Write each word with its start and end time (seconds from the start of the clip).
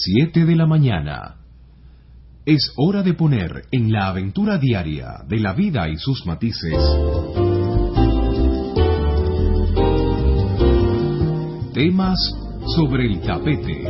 7 0.00 0.44
de 0.44 0.54
la 0.54 0.66
mañana. 0.66 1.38
Es 2.46 2.72
hora 2.76 3.02
de 3.02 3.14
poner 3.14 3.64
en 3.72 3.90
la 3.90 4.06
aventura 4.06 4.56
diaria 4.56 5.24
de 5.26 5.40
la 5.40 5.54
vida 5.54 5.88
y 5.88 5.96
sus 5.96 6.24
matices 6.24 6.78
temas 11.74 12.18
sobre 12.76 13.06
el 13.06 13.20
tapete. 13.20 13.82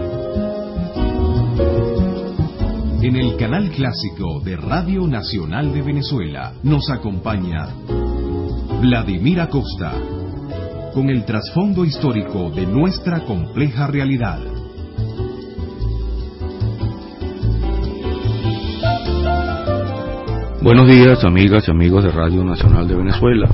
En 3.03 3.17
el 3.17 3.37
canal 3.37 3.71
clásico 3.71 4.41
de 4.41 4.57
Radio 4.57 5.07
Nacional 5.07 5.73
de 5.75 5.83
Venezuela 5.83 6.55
nos 6.63 6.91
acompaña 6.91 7.69
Vladimir 8.81 9.41
Acosta 9.41 9.93
con 10.95 11.11
el 11.11 11.25
trasfondo 11.27 11.85
histórico 11.85 12.51
de 12.51 12.67
nuestra 12.67 13.25
compleja 13.27 13.87
realidad. 13.87 14.58
Buenos 20.69 20.87
días, 20.87 21.25
amigas 21.25 21.67
y 21.67 21.71
amigos 21.71 22.05
de 22.05 22.11
Radio 22.11 22.45
Nacional 22.45 22.87
de 22.87 22.95
Venezuela. 22.95 23.49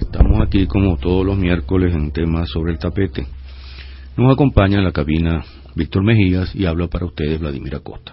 Estamos 0.00 0.40
aquí 0.40 0.68
como 0.68 0.96
todos 0.96 1.26
los 1.26 1.36
miércoles 1.36 1.92
en 1.92 2.12
temas 2.12 2.48
sobre 2.48 2.70
el 2.70 2.78
tapete. 2.78 3.26
Nos 4.16 4.34
acompaña 4.34 4.78
en 4.78 4.84
la 4.84 4.92
cabina 4.92 5.42
Víctor 5.74 6.04
Mejías 6.04 6.54
y 6.54 6.64
habla 6.64 6.86
para 6.86 7.06
ustedes 7.06 7.40
Vladimir 7.40 7.74
Acosta. 7.74 8.12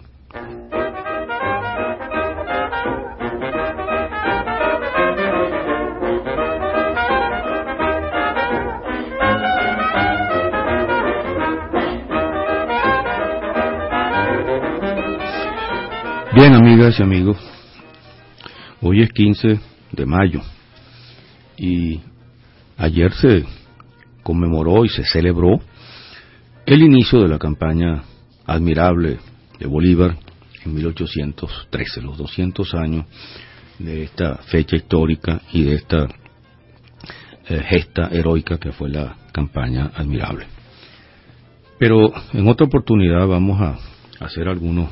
Bien, 16.33 16.55
amigas 16.55 16.99
y 16.99 17.03
amigos, 17.03 17.37
hoy 18.87 19.01
es 19.01 19.11
15 19.13 19.59
de 19.93 20.05
mayo 20.05 20.41
y 21.57 21.99
ayer 22.77 23.11
se 23.13 23.43
conmemoró 24.21 24.85
y 24.85 24.89
se 24.89 25.03
celebró 25.03 25.59
el 26.67 26.83
inicio 26.83 27.19
de 27.23 27.27
la 27.27 27.39
campaña 27.39 28.03
admirable 28.45 29.17
de 29.57 29.65
Bolívar 29.65 30.15
en 30.63 30.75
1813, 30.75 32.01
los 32.01 32.15
200 32.19 32.75
años 32.75 33.05
de 33.79 34.03
esta 34.03 34.35
fecha 34.51 34.75
histórica 34.75 35.41
y 35.51 35.63
de 35.63 35.75
esta 35.77 36.07
eh, 37.47 37.63
gesta 37.67 38.09
heroica 38.11 38.59
que 38.59 38.71
fue 38.71 38.91
la 38.91 39.17
campaña 39.31 39.93
admirable. 39.95 40.45
Pero 41.79 42.13
en 42.33 42.47
otra 42.47 42.67
oportunidad 42.67 43.25
vamos 43.27 43.59
a 43.59 43.79
hacer 44.23 44.47
algunos 44.47 44.89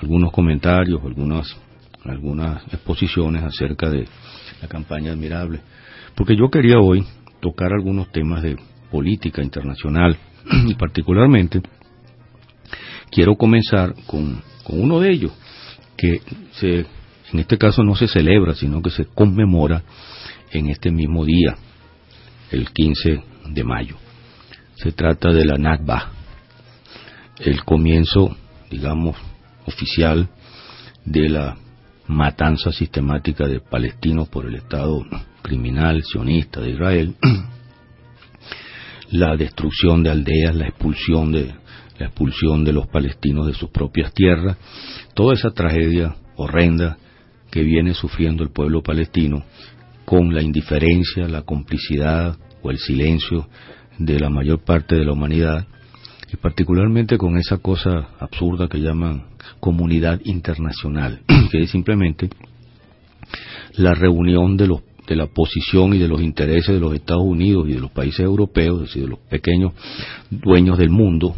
algunos 0.00 0.32
comentarios, 0.32 1.00
algunas, 1.04 1.56
algunas 2.04 2.62
exposiciones 2.72 3.42
acerca 3.42 3.90
de 3.90 4.06
la 4.60 4.68
campaña 4.68 5.12
admirable, 5.12 5.60
porque 6.14 6.36
yo 6.36 6.50
quería 6.50 6.78
hoy 6.78 7.04
tocar 7.40 7.72
algunos 7.72 8.10
temas 8.12 8.42
de 8.42 8.56
política 8.90 9.42
internacional 9.42 10.16
y 10.66 10.74
particularmente 10.74 11.60
quiero 13.10 13.36
comenzar 13.36 13.94
con, 14.06 14.42
con 14.64 14.80
uno 14.80 15.00
de 15.00 15.10
ellos, 15.10 15.32
que 15.96 16.20
se, 16.52 16.86
en 17.32 17.38
este 17.38 17.56
caso 17.58 17.82
no 17.82 17.94
se 17.94 18.08
celebra, 18.08 18.54
sino 18.54 18.82
que 18.82 18.90
se 18.90 19.06
conmemora 19.06 19.82
en 20.50 20.68
este 20.68 20.90
mismo 20.90 21.24
día, 21.24 21.56
el 22.50 22.70
15 22.70 23.22
de 23.50 23.64
mayo. 23.64 23.96
Se 24.76 24.92
trata 24.92 25.30
de 25.30 25.44
la 25.44 25.56
Nakba, 25.56 26.10
el 27.38 27.64
comienzo, 27.64 28.36
digamos, 28.70 29.16
oficial 29.66 30.28
de 31.04 31.28
la 31.28 31.56
matanza 32.06 32.72
sistemática 32.72 33.46
de 33.46 33.60
palestinos 33.60 34.28
por 34.28 34.46
el 34.46 34.56
Estado 34.56 35.04
criminal 35.42 36.02
sionista 36.02 36.60
de 36.60 36.70
Israel, 36.70 37.14
la 39.10 39.36
destrucción 39.36 40.02
de 40.02 40.10
aldeas, 40.10 40.54
la 40.54 40.68
expulsión 40.68 41.32
de 41.32 41.54
la 41.98 42.06
expulsión 42.06 42.64
de 42.64 42.72
los 42.72 42.88
palestinos 42.88 43.46
de 43.46 43.54
sus 43.54 43.70
propias 43.70 44.12
tierras, 44.12 44.56
toda 45.14 45.34
esa 45.34 45.50
tragedia 45.50 46.16
horrenda 46.36 46.96
que 47.50 47.62
viene 47.62 47.94
sufriendo 47.94 48.42
el 48.42 48.50
pueblo 48.50 48.82
palestino 48.82 49.44
con 50.04 50.34
la 50.34 50.42
indiferencia, 50.42 51.28
la 51.28 51.42
complicidad 51.42 52.36
o 52.62 52.70
el 52.70 52.78
silencio 52.78 53.48
de 53.98 54.18
la 54.18 54.28
mayor 54.28 54.64
parte 54.64 54.96
de 54.96 55.04
la 55.04 55.12
humanidad 55.12 55.68
y 56.34 56.36
particularmente 56.36 57.16
con 57.16 57.38
esa 57.38 57.58
cosa 57.58 58.08
absurda 58.18 58.68
que 58.68 58.80
llaman 58.80 59.24
comunidad 59.60 60.20
internacional, 60.24 61.20
que 61.52 61.62
es 61.62 61.70
simplemente 61.70 62.28
la 63.76 63.94
reunión 63.94 64.56
de 64.56 64.66
los 64.66 64.80
de 65.06 65.16
la 65.16 65.26
posición 65.26 65.92
y 65.92 65.98
de 65.98 66.08
los 66.08 66.22
intereses 66.22 66.74
de 66.74 66.80
los 66.80 66.94
Estados 66.94 67.24
Unidos 67.24 67.68
y 67.68 67.74
de 67.74 67.80
los 67.80 67.90
países 67.90 68.20
europeos, 68.20 68.80
es 68.80 68.88
decir, 68.88 69.02
de 69.02 69.10
los 69.10 69.18
pequeños 69.18 69.74
dueños 70.30 70.78
del 70.78 70.88
mundo, 70.88 71.36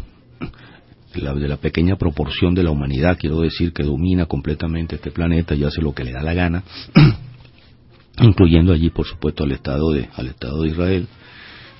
de 1.13 1.21
la, 1.21 1.33
de 1.33 1.49
la, 1.49 1.57
pequeña 1.57 1.97
proporción 1.97 2.55
de 2.55 2.63
la 2.63 2.71
humanidad, 2.71 3.17
quiero 3.19 3.41
decir, 3.41 3.73
que 3.73 3.83
domina 3.83 4.25
completamente 4.25 4.95
este 4.95 5.11
planeta 5.11 5.53
y 5.53 5.65
hace 5.65 5.81
lo 5.81 5.93
que 5.93 6.05
le 6.05 6.13
da 6.13 6.23
la 6.23 6.33
gana, 6.33 6.63
incluyendo 8.21 8.71
allí, 8.71 8.89
por 8.89 9.05
supuesto, 9.05 9.43
al 9.43 9.51
Estado 9.51 9.91
de, 9.91 10.07
al 10.15 10.27
Estado 10.27 10.61
de 10.61 10.69
Israel, 10.69 11.07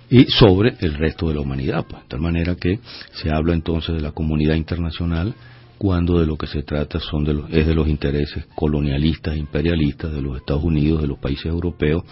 y 0.10 0.26
sobre 0.26 0.76
el 0.80 0.94
resto 0.94 1.28
de 1.28 1.36
la 1.36 1.42
humanidad, 1.42 1.86
pues, 1.88 2.04
de 2.04 2.10
tal 2.10 2.22
manera 2.22 2.56
que 2.56 2.80
se 3.12 3.30
habla 3.32 3.54
entonces 3.54 3.96
de 3.96 4.02
la 4.02 4.12
comunidad 4.12 4.56
internacional 4.56 5.36
cuando 5.78 6.20
de 6.20 6.26
lo 6.26 6.38
que 6.38 6.48
se 6.48 6.64
trata 6.64 7.00
son 7.00 7.24
de 7.24 7.34
los, 7.34 7.52
es 7.52 7.68
de 7.68 7.76
los 7.76 7.88
intereses 7.88 8.46
colonialistas 8.56 9.38
imperialistas 9.38 10.12
de 10.12 10.22
los 10.22 10.38
Estados 10.38 10.64
Unidos, 10.64 11.02
de 11.02 11.08
los 11.08 11.20
países 11.20 11.46
europeos 11.46 12.04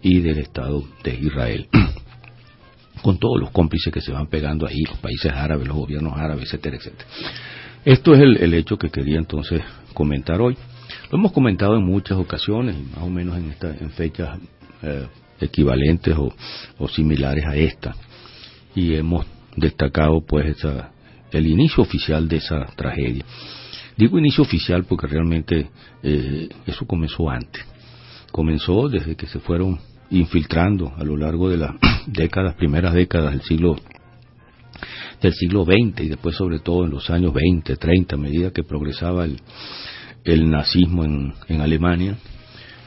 y 0.00 0.20
del 0.20 0.38
Estado 0.38 0.82
de 1.04 1.14
Israel. 1.14 1.68
Con 3.02 3.18
todos 3.18 3.40
los 3.40 3.50
cómplices 3.50 3.92
que 3.92 4.00
se 4.00 4.12
van 4.12 4.26
pegando 4.26 4.66
ahí, 4.66 4.82
los 4.88 4.98
países 4.98 5.32
árabes, 5.32 5.66
los 5.66 5.76
gobiernos 5.76 6.14
árabes, 6.16 6.44
etcétera, 6.44 6.76
etcétera. 6.76 7.08
Esto 7.84 8.14
es 8.14 8.20
el, 8.20 8.54
hecho 8.54 8.76
que 8.76 8.90
quería 8.90 9.18
entonces 9.18 9.60
comentar 9.92 10.40
hoy. 10.40 10.56
Lo 11.10 11.18
hemos 11.18 11.32
comentado 11.32 11.76
en 11.76 11.84
muchas 11.84 12.16
ocasiones, 12.16 12.76
más 12.94 13.02
o 13.02 13.10
menos 13.10 13.36
en, 13.36 13.50
esta, 13.50 13.76
en 13.76 13.90
fechas 13.90 14.38
eh, 14.82 15.06
equivalentes 15.42 16.16
o, 16.16 16.88
similares 16.88 17.44
a 17.46 17.56
esta, 17.56 17.94
y 18.74 18.94
hemos 18.94 19.26
destacado 19.56 20.24
pues 20.26 20.56
esa, 20.56 20.92
el 21.30 21.46
inicio 21.46 21.82
oficial 21.82 22.28
de 22.28 22.36
esa 22.36 22.66
tragedia. 22.76 23.24
Digo 23.96 24.18
inicio 24.18 24.42
oficial 24.42 24.84
porque 24.84 25.06
realmente 25.06 25.70
eh, 26.02 26.48
eso 26.66 26.86
comenzó 26.86 27.28
antes. 27.28 27.64
Comenzó 28.30 28.88
desde 28.88 29.14
que 29.14 29.26
se 29.26 29.38
fueron 29.38 29.78
infiltrando 30.10 30.92
a 30.96 31.04
lo 31.04 31.16
largo 31.16 31.50
de 31.50 31.58
las 31.58 31.72
décadas, 32.06 32.54
primeras 32.54 32.94
décadas 32.94 33.32
del 33.32 33.42
siglo 33.42 33.76
del 35.20 35.34
siglo 35.34 35.64
XX 35.64 36.00
y 36.00 36.08
después 36.08 36.34
sobre 36.34 36.58
todo 36.58 36.84
en 36.84 36.90
los 36.90 37.08
años 37.08 37.32
20, 37.32 37.76
30, 37.76 38.16
a 38.16 38.18
medida 38.18 38.50
que 38.50 38.64
progresaba 38.64 39.24
el, 40.24 40.50
nazismo 40.50 41.04
en 41.04 41.60
Alemania, 41.60 42.16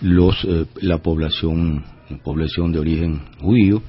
los, 0.02 0.44
eh, 0.46 0.66
la 0.82 1.00
población, 1.00 1.84
población 2.24 2.72
de 2.72 2.80
origen 2.80 3.22
judío 3.40 3.82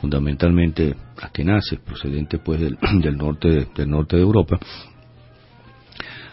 fundamentalmente 0.00 0.96
nace 1.44 1.76
procedente 1.76 2.38
pues 2.38 2.60
del, 2.60 2.78
del 3.02 3.16
norte 3.16 3.48
de, 3.48 3.66
del 3.74 3.90
norte 3.90 4.16
de 4.16 4.22
Europa, 4.22 4.58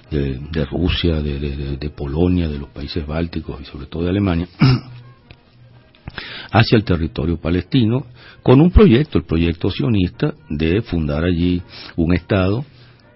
de, 0.09 0.39
de 0.51 0.65
Rusia, 0.65 1.21
de, 1.21 1.77
de, 1.77 1.89
Polonia, 1.89 2.47
de 2.47 2.59
los 2.59 2.69
países 2.69 3.05
bálticos 3.05 3.61
y 3.61 3.65
sobre 3.65 3.87
todo 3.87 4.03
de 4.03 4.09
Alemania, 4.09 4.47
hacia 6.51 6.77
el 6.77 6.83
territorio 6.83 7.39
palestino 7.39 8.05
con 8.41 8.61
un 8.61 8.71
proyecto, 8.71 9.17
el 9.17 9.25
proyecto 9.25 9.69
sionista 9.69 10.33
de 10.49 10.81
fundar 10.81 11.25
allí 11.25 11.61
un 11.97 12.13
estado, 12.13 12.65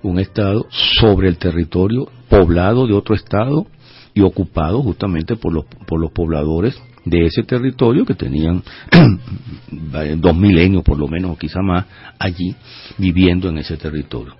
un 0.04 0.20
estado 0.20 0.68
sobre 1.00 1.30
el 1.30 1.38
territorio 1.38 2.10
poblado 2.28 2.88
de 2.88 2.94
otro 2.94 3.16
estado 3.16 3.68
y 4.14 4.22
ocupado 4.22 4.82
justamente 4.82 5.36
por 5.36 5.54
los, 5.54 5.66
por 5.66 6.00
los 6.00 6.12
pobladores 6.12 6.82
de 7.06 7.26
ese 7.26 7.44
territorio 7.44 8.06
que 8.06 8.14
tenían 8.14 8.64
dos 10.18 10.36
milenios 10.36 10.84
por 10.84 10.98
lo 10.98 11.08
menos 11.08 11.32
o 11.32 11.38
quizá 11.38 11.62
más 11.62 11.86
allí 12.20 12.56
viviendo 12.98 13.50
en 13.50 13.58
ese 13.58 13.78
territorio. 13.78 14.36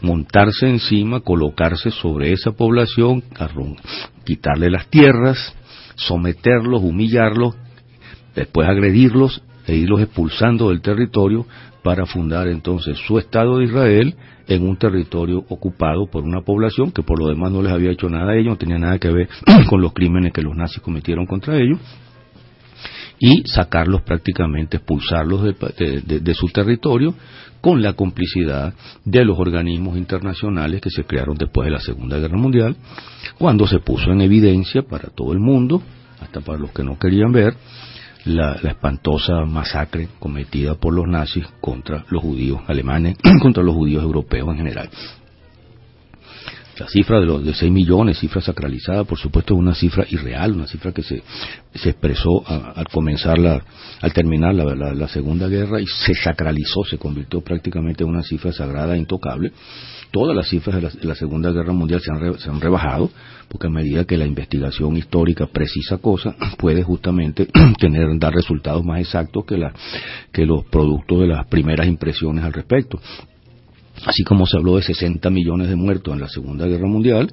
Montarse 0.00 0.68
encima 0.68 1.20
colocarse 1.20 1.90
sobre 1.90 2.32
esa 2.32 2.52
población 2.52 3.24
quitarle 4.24 4.70
las 4.70 4.86
tierras 4.88 5.54
someterlos 5.96 6.82
humillarlos 6.82 7.56
después 8.34 8.68
agredirlos 8.68 9.42
e 9.66 9.74
irlos 9.74 10.00
expulsando 10.00 10.68
del 10.68 10.80
territorio 10.80 11.46
para 11.88 12.04
fundar 12.04 12.48
entonces 12.48 12.98
su 13.06 13.18
Estado 13.18 13.56
de 13.56 13.64
Israel 13.64 14.14
en 14.46 14.68
un 14.68 14.76
territorio 14.76 15.38
ocupado 15.48 16.04
por 16.06 16.22
una 16.22 16.42
población 16.42 16.92
que 16.92 17.02
por 17.02 17.18
lo 17.18 17.28
demás 17.28 17.50
no 17.50 17.62
les 17.62 17.72
había 17.72 17.92
hecho 17.92 18.10
nada 18.10 18.32
a 18.32 18.36
ellos, 18.36 18.50
no 18.50 18.58
tenía 18.58 18.76
nada 18.76 18.98
que 18.98 19.10
ver 19.10 19.26
con 19.70 19.80
los 19.80 19.94
crímenes 19.94 20.34
que 20.34 20.42
los 20.42 20.54
nazis 20.54 20.82
cometieron 20.82 21.24
contra 21.24 21.56
ellos, 21.56 21.78
y 23.18 23.42
sacarlos 23.46 24.02
prácticamente, 24.02 24.76
expulsarlos 24.76 25.44
de, 25.44 26.34
su 26.34 26.48
territorio 26.48 27.14
con 27.62 27.80
la 27.80 27.94
complicidad 27.94 28.74
de 29.06 29.24
los 29.24 29.38
organismos 29.38 29.96
internacionales 29.96 30.82
que 30.82 30.90
se 30.90 31.04
crearon 31.04 31.38
después 31.38 31.64
de 31.64 31.70
la 31.70 31.80
Segunda 31.80 32.18
Guerra 32.18 32.36
Mundial, 32.36 32.76
cuando 33.38 33.66
se 33.66 33.78
puso 33.78 34.12
en 34.12 34.20
evidencia 34.20 34.82
para 34.82 35.08
todo 35.08 35.32
el 35.32 35.40
mundo, 35.40 35.82
hasta 36.20 36.42
para 36.42 36.58
los 36.58 36.70
que 36.70 36.84
no 36.84 36.98
querían 36.98 37.32
ver, 37.32 37.54
la, 38.24 38.52
espantosa 38.54 39.44
masacre 39.44 40.08
cometida 40.18 40.74
por 40.74 40.94
los 40.94 41.06
nazis 41.06 41.46
contra 41.60 42.04
los 42.10 42.22
judíos 42.22 42.60
alemanes, 42.66 43.16
contra 43.42 43.62
los 43.62 43.74
judíos 43.74 44.02
europeos 44.02 44.48
en 44.50 44.56
general. 44.56 44.90
La 46.78 46.88
cifra 46.88 47.18
de 47.18 47.26
los 47.26 47.44
de 47.44 47.54
6 47.54 47.72
millones, 47.72 48.18
cifra 48.18 48.40
sacralizada, 48.40 49.02
por 49.02 49.18
supuesto, 49.18 49.54
es 49.54 49.58
una 49.58 49.74
cifra 49.74 50.06
irreal, 50.10 50.52
una 50.52 50.66
cifra 50.68 50.92
que 50.92 51.02
se, 51.02 51.22
se 51.74 51.90
expresó 51.90 52.44
al 52.46 52.86
comenzar 52.88 53.36
la, 53.36 53.60
al 54.00 54.12
terminar 54.12 54.54
la, 54.54 54.94
la, 54.94 55.08
Segunda 55.08 55.48
Guerra 55.48 55.80
y 55.80 55.86
se 55.86 56.14
sacralizó, 56.14 56.84
se 56.84 56.96
convirtió 56.98 57.40
prácticamente 57.40 58.04
en 58.04 58.10
una 58.10 58.22
cifra 58.22 58.52
sagrada 58.52 58.96
intocable. 58.96 59.52
Todas 60.12 60.36
las 60.36 60.48
cifras 60.48 60.76
de 60.76 61.04
la, 61.04 61.14
Segunda 61.14 61.50
Guerra 61.50 61.72
Mundial 61.72 62.00
se 62.00 62.12
han, 62.12 62.38
se 62.38 62.48
han, 62.48 62.60
rebajado, 62.60 63.10
porque 63.48 63.66
a 63.66 63.70
medida 63.70 64.04
que 64.04 64.16
la 64.16 64.26
investigación 64.26 64.96
histórica 64.96 65.46
precisa 65.46 65.98
cosas, 65.98 66.36
puede 66.58 66.84
justamente 66.84 67.48
tener, 67.78 68.06
dar 68.18 68.32
resultados 68.32 68.84
más 68.84 69.00
exactos 69.00 69.44
que, 69.44 69.58
la, 69.58 69.72
que 70.32 70.46
los 70.46 70.64
productos 70.66 71.20
de 71.22 71.26
las 71.26 71.46
primeras 71.48 71.88
impresiones 71.88 72.44
al 72.44 72.52
respecto. 72.52 73.00
Así 74.06 74.22
como 74.24 74.46
se 74.46 74.56
habló 74.56 74.76
de 74.76 74.82
60 74.82 75.28
millones 75.30 75.68
de 75.68 75.76
muertos 75.76 76.14
en 76.14 76.20
la 76.20 76.28
Segunda 76.28 76.66
Guerra 76.66 76.86
Mundial, 76.86 77.32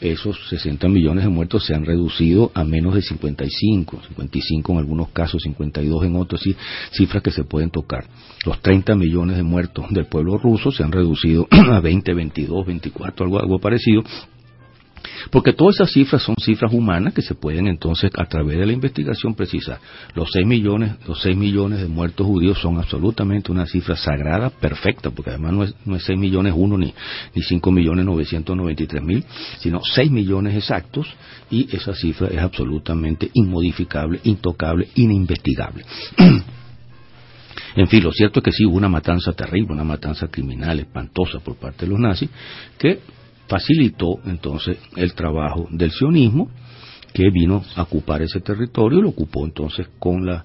esos 0.00 0.36
60 0.48 0.88
millones 0.88 1.24
de 1.24 1.30
muertos 1.30 1.64
se 1.64 1.74
han 1.74 1.84
reducido 1.84 2.50
a 2.54 2.64
menos 2.64 2.94
de 2.94 3.02
55, 3.02 4.02
55 4.08 4.72
en 4.72 4.78
algunos 4.78 5.08
casos, 5.10 5.42
52 5.42 6.04
en 6.04 6.16
otros, 6.16 6.42
cifras 6.92 7.22
que 7.22 7.30
se 7.30 7.44
pueden 7.44 7.70
tocar. 7.70 8.06
Los 8.44 8.60
30 8.60 8.94
millones 8.96 9.36
de 9.36 9.42
muertos 9.42 9.86
del 9.90 10.06
pueblo 10.06 10.38
ruso 10.38 10.70
se 10.72 10.82
han 10.82 10.92
reducido 10.92 11.46
a 11.50 11.80
20, 11.80 12.14
22, 12.14 12.66
24, 12.66 13.24
algo, 13.24 13.40
algo 13.40 13.58
parecido, 13.58 14.02
porque 15.30 15.52
todas 15.52 15.76
esas 15.76 15.92
cifras 15.92 16.22
son 16.22 16.34
cifras 16.40 16.72
humanas 16.72 17.14
que 17.14 17.22
se 17.22 17.34
pueden 17.34 17.66
entonces 17.66 18.10
a 18.16 18.24
través 18.26 18.58
de 18.58 18.66
la 18.66 18.72
investigación 18.72 19.34
precisar. 19.34 19.78
Los 20.14 20.30
6 20.32 20.46
millones, 20.46 20.92
los 21.06 21.20
6 21.22 21.36
millones 21.36 21.80
de 21.80 21.88
muertos 21.88 22.26
judíos 22.26 22.58
son 22.58 22.78
absolutamente 22.78 23.52
una 23.52 23.66
cifra 23.66 23.96
sagrada, 23.96 24.50
perfecta, 24.50 25.10
porque 25.10 25.30
además 25.30 25.52
no 25.52 25.64
es, 25.64 25.74
no 25.84 25.96
es 25.96 26.04
6 26.04 26.18
millones 26.18 26.54
uno 26.56 26.78
ni, 26.78 26.94
ni 27.34 27.42
5 27.42 27.70
millones 27.70 28.04
993 28.04 29.02
mil, 29.02 29.24
sino 29.58 29.80
6 29.82 30.10
millones 30.10 30.56
exactos 30.56 31.06
y 31.50 31.74
esa 31.74 31.94
cifra 31.94 32.28
es 32.28 32.38
absolutamente 32.38 33.30
inmodificable, 33.34 34.20
intocable, 34.24 34.88
ininvestigable. 34.94 35.84
En 37.76 37.88
fin, 37.88 38.04
lo 38.04 38.12
cierto 38.12 38.38
es 38.38 38.44
que 38.44 38.52
sí 38.52 38.64
hubo 38.64 38.76
una 38.76 38.88
matanza 38.88 39.32
terrible, 39.32 39.72
una 39.72 39.82
matanza 39.82 40.28
criminal, 40.28 40.78
espantosa 40.78 41.40
por 41.40 41.56
parte 41.56 41.86
de 41.86 41.90
los 41.90 41.98
nazis, 41.98 42.30
que 42.78 43.00
facilitó 43.48 44.20
entonces 44.24 44.78
el 44.96 45.14
trabajo 45.14 45.68
del 45.70 45.90
sionismo 45.90 46.50
que 47.14 47.30
vino 47.30 47.62
a 47.76 47.82
ocupar 47.82 48.22
ese 48.22 48.40
territorio 48.40 49.00
lo 49.00 49.10
ocupó 49.10 49.44
entonces 49.44 49.88
con 50.00 50.26
la, 50.26 50.44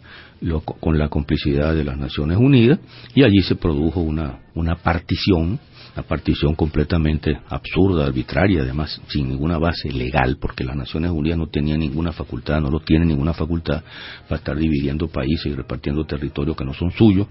con 0.80 1.00
la 1.00 1.10
complicidad 1.10 1.74
de 1.74 1.84
las 1.84 1.98
Naciones 1.98 2.38
Unidas 2.38 2.80
y 3.16 3.24
allí 3.24 3.42
se 3.42 3.56
produjo 3.56 4.02
una, 4.02 4.42
una 4.54 4.76
partición, 4.76 5.60
una 5.96 6.04
partición 6.08 6.54
completamente 6.54 7.36
absurda, 7.50 8.06
arbitraria, 8.06 8.62
además 8.62 9.02
sin 9.08 9.30
ninguna 9.30 9.58
base 9.58 9.90
legal, 9.92 10.38
porque 10.40 10.64
las 10.64 10.76
Naciones 10.76 11.10
Unidas 11.10 11.40
no 11.40 11.48
tenían 11.48 11.80
ninguna 11.80 12.12
facultad, 12.12 12.62
no 12.62 12.70
lo 12.70 12.82
tienen 12.82 13.08
ninguna 13.08 13.34
facultad 13.34 13.82
para 14.28 14.38
estar 14.38 14.56
dividiendo 14.56 15.08
países 15.08 15.48
y 15.48 15.56
repartiendo 15.56 16.06
territorios 16.06 16.56
que 16.56 16.66
no 16.66 16.74
son 16.76 16.92
suyos, 16.92 17.26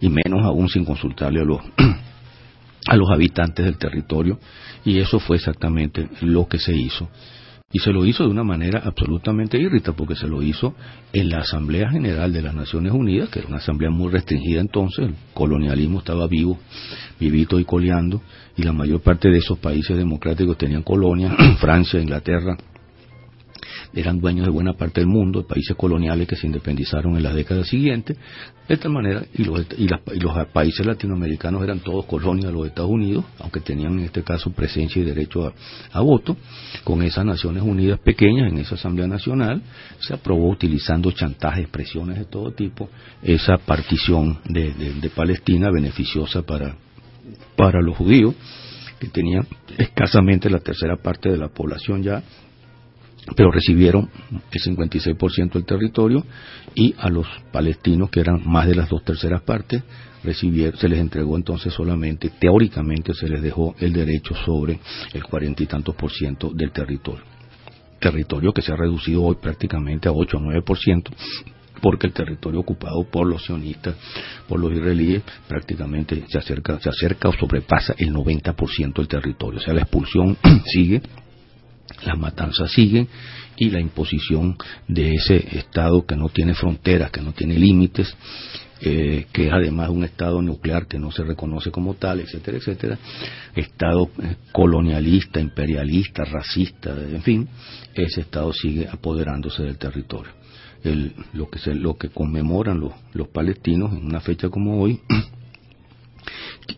y 0.00 0.08
menos 0.08 0.44
aún 0.44 0.68
sin 0.68 0.84
consultarle 0.84 1.40
a 1.40 1.44
los 1.44 1.60
a 2.86 2.96
los 2.96 3.10
habitantes 3.10 3.64
del 3.64 3.78
territorio 3.78 4.38
y 4.84 4.98
eso 4.98 5.18
fue 5.18 5.36
exactamente 5.36 6.08
lo 6.20 6.46
que 6.46 6.58
se 6.58 6.74
hizo. 6.74 7.08
Y 7.72 7.80
se 7.80 7.90
lo 7.92 8.06
hizo 8.06 8.22
de 8.22 8.30
una 8.30 8.44
manera 8.44 8.80
absolutamente 8.84 9.58
irrita, 9.58 9.92
porque 9.92 10.14
se 10.14 10.28
lo 10.28 10.40
hizo 10.40 10.74
en 11.12 11.28
la 11.28 11.38
Asamblea 11.38 11.90
General 11.90 12.32
de 12.32 12.40
las 12.40 12.54
Naciones 12.54 12.92
Unidas, 12.92 13.28
que 13.28 13.40
era 13.40 13.48
una 13.48 13.56
asamblea 13.56 13.90
muy 13.90 14.12
restringida 14.12 14.60
entonces, 14.60 15.08
el 15.08 15.14
colonialismo 15.34 15.98
estaba 15.98 16.28
vivo, 16.28 16.58
vivito 17.18 17.58
y 17.58 17.64
coleando, 17.64 18.22
y 18.56 18.62
la 18.62 18.72
mayor 18.72 19.00
parte 19.00 19.28
de 19.30 19.38
esos 19.38 19.58
países 19.58 19.96
democráticos 19.96 20.56
tenían 20.56 20.84
colonias, 20.84 21.34
Francia, 21.58 22.00
Inglaterra, 22.00 22.56
eran 23.96 24.20
dueños 24.20 24.44
de 24.44 24.52
buena 24.52 24.74
parte 24.74 25.00
del 25.00 25.08
mundo, 25.08 25.40
de 25.40 25.48
países 25.48 25.74
coloniales 25.74 26.28
que 26.28 26.36
se 26.36 26.46
independizaron 26.46 27.16
en 27.16 27.22
las 27.22 27.34
décadas 27.34 27.66
siguientes, 27.66 28.16
de 28.68 28.76
tal 28.76 28.92
manera, 28.92 29.24
y 29.32 29.44
los, 29.44 29.66
y, 29.78 29.88
los 29.88 30.46
países 30.52 30.84
latinoamericanos 30.84 31.62
eran 31.62 31.80
todos 31.80 32.04
colonias 32.04 32.46
de 32.46 32.52
los 32.52 32.66
Estados 32.66 32.90
Unidos, 32.90 33.24
aunque 33.38 33.60
tenían 33.60 33.94
en 33.94 34.04
este 34.04 34.22
caso 34.22 34.50
presencia 34.50 35.00
y 35.00 35.04
derecho 35.06 35.50
a, 35.92 36.00
voto, 36.02 36.36
con 36.84 37.02
esas 37.02 37.24
Naciones 37.24 37.62
Unidas 37.62 37.98
pequeñas 38.00 38.52
en 38.52 38.58
esa 38.58 38.74
Asamblea 38.74 39.06
Nacional, 39.06 39.62
se 39.98 40.12
aprobó 40.12 40.50
utilizando 40.50 41.10
chantajes, 41.12 41.66
presiones 41.68 42.18
de 42.18 42.26
todo 42.26 42.52
tipo, 42.52 42.90
esa 43.22 43.56
partición 43.56 44.40
de, 44.44 44.74
de 44.74 45.10
Palestina 45.10 45.70
beneficiosa 45.70 46.42
para, 46.42 46.76
para 47.56 47.80
los 47.80 47.96
judíos, 47.96 48.34
que 48.98 49.08
tenían 49.08 49.46
escasamente 49.78 50.50
la 50.50 50.60
tercera 50.60 50.96
parte 50.96 51.30
de 51.30 51.36
la 51.36 51.48
población 51.48 52.02
ya 52.02 52.22
pero 53.34 53.50
recibieron 53.50 54.08
el 54.30 54.60
56% 54.60 55.52
del 55.52 55.64
territorio 55.64 56.24
y 56.74 56.94
a 56.98 57.08
los 57.08 57.26
palestinos, 57.50 58.10
que 58.10 58.20
eran 58.20 58.42
más 58.46 58.66
de 58.68 58.74
las 58.74 58.88
dos 58.88 59.02
terceras 59.02 59.42
partes, 59.42 59.82
recibieron, 60.22 60.78
se 60.78 60.88
les 60.88 61.00
entregó 61.00 61.36
entonces 61.36 61.72
solamente, 61.72 62.30
teóricamente 62.38 63.14
se 63.14 63.28
les 63.28 63.42
dejó 63.42 63.74
el 63.78 63.92
derecho 63.92 64.34
sobre 64.44 64.78
el 65.12 65.24
cuarenta 65.24 65.62
y 65.62 65.66
tantos 65.66 65.94
por 65.94 66.12
ciento 66.12 66.50
del 66.50 66.70
territorio. 66.70 67.24
Territorio 67.98 68.52
que 68.52 68.62
se 68.62 68.72
ha 68.72 68.76
reducido 68.76 69.22
hoy 69.24 69.36
prácticamente 69.40 70.08
a 70.08 70.12
8 70.12 70.36
o 70.36 70.40
9 70.40 70.62
por 70.62 70.78
ciento, 70.78 71.10
porque 71.80 72.06
el 72.06 72.12
territorio 72.12 72.60
ocupado 72.60 73.04
por 73.10 73.26
los 73.26 73.44
sionistas, 73.44 73.96
por 74.48 74.60
los 74.60 74.72
israelíes, 74.72 75.22
prácticamente 75.48 76.24
se 76.28 76.38
acerca, 76.38 76.78
se 76.80 76.90
acerca 76.90 77.28
o 77.28 77.32
sobrepasa 77.32 77.94
el 77.98 78.12
90% 78.12 78.94
del 78.94 79.08
territorio. 79.08 79.60
O 79.60 79.62
sea, 79.62 79.74
la 79.74 79.82
expulsión 79.82 80.36
sigue 80.66 81.02
las 82.04 82.18
matanzas 82.18 82.70
siguen 82.70 83.08
y 83.56 83.70
la 83.70 83.80
imposición 83.80 84.56
de 84.86 85.14
ese 85.14 85.36
Estado 85.58 86.04
que 86.04 86.16
no 86.16 86.28
tiene 86.28 86.54
fronteras, 86.54 87.10
que 87.10 87.22
no 87.22 87.32
tiene 87.32 87.58
límites, 87.58 88.14
eh, 88.80 89.26
que 89.32 89.46
es 89.46 89.52
además 89.52 89.88
un 89.88 90.04
Estado 90.04 90.42
nuclear 90.42 90.86
que 90.86 90.98
no 90.98 91.10
se 91.10 91.24
reconoce 91.24 91.70
como 91.70 91.94
tal, 91.94 92.20
etcétera, 92.20 92.58
etcétera, 92.58 92.98
Estado 93.54 94.10
eh, 94.22 94.36
colonialista, 94.52 95.40
imperialista, 95.40 96.24
racista, 96.24 96.90
en 96.90 97.22
fin, 97.22 97.48
ese 97.94 98.20
Estado 98.22 98.52
sigue 98.52 98.86
apoderándose 98.90 99.62
del 99.62 99.78
territorio. 99.78 100.32
lo, 101.32 101.48
que 101.48 101.58
se, 101.58 101.74
lo 101.74 101.96
que 101.96 102.10
conmemoran 102.10 102.80
los 103.12 103.28
palestinos 103.28 103.92
en 103.92 104.04
una 104.04 104.20
fecha 104.20 104.50
como 104.50 104.80
hoy 104.80 105.00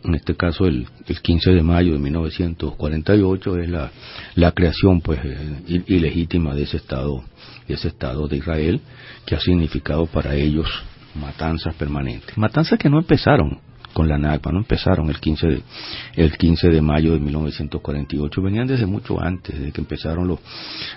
en 0.05 0.15
este 0.15 0.37
caso 0.37 0.67
el, 0.67 0.87
el 1.07 1.21
15 1.21 1.51
de 1.51 1.63
mayo 1.63 1.93
de 1.93 1.99
1948 1.99 3.59
es 3.59 3.69
la, 3.69 3.91
la 4.35 4.53
creación 4.53 5.01
pues 5.01 5.21
ilegítima 5.67 6.55
de 6.55 6.63
ese 6.63 6.79
estado 6.79 7.25
de 7.67 7.75
ese 7.75 7.89
estado 7.89 8.29
de 8.29 8.37
Israel 8.37 8.81
que 9.27 9.35
ha 9.35 9.41
significado 9.41 10.07
para 10.07 10.35
ellos 10.35 10.67
matanzas 11.15 11.75
permanentes. 11.75 12.37
Matanzas 12.37 12.79
que 12.79 12.89
no 12.89 12.99
empezaron 12.99 13.61
con 13.99 14.07
la 14.07 14.17
NACPA, 14.17 14.53
no 14.53 14.59
empezaron 14.59 15.11
el 15.11 15.19
15 15.19 15.47
de, 15.49 15.63
el 16.15 16.39
15 16.39 16.69
de 16.69 16.81
mayo 16.81 17.15
de 17.15 17.19
1948, 17.19 18.41
venían 18.41 18.69
desde 18.69 18.87
mucho 18.87 19.21
antes, 19.21 19.59
desde 19.59 19.73
que 19.73 19.81
empezaron 19.81 20.29
los, 20.29 20.39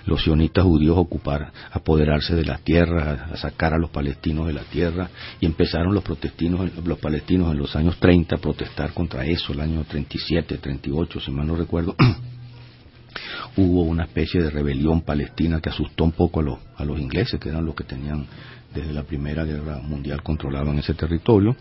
los 0.05 0.21
sionistas 0.21 0.63
judíos 0.63 0.95
a 0.95 0.99
ocupar, 0.99 1.51
a 1.71 1.79
apoderarse 1.79 2.35
de 2.35 2.45
las 2.45 2.61
tierras, 2.61 3.31
a 3.31 3.37
sacar 3.37 3.73
a 3.73 3.79
los 3.79 3.89
palestinos 3.89 4.45
de 4.45 4.53
la 4.53 4.61
tierra, 4.61 5.09
y 5.39 5.47
empezaron 5.47 5.95
los, 5.95 6.03
protestinos, 6.03 6.69
los 6.85 6.99
palestinos 6.99 7.51
en 7.51 7.57
los 7.57 7.75
años 7.75 7.97
30 7.97 8.35
a 8.35 8.37
protestar 8.37 8.93
contra 8.93 9.25
eso, 9.25 9.51
el 9.53 9.61
año 9.61 9.83
37, 9.83 10.59
38, 10.59 11.19
si 11.21 11.31
mal 11.31 11.47
no 11.47 11.55
recuerdo. 11.55 11.95
hubo 13.57 13.81
una 13.81 14.03
especie 14.03 14.43
de 14.43 14.51
rebelión 14.51 15.01
palestina 15.01 15.59
que 15.59 15.69
asustó 15.69 16.03
un 16.03 16.11
poco 16.11 16.39
a 16.39 16.43
los, 16.43 16.59
a 16.77 16.85
los 16.85 16.99
ingleses, 16.99 17.39
que 17.39 17.49
eran 17.49 17.65
los 17.65 17.73
que 17.73 17.83
tenían 17.83 18.27
desde 18.73 18.93
la 18.93 19.03
Primera 19.03 19.43
Guerra 19.45 19.79
Mundial 19.79 20.23
controlaban 20.23 20.79
ese 20.79 20.93
territorio 20.93 21.55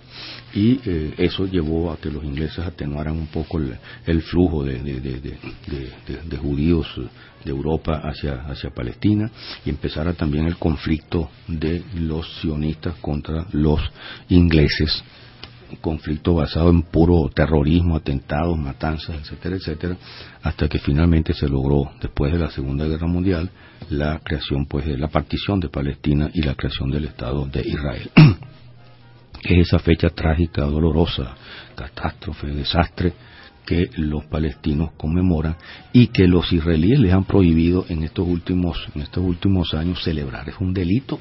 y 0.54 0.80
eh, 0.84 1.14
eso 1.18 1.46
llevó 1.46 1.90
a 1.92 1.96
que 1.96 2.10
los 2.10 2.24
ingleses 2.24 2.60
atenuaran 2.60 3.16
un 3.16 3.26
poco 3.26 3.58
el, 3.58 4.22
flujo 4.22 4.64
de, 4.64 4.80
de, 4.80 6.36
judíos 6.36 6.86
de 7.44 7.50
Europa 7.50 8.00
hacia, 8.04 8.42
hacia 8.46 8.70
Palestina 8.70 9.30
y 9.64 9.70
empezara 9.70 10.12
también 10.12 10.46
el 10.46 10.56
conflicto 10.56 11.30
de 11.48 11.82
los 11.94 12.40
sionistas 12.40 12.94
contra 13.00 13.46
los 13.52 13.80
ingleses 14.28 15.02
conflicto 15.80 16.34
basado 16.34 16.70
en 16.70 16.82
puro 16.82 17.30
terrorismo, 17.34 17.96
atentados, 17.96 18.58
matanzas, 18.58 19.16
etcétera, 19.20 19.56
etcétera, 19.56 19.96
hasta 20.42 20.68
que 20.68 20.78
finalmente 20.78 21.32
se 21.34 21.48
logró, 21.48 21.90
después 22.00 22.32
de 22.32 22.38
la 22.38 22.50
Segunda 22.50 22.86
Guerra 22.86 23.06
Mundial, 23.06 23.50
la 23.88 24.20
creación, 24.20 24.66
pues, 24.66 24.86
de 24.86 24.98
la 24.98 25.08
partición 25.08 25.60
de 25.60 25.68
Palestina 25.68 26.30
y 26.32 26.42
la 26.42 26.54
creación 26.54 26.90
del 26.90 27.06
Estado 27.06 27.46
de 27.46 27.60
Israel. 27.60 28.10
es 29.42 29.68
esa 29.68 29.78
fecha 29.78 30.08
trágica, 30.10 30.62
dolorosa, 30.62 31.34
catástrofe, 31.74 32.48
desastre 32.48 33.12
que 33.66 33.90
los 33.96 34.24
palestinos 34.26 34.90
conmemoran 34.96 35.56
y 35.92 36.08
que 36.08 36.26
los 36.26 36.52
israelíes 36.52 36.98
les 36.98 37.12
han 37.12 37.24
prohibido 37.24 37.84
en 37.88 38.02
estos 38.02 38.26
últimos 38.26 38.88
en 38.94 39.02
estos 39.02 39.22
últimos 39.22 39.74
años 39.74 40.02
celebrar 40.02 40.48
es 40.48 40.56
un 40.60 40.72
delito 40.72 41.20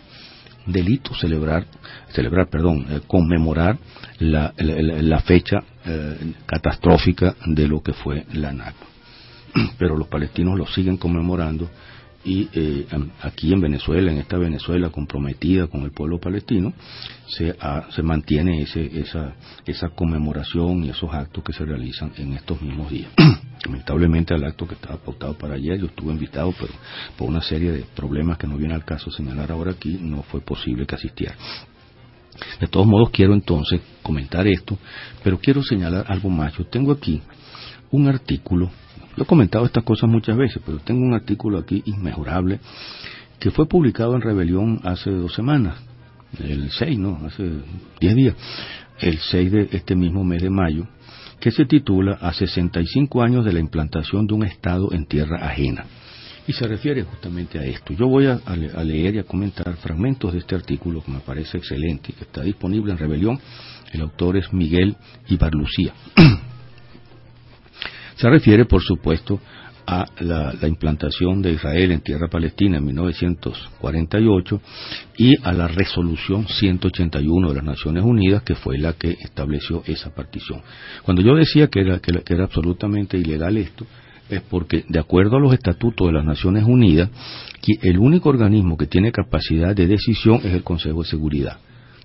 delito 0.71 1.13
celebrar 1.15 1.65
celebrar 2.09 2.49
perdón 2.49 2.85
eh, 2.89 3.01
conmemorar 3.07 3.77
la, 4.19 4.53
la, 4.57 5.19
fecha 5.21 5.57
eh, 5.85 6.33
catastrófica 6.45 7.35
de 7.45 7.67
lo 7.67 7.81
que 7.81 7.93
fue 7.93 8.25
la 8.33 8.51
Nakba 8.51 8.87
pero 9.77 9.97
los 9.97 10.07
palestinos 10.07 10.57
lo 10.57 10.67
siguen 10.67 10.97
conmemorando 10.97 11.69
y 12.23 12.49
eh, 12.53 12.85
aquí 13.21 13.53
en 13.53 13.61
Venezuela, 13.61 14.11
en 14.11 14.17
esta 14.17 14.37
Venezuela 14.37 14.89
comprometida 14.89 15.67
con 15.67 15.83
el 15.83 15.91
pueblo 15.91 16.19
palestino, 16.19 16.73
se, 17.27 17.55
se 17.91 18.03
mantiene 18.03 18.61
ese, 18.61 18.99
esa, 18.99 19.35
esa 19.65 19.89
conmemoración 19.89 20.83
y 20.83 20.89
esos 20.89 21.13
actos 21.13 21.43
que 21.43 21.53
se 21.53 21.63
realizan 21.63 22.11
en 22.17 22.33
estos 22.33 22.61
mismos 22.61 22.91
días. 22.91 23.11
Lamentablemente 23.65 24.33
al 24.33 24.43
acto 24.43 24.67
que 24.67 24.75
estaba 24.75 24.97
pautado 24.97 25.37
para 25.37 25.55
ayer, 25.55 25.79
yo 25.79 25.85
estuve 25.85 26.11
invitado, 26.11 26.53
pero 26.59 26.73
por 27.17 27.29
una 27.29 27.41
serie 27.41 27.71
de 27.71 27.85
problemas 27.95 28.37
que 28.37 28.47
no 28.47 28.57
viene 28.57 28.73
al 28.73 28.85
caso 28.85 29.09
señalar 29.11 29.51
ahora 29.51 29.71
aquí, 29.71 29.97
no 30.01 30.23
fue 30.23 30.41
posible 30.41 30.85
que 30.85 30.95
asistiera. 30.95 31.35
De 32.59 32.67
todos 32.67 32.87
modos, 32.87 33.09
quiero 33.11 33.33
entonces 33.33 33.81
comentar 34.01 34.47
esto, 34.47 34.77
pero 35.23 35.39
quiero 35.39 35.61
señalar 35.63 36.05
algo 36.07 36.29
más. 36.29 36.57
Yo 36.57 36.65
tengo 36.65 36.91
aquí 36.91 37.21
un 37.91 38.07
artículo 38.07 38.69
he 39.17 39.25
comentado 39.25 39.65
estas 39.65 39.83
cosas 39.83 40.09
muchas 40.09 40.37
veces, 40.37 40.61
pero 40.65 40.79
tengo 40.79 41.01
un 41.01 41.13
artículo 41.13 41.57
aquí 41.57 41.81
inmejorable 41.85 42.59
que 43.39 43.51
fue 43.51 43.67
publicado 43.67 44.15
en 44.15 44.21
Rebelión 44.21 44.81
hace 44.83 45.09
dos 45.09 45.33
semanas, 45.33 45.77
el 46.43 46.69
6, 46.69 46.99
¿no? 46.99 47.21
Hace 47.25 47.49
10 47.99 48.15
días, 48.15 48.35
el 48.99 49.17
6 49.17 49.51
de 49.51 49.69
este 49.71 49.95
mismo 49.95 50.23
mes 50.23 50.41
de 50.41 50.49
mayo, 50.49 50.87
que 51.39 51.51
se 51.51 51.65
titula 51.65 52.17
A 52.21 52.33
65 52.33 53.21
años 53.21 53.45
de 53.45 53.53
la 53.53 53.59
implantación 53.59 54.27
de 54.27 54.33
un 54.33 54.43
Estado 54.43 54.91
en 54.91 55.05
tierra 55.05 55.47
ajena. 55.47 55.85
Y 56.47 56.53
se 56.53 56.67
refiere 56.67 57.03
justamente 57.03 57.59
a 57.59 57.63
esto. 57.63 57.93
Yo 57.93 58.07
voy 58.07 58.25
a, 58.25 58.41
a 58.45 58.83
leer 58.83 59.15
y 59.15 59.19
a 59.19 59.23
comentar 59.23 59.73
fragmentos 59.77 60.33
de 60.33 60.39
este 60.39 60.55
artículo 60.55 61.03
que 61.03 61.11
me 61.11 61.19
parece 61.19 61.59
excelente 61.59 62.11
que 62.11 62.23
está 62.23 62.41
disponible 62.41 62.91
en 62.91 62.97
Rebelión. 62.97 63.39
El 63.93 64.01
autor 64.01 64.37
es 64.37 64.51
Miguel 64.51 64.95
Ibarlucía. 65.27 65.93
Se 68.19 68.29
refiere, 68.29 68.65
por 68.65 68.81
supuesto, 68.81 69.39
a 69.87 70.05
la, 70.19 70.67
implantación 70.67 71.41
de 71.41 71.53
Israel 71.53 71.93
en 71.93 72.01
tierra 72.01 72.27
palestina 72.27 72.77
en 72.77 72.85
1948 72.85 74.61
y 75.17 75.35
a 75.41 75.53
la 75.53 75.69
resolución 75.69 76.45
181 76.45 77.47
de 77.47 77.55
las 77.55 77.63
Naciones 77.63 78.03
Unidas, 78.03 78.43
que 78.43 78.55
fue 78.55 78.77
la 78.77 78.91
que 78.91 79.11
estableció 79.11 79.83
esa 79.85 80.13
partición. 80.13 80.61
Cuando 81.03 81.21
yo 81.21 81.33
decía 81.33 81.67
que 81.67 81.79
era, 81.79 81.99
que 81.99 82.33
era 82.33 82.43
absolutamente 82.43 83.17
ilegal 83.17 83.55
esto, 83.55 83.87
es 84.29 84.41
porque, 84.41 84.83
de 84.89 84.99
acuerdo 84.99 85.37
a 85.37 85.39
los 85.39 85.53
estatutos 85.53 86.07
de 86.07 86.13
las 86.13 86.25
Naciones 86.25 86.65
Unidas, 86.65 87.09
el 87.81 87.99
único 87.99 88.27
organismo 88.27 88.75
que 88.75 88.87
tiene 88.87 89.13
capacidad 89.13 89.73
de 89.73 89.87
decisión 89.87 90.41
es 90.43 90.53
el 90.53 90.63
Consejo 90.63 91.03
de 91.03 91.09
Seguridad. 91.09 91.57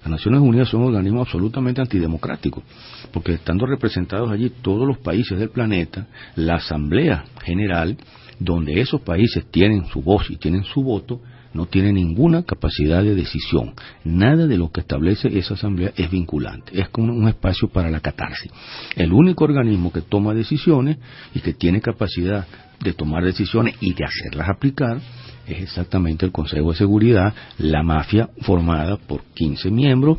Las 0.04 0.10
Naciones 0.10 0.42
Unidas 0.42 0.68
son 0.68 0.82
un 0.82 0.88
organismo 0.88 1.22
absolutamente 1.22 1.80
antidemocrático, 1.80 2.62
porque 3.10 3.32
estando 3.32 3.64
representados 3.64 4.30
allí 4.30 4.50
todos 4.60 4.86
los 4.86 4.98
países 4.98 5.38
del 5.38 5.48
planeta, 5.48 6.06
la 6.36 6.56
Asamblea 6.56 7.24
General, 7.42 7.96
donde 8.38 8.82
esos 8.82 9.00
países 9.00 9.46
tienen 9.50 9.86
su 9.86 10.02
voz 10.02 10.30
y 10.30 10.36
tienen 10.36 10.62
su 10.64 10.82
voto, 10.82 11.22
no 11.54 11.64
tiene 11.64 11.90
ninguna 11.90 12.42
capacidad 12.42 13.02
de 13.02 13.14
decisión. 13.14 13.72
Nada 14.04 14.46
de 14.46 14.58
lo 14.58 14.70
que 14.70 14.80
establece 14.80 15.38
esa 15.38 15.54
asamblea 15.54 15.92
es 15.96 16.10
vinculante. 16.10 16.78
Es 16.78 16.90
como 16.90 17.14
un 17.14 17.26
espacio 17.26 17.68
para 17.68 17.90
la 17.90 18.00
catarsis. 18.00 18.52
El 18.96 19.10
único 19.10 19.44
organismo 19.44 19.90
que 19.90 20.02
toma 20.02 20.34
decisiones 20.34 20.98
y 21.34 21.40
que 21.40 21.54
tiene 21.54 21.80
capacidad 21.80 22.46
de 22.82 22.92
tomar 22.92 23.24
decisiones 23.24 23.76
y 23.80 23.94
de 23.94 24.04
hacerlas 24.04 24.50
aplicar 24.50 25.00
es 25.46 25.60
exactamente 25.60 26.24
el 26.24 26.32
Consejo 26.32 26.72
de 26.72 26.78
Seguridad, 26.78 27.34
la 27.58 27.82
mafia 27.82 28.30
formada 28.42 28.96
por 28.96 29.22
15 29.34 29.70
miembros, 29.70 30.18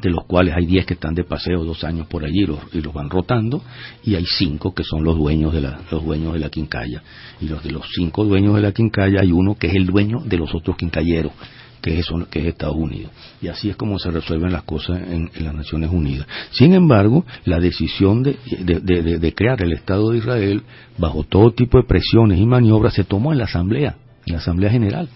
de 0.00 0.10
los 0.10 0.24
cuales 0.26 0.54
hay 0.54 0.66
10 0.66 0.86
que 0.86 0.94
están 0.94 1.14
de 1.14 1.24
paseo 1.24 1.64
dos 1.64 1.84
años 1.84 2.06
por 2.06 2.24
allí 2.24 2.46
y 2.72 2.80
los 2.80 2.92
van 2.92 3.10
rotando, 3.10 3.62
y 4.04 4.14
hay 4.14 4.26
5 4.26 4.74
que 4.74 4.84
son 4.84 5.04
los 5.04 5.16
dueños 5.16 5.52
de 5.52 5.62
la, 5.62 5.80
los 5.90 6.04
dueños 6.04 6.34
de 6.34 6.38
la 6.38 6.50
quincalla. 6.50 7.02
Y 7.40 7.48
los 7.48 7.62
de 7.62 7.70
los 7.70 7.86
5 7.94 8.24
dueños 8.24 8.54
de 8.54 8.62
la 8.62 8.72
quincalla 8.72 9.20
hay 9.20 9.32
uno 9.32 9.56
que 9.56 9.68
es 9.68 9.74
el 9.74 9.86
dueño 9.86 10.18
de 10.24 10.36
los 10.36 10.54
otros 10.54 10.76
quincalleros, 10.76 11.32
que 11.80 11.98
es, 11.98 12.08
que 12.30 12.40
es 12.40 12.46
Estados 12.46 12.76
Unidos. 12.76 13.10
Y 13.40 13.48
así 13.48 13.70
es 13.70 13.76
como 13.76 13.98
se 13.98 14.10
resuelven 14.10 14.52
las 14.52 14.64
cosas 14.64 15.00
en, 15.00 15.30
las 15.40 15.54
Naciones 15.54 15.90
Unidas. 15.90 16.26
Sin 16.50 16.74
embargo, 16.74 17.24
la 17.44 17.58
decisión 17.60 18.22
de, 18.22 18.36
de 18.64 19.34
crear 19.34 19.62
el 19.62 19.72
Estado 19.72 20.10
de 20.10 20.18
Israel, 20.18 20.62
bajo 20.98 21.24
todo 21.24 21.52
tipo 21.52 21.78
de 21.78 21.84
presiones 21.86 22.38
y 22.38 22.46
maniobras, 22.46 22.94
se 22.94 23.04
tomó 23.04 23.32
en 23.32 23.38
la 23.38 23.44
Asamblea 23.44 23.96
en 24.26 24.32
la 24.32 24.38
Asamblea 24.38 24.70
General. 24.70 25.08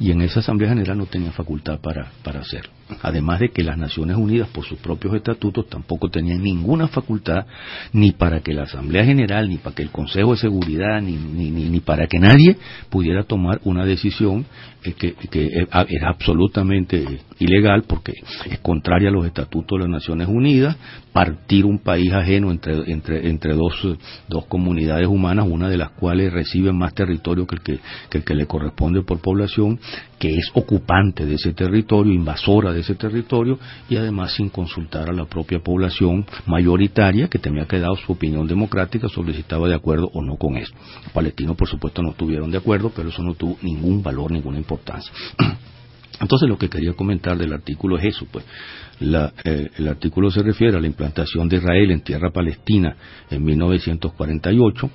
Y 0.00 0.10
en 0.10 0.20
esa 0.22 0.40
Asamblea 0.40 0.70
General 0.70 0.96
no 0.96 1.06
tenía 1.06 1.32
facultad 1.32 1.80
para, 1.80 2.10
para 2.22 2.40
hacerlo. 2.40 2.70
Además 3.02 3.40
de 3.40 3.48
que 3.50 3.62
las 3.62 3.78
Naciones 3.78 4.16
Unidas, 4.16 4.48
por 4.48 4.64
sus 4.64 4.78
propios 4.78 5.14
estatutos, 5.14 5.68
tampoco 5.68 6.10
tenían 6.10 6.42
ninguna 6.42 6.86
facultad 6.88 7.46
ni 7.92 8.12
para 8.12 8.40
que 8.40 8.52
la 8.52 8.64
Asamblea 8.64 9.04
General, 9.04 9.48
ni 9.48 9.56
para 9.56 9.74
que 9.74 9.82
el 9.82 9.90
Consejo 9.90 10.32
de 10.32 10.38
Seguridad, 10.38 11.00
ni, 11.00 11.16
ni, 11.16 11.50
ni, 11.50 11.80
para 11.80 12.06
que 12.06 12.18
nadie 12.18 12.56
pudiera 12.90 13.24
tomar 13.24 13.60
una 13.64 13.86
decisión 13.86 14.44
que, 14.82 15.14
que 15.14 15.66
era 15.88 16.08
absolutamente 16.10 17.20
ilegal 17.38 17.84
porque 17.86 18.12
es 18.50 18.58
contraria 18.58 19.08
a 19.08 19.12
los 19.12 19.24
estatutos 19.26 19.78
de 19.78 19.84
las 19.84 19.90
Naciones 19.90 20.28
Unidas, 20.28 20.76
partir 21.12 21.64
un 21.64 21.78
país 21.78 22.12
ajeno 22.12 22.50
entre, 22.50 22.90
entre, 22.92 23.28
entre 23.30 23.54
dos, 23.54 23.74
dos 24.28 24.44
comunidades 24.46 25.06
humanas, 25.06 25.46
una 25.48 25.68
de 25.68 25.78
las 25.78 25.90
cuales 25.90 26.32
recibe 26.32 26.72
más 26.72 26.92
territorio 26.92 27.46
que 27.46 27.56
el 27.56 27.62
que, 27.62 27.78
que 28.10 28.18
el 28.18 28.24
que 28.24 28.34
le 28.34 28.46
corresponde 28.46 29.02
por 29.02 29.20
población, 29.20 29.63
que 30.18 30.38
es 30.38 30.50
ocupante 30.54 31.26
de 31.26 31.34
ese 31.34 31.52
territorio, 31.52 32.12
invasora 32.12 32.72
de 32.72 32.80
ese 32.80 32.94
territorio 32.94 33.58
y 33.88 33.96
además 33.96 34.34
sin 34.34 34.48
consultar 34.48 35.08
a 35.08 35.12
la 35.12 35.26
propia 35.26 35.58
población 35.58 36.24
mayoritaria 36.46 37.28
que 37.28 37.38
tenía 37.38 37.66
que 37.66 37.78
dar 37.78 37.96
su 37.96 38.12
opinión 38.12 38.46
democrática 38.46 39.08
sobre 39.08 39.34
si 39.34 39.40
estaba 39.40 39.68
de 39.68 39.74
acuerdo 39.74 40.10
o 40.12 40.22
no 40.22 40.36
con 40.36 40.56
eso. 40.56 40.72
Los 41.02 41.12
palestinos, 41.12 41.56
por 41.56 41.68
supuesto, 41.68 42.02
no 42.02 42.10
estuvieron 42.10 42.50
de 42.50 42.58
acuerdo, 42.58 42.90
pero 42.94 43.08
eso 43.08 43.22
no 43.22 43.34
tuvo 43.34 43.56
ningún 43.62 44.02
valor, 44.02 44.30
ninguna 44.30 44.58
importancia. 44.58 45.12
Entonces 46.20 46.48
lo 46.48 46.56
que 46.56 46.68
quería 46.68 46.92
comentar 46.92 47.36
del 47.36 47.52
artículo 47.52 47.98
es 47.98 48.04
eso, 48.04 48.26
pues 48.30 48.44
eh, 49.00 49.70
el 49.76 49.88
artículo 49.88 50.30
se 50.30 50.42
refiere 50.42 50.76
a 50.76 50.80
la 50.80 50.86
implantación 50.86 51.48
de 51.48 51.56
Israel 51.56 51.90
en 51.90 52.00
tierra 52.02 52.30
palestina 52.30 52.96
en 53.30 53.42
1948, 53.42 54.90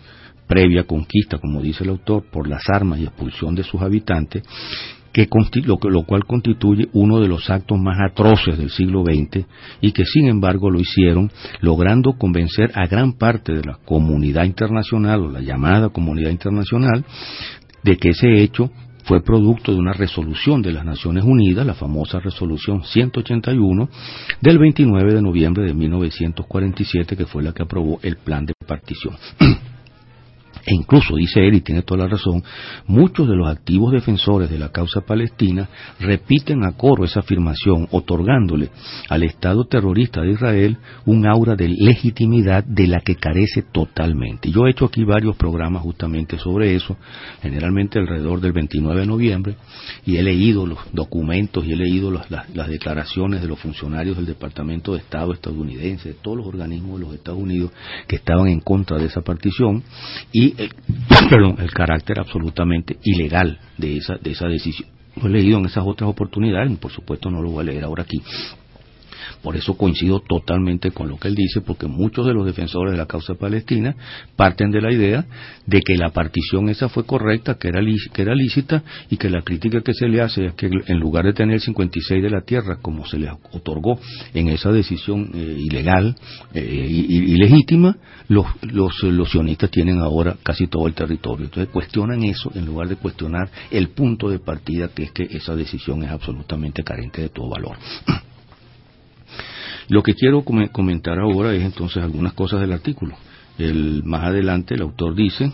previa 0.50 0.84
conquista, 0.84 1.38
como 1.38 1.62
dice 1.62 1.84
el 1.84 1.91
autor, 1.91 2.24
por 2.29 2.50
las 2.50 2.68
armas 2.70 3.00
y 3.00 3.03
expulsión 3.03 3.53
de 3.53 3.63
sus 3.63 3.82
habitantes, 3.82 4.44
que 5.13 5.27
lo, 5.63 5.77
lo, 5.82 6.03
cual 6.03 6.25
constituye 6.25 6.89
uno 6.94 7.20
de 7.20 7.27
los 7.27 7.50
actos 7.50 7.79
más 7.79 7.98
atroces 8.00 8.58
del 8.58 8.70
siglo 8.70 9.03
XX 9.03 9.46
y 9.82 9.91
que 9.91 10.06
sin 10.06 10.27
embargo 10.27 10.70
lo 10.70 10.79
hicieron 10.79 11.32
logrando 11.62 12.13
convencer 12.13 12.72
a 12.75 12.88
gran 12.88 13.13
parte 13.13 13.53
de 13.53 13.63
la 13.63 13.77
comunidad 13.86 14.46
internacional 14.46 15.22
o 15.22 15.29
la 15.29 15.41
llamada 15.41 15.89
comunidad 15.89 16.32
internacional 16.32 17.06
de 17.84 17.98
que 17.98 18.10
ese 18.10 18.41
hecho 18.41 18.72
fue 19.06 19.24
producto 19.24 19.72
de 19.72 19.79
una 19.79 19.94
resolución 19.94 20.62
de 20.62 20.72
las 20.72 20.86
Naciones 20.86 21.24
Unidas, 21.24 21.65
la 21.65 21.74
famosa 21.74 22.20
resolución 22.20 22.84
181 22.84 23.89
del 24.41 24.60
29 24.60 25.13
de 25.15 25.22
noviembre 25.22 25.63
de 25.65 25.74
1947, 25.74 27.18
que 27.18 27.25
fue 27.25 27.41
la 27.41 27.53
que 27.53 27.63
aprobó 27.63 28.00
el 28.03 28.18
plan 28.18 28.46
de 28.46 28.53
partición. 28.68 29.15
E 30.66 30.74
incluso, 30.74 31.16
dice 31.16 31.46
él, 31.46 31.56
y 31.56 31.62
tiene 31.62 31.84
toda 31.84 32.04
la 32.04 32.10
razón, 32.10 32.44
muchos 32.88 33.28
de 33.28 33.36
los 33.36 33.48
activos 33.48 33.92
defensores 33.92 34.50
de 34.50 34.60
la 34.60 34.70
causa 34.70 35.01
palestina 35.01 35.70
repiten 36.00 36.63
a 36.63 36.74
coro 36.74 37.06
esa 37.06 37.22
afirmación, 37.22 37.88
otorgándole 37.92 38.70
al 39.10 39.24
Estado 39.24 39.66
terrorista 39.66 40.22
de 40.22 40.32
Israel 40.32 40.78
un 41.06 41.28
aura 41.28 41.56
de 41.56 41.70
legitimidad 41.70 42.63
de 42.63 42.88
la 42.88 43.00
que 43.01 43.16
carece 43.16 43.63
totalmente. 43.72 44.51
Yo 44.51 44.66
he 44.66 44.72
hecho 44.72 44.86
aquí 44.86 45.04
varios 45.04 45.36
programas 45.36 45.82
justamente 45.82 46.38
sobre 46.38 46.75
eso, 46.75 46.98
generalmente 47.42 48.00
alrededor 48.00 48.42
del 48.42 48.51
29 48.51 49.01
de 49.01 49.08
noviembre, 49.08 49.56
y 50.06 50.18
he 50.18 50.24
leído 50.24 50.66
los 50.66 50.80
documentos 50.92 51.66
y 51.66 51.74
he 51.74 51.75
leído 51.75 52.12
las, 52.12 52.30
declaraciones 52.70 53.42
de 53.42 53.48
los 53.48 53.60
funcionarios 53.60 54.18
del 54.18 54.25
Departamento 54.25 54.94
de 54.94 55.00
Estado 55.00 55.34
estadounidense, 55.34 56.10
de 56.10 56.16
todos 56.16 56.38
los 56.38 56.48
organismos 56.48 57.00
de 57.00 57.06
los 57.06 57.16
Estados 57.16 57.39
Unidos 57.39 57.72
que 58.08 58.18
estaban 58.18 58.48
en 58.48 58.60
contra 58.60 58.98
de 58.98 59.06
esa 59.06 59.22
partición, 59.22 59.84
y 60.32 60.49
el, 60.58 60.72
el 61.60 61.72
carácter 61.72 62.20
absolutamente 62.20 62.98
ilegal 63.03 63.60
de 63.77 63.98
esa, 63.98 64.15
de 64.15 64.32
esa 64.32 64.48
decisión. 64.48 64.89
Lo 65.22 65.27
he 65.27 65.32
leído 65.32 65.60
en 65.60 65.65
esas 65.65 65.84
otras 65.86 66.10
oportunidades, 66.10 66.77
por 66.77 66.91
supuesto 66.91 67.29
no 67.29 67.41
lo 67.41 67.51
voy 67.51 67.62
a 67.62 67.72
leer 67.72 67.84
ahora 67.84 68.03
aquí. 68.03 68.22
Por 69.42 69.56
eso 69.56 69.76
coincido 69.76 70.20
totalmente 70.20 70.92
con 70.92 71.10
lo 71.10 71.18
que 71.18 71.28
él 71.28 71.36
dice, 71.36 71.62
porque 71.62 71.88
muchos 71.88 72.26
de 72.26 72.34
los 72.34 72.46
defensores 72.46 72.92
de 72.92 72.98
la 72.98 73.06
causa 73.06 73.36
palestina 73.36 73.96
parten 74.36 74.72
de 74.72 74.82
la 74.82 74.92
idea 74.92 75.26
de 75.66 75.82
que 75.82 75.96
la 75.96 76.10
partición 76.10 76.70
esa 76.70 76.90
fue 76.90 77.06
correcta, 77.06 77.56
que 77.56 77.70
era, 77.70 77.82
lícita, 77.82 78.84
y 79.10 79.18
que 79.18 79.30
la 79.30 79.42
crítica 79.42 79.82
que 79.82 79.94
se 79.94 80.08
le 80.08 80.22
hace 80.22 80.48
es 80.48 80.54
que 80.54 80.70
en 80.88 81.00
lugar 81.00 81.26
de 81.26 81.34
tener 81.34 81.56
el 81.56 81.62
56 81.62 82.24
de 82.24 82.30
la 82.30 82.42
tierra, 82.42 82.78
como 82.82 83.06
se 83.06 83.18
le 83.18 83.30
otorgó 83.52 84.00
en 84.34 84.50
esa 84.50 84.72
decisión 84.72 85.30
eh, 85.34 85.58
ilegal 85.60 86.16
e 86.54 86.64
ilegítima, 86.64 87.98
los, 88.28 88.46
los, 88.62 89.04
los 89.04 89.30
sionistas 89.30 89.72
tienen 89.72 90.00
ahora 90.00 90.38
casi 90.44 90.68
todo 90.68 90.88
el 90.88 90.94
territorio. 90.94 91.46
Entonces 91.46 91.72
cuestionan 91.72 92.24
eso 92.24 92.52
en 92.56 92.66
lugar 92.66 92.88
de 92.88 92.96
cuestionar 92.96 93.50
el 93.72 93.90
punto 93.90 94.30
de 94.30 94.40
partida, 94.40 94.90
que 94.90 95.04
es 95.04 95.12
que 95.12 95.24
esa 95.24 95.56
decisión 95.56 96.04
es 96.04 96.12
absolutamente 96.12 96.84
carente 96.84 97.22
de 97.22 97.30
todo 97.30 97.50
valor. 97.50 97.78
Lo 99.89 100.03
que 100.03 100.13
quiero 100.13 100.43
comentar 100.43 101.19
ahora 101.19 101.53
es 101.53 101.63
entonces 101.63 102.01
algunas 102.01 102.34
cosas 102.34 102.62
del 102.62 102.72
artículo. 102.72 103.15
El, 103.58 104.03
más 104.03 104.24
adelante 104.24 104.75
el 104.75 104.81
autor 104.81 105.15
dice, 105.15 105.51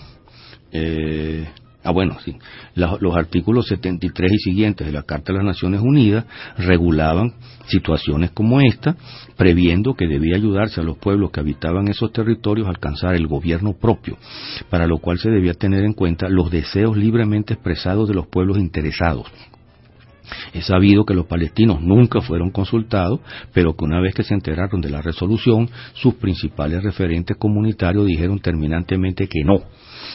eh, 0.72 1.48
Ah, 1.86 1.92
bueno, 1.92 2.18
sí. 2.26 2.36
los 2.74 3.16
artículos 3.16 3.68
73 3.68 4.32
y 4.32 4.38
siguientes 4.40 4.88
de 4.88 4.92
la 4.92 5.04
Carta 5.04 5.32
de 5.32 5.38
las 5.38 5.46
Naciones 5.46 5.82
Unidas 5.82 6.26
regulaban 6.58 7.36
situaciones 7.68 8.32
como 8.32 8.60
esta, 8.60 8.96
previendo 9.38 9.94
que 9.94 10.08
debía 10.08 10.36
ayudarse 10.36 10.82
a 10.82 10.84
los 10.84 10.98
pueblos 10.98 11.30
que 11.30 11.42
habitaban 11.42 11.88
esos 11.88 12.12
territorios 12.12 12.66
a 12.66 12.72
alcanzar 12.72 13.14
el 13.14 13.28
gobierno 13.28 13.74
propio, 13.74 14.18
para 14.72 14.88
lo 14.88 14.98
cual 14.98 15.20
se 15.20 15.30
debía 15.30 15.54
tener 15.54 15.84
en 15.84 15.94
cuenta 15.94 16.28
los 16.28 16.50
deseos 16.50 16.98
libremente 16.98 17.54
expresados 17.54 18.08
de 18.08 18.16
los 18.16 18.26
pueblos 18.26 18.58
interesados, 18.58 19.28
es 20.54 20.66
sabido 20.66 21.06
que 21.06 21.14
los 21.14 21.26
palestinos 21.26 21.82
nunca 21.82 22.22
fueron 22.22 22.52
consultados, 22.52 23.20
pero 23.54 23.76
que 23.76 23.86
una 23.86 24.02
vez 24.02 24.14
que 24.14 24.24
se 24.24 24.34
enteraron 24.34 24.82
de 24.82 24.90
la 24.90 25.02
resolución, 25.02 25.70
sus 25.94 26.16
principales 26.16 26.84
referentes 26.84 27.38
comunitarios 27.38 28.06
dijeron 28.06 28.40
terminantemente 28.40 29.28
que 29.28 29.44
no, 29.44 29.64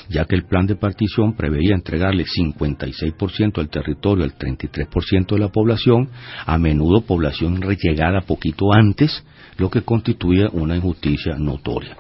ya 0.09 0.25
que 0.25 0.37
el 0.37 0.45
plan 0.45 0.67
de 0.67 0.76
partición 0.76 1.35
preveía 1.35 1.75
entregarle 1.75 2.25
56% 2.25 3.52
del 3.55 3.69
territorio 3.69 4.25
al 4.25 4.37
33% 4.37 5.35
de 5.35 5.38
la 5.38 5.49
población, 5.49 6.09
a 6.47 6.59
menudo 6.59 7.02
población 7.02 7.61
rellegada 7.61 8.23
poquito 8.23 8.73
antes, 8.73 9.25
lo 9.59 9.71
que 9.71 9.83
constituía 9.83 10.49
una 10.52 10.76
injusticia 10.76 11.37
notoria. 11.38 11.97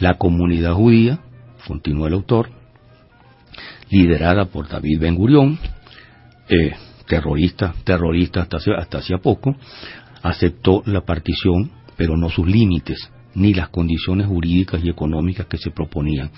La 0.00 0.14
comunidad 0.14 0.74
judía, 0.74 1.20
continúa 1.66 2.08
el 2.08 2.14
autor, 2.14 2.50
liderada 3.90 4.46
por 4.46 4.68
David 4.68 5.00
Ben 5.00 5.14
Gurión, 5.14 5.58
eh, 6.48 6.72
terrorista, 7.06 7.74
terrorista 7.84 8.42
hasta 8.42 8.58
hasta 8.78 8.98
hacía 8.98 9.18
poco, 9.18 9.56
aceptó 10.22 10.82
la 10.86 11.02
partición, 11.02 11.70
pero 11.96 12.16
no 12.16 12.30
sus 12.30 12.46
límites, 12.46 13.10
ni 13.34 13.52
las 13.52 13.68
condiciones 13.68 14.26
jurídicas 14.26 14.82
y 14.84 14.88
económicas 14.88 15.46
que 15.46 15.58
se 15.58 15.70
proponían, 15.70 16.30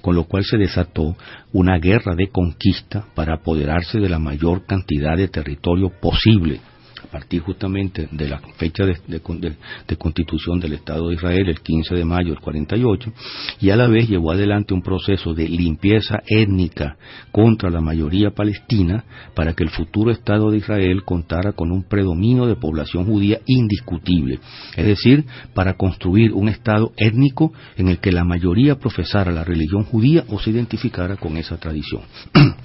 con 0.00 0.14
lo 0.14 0.24
cual 0.24 0.44
se 0.44 0.56
desató 0.56 1.16
una 1.52 1.78
guerra 1.78 2.14
de 2.14 2.28
conquista 2.28 3.04
para 3.14 3.34
apoderarse 3.34 3.98
de 3.98 4.08
la 4.08 4.18
mayor 4.18 4.64
cantidad 4.66 5.16
de 5.16 5.28
territorio 5.28 5.90
posible 6.00 6.60
a 7.04 7.10
partir 7.10 7.42
justamente 7.42 8.08
de 8.10 8.28
la 8.28 8.40
fecha 8.56 8.84
de, 8.84 9.96
constitución 9.98 10.58
del 10.58 10.74
Estado 10.74 11.08
de 11.08 11.14
Israel, 11.14 11.48
el 11.48 11.60
15 11.60 11.94
de 11.94 12.04
mayo 12.04 12.30
del 12.30 12.40
48, 12.40 13.12
y 13.60 13.70
a 13.70 13.76
la 13.76 13.86
vez 13.86 14.08
llevó 14.08 14.32
adelante 14.32 14.74
un 14.74 14.82
proceso 14.82 15.34
de 15.34 15.48
limpieza 15.48 16.22
étnica 16.26 16.96
contra 17.30 17.70
la 17.70 17.80
mayoría 17.80 18.30
palestina 18.30 19.04
para 19.34 19.52
que 19.54 19.64
el 19.64 19.70
futuro 19.70 20.10
Estado 20.10 20.50
de 20.50 20.58
Israel 20.58 21.04
contara 21.04 21.52
con 21.52 21.70
un 21.70 21.84
predominio 21.84 22.46
de 22.46 22.56
población 22.56 23.04
judía 23.04 23.40
indiscutible, 23.46 24.40
es 24.76 24.86
decir, 24.86 25.24
para 25.52 25.74
construir 25.74 26.32
un 26.32 26.48
Estado 26.48 26.92
étnico 26.96 27.52
en 27.76 27.88
el 27.88 27.98
que 27.98 28.12
la 28.12 28.24
mayoría 28.24 28.76
profesara 28.76 29.32
la 29.32 29.44
religión 29.44 29.84
judía 29.84 30.24
o 30.28 30.38
se 30.40 30.50
identificara 30.50 31.16
con 31.16 31.36
esa 31.36 31.58
tradición. 31.58 32.02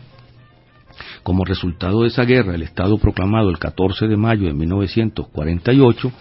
Como 1.23 1.45
resultado 1.45 2.01
de 2.01 2.07
esa 2.07 2.23
guerra, 2.23 2.55
el 2.55 2.63
Estado 2.63 2.97
proclamado 2.97 3.49
el 3.49 3.59
14 3.59 4.07
de 4.07 4.17
mayo 4.17 4.47
de 4.47 4.53
1948 4.53 6.11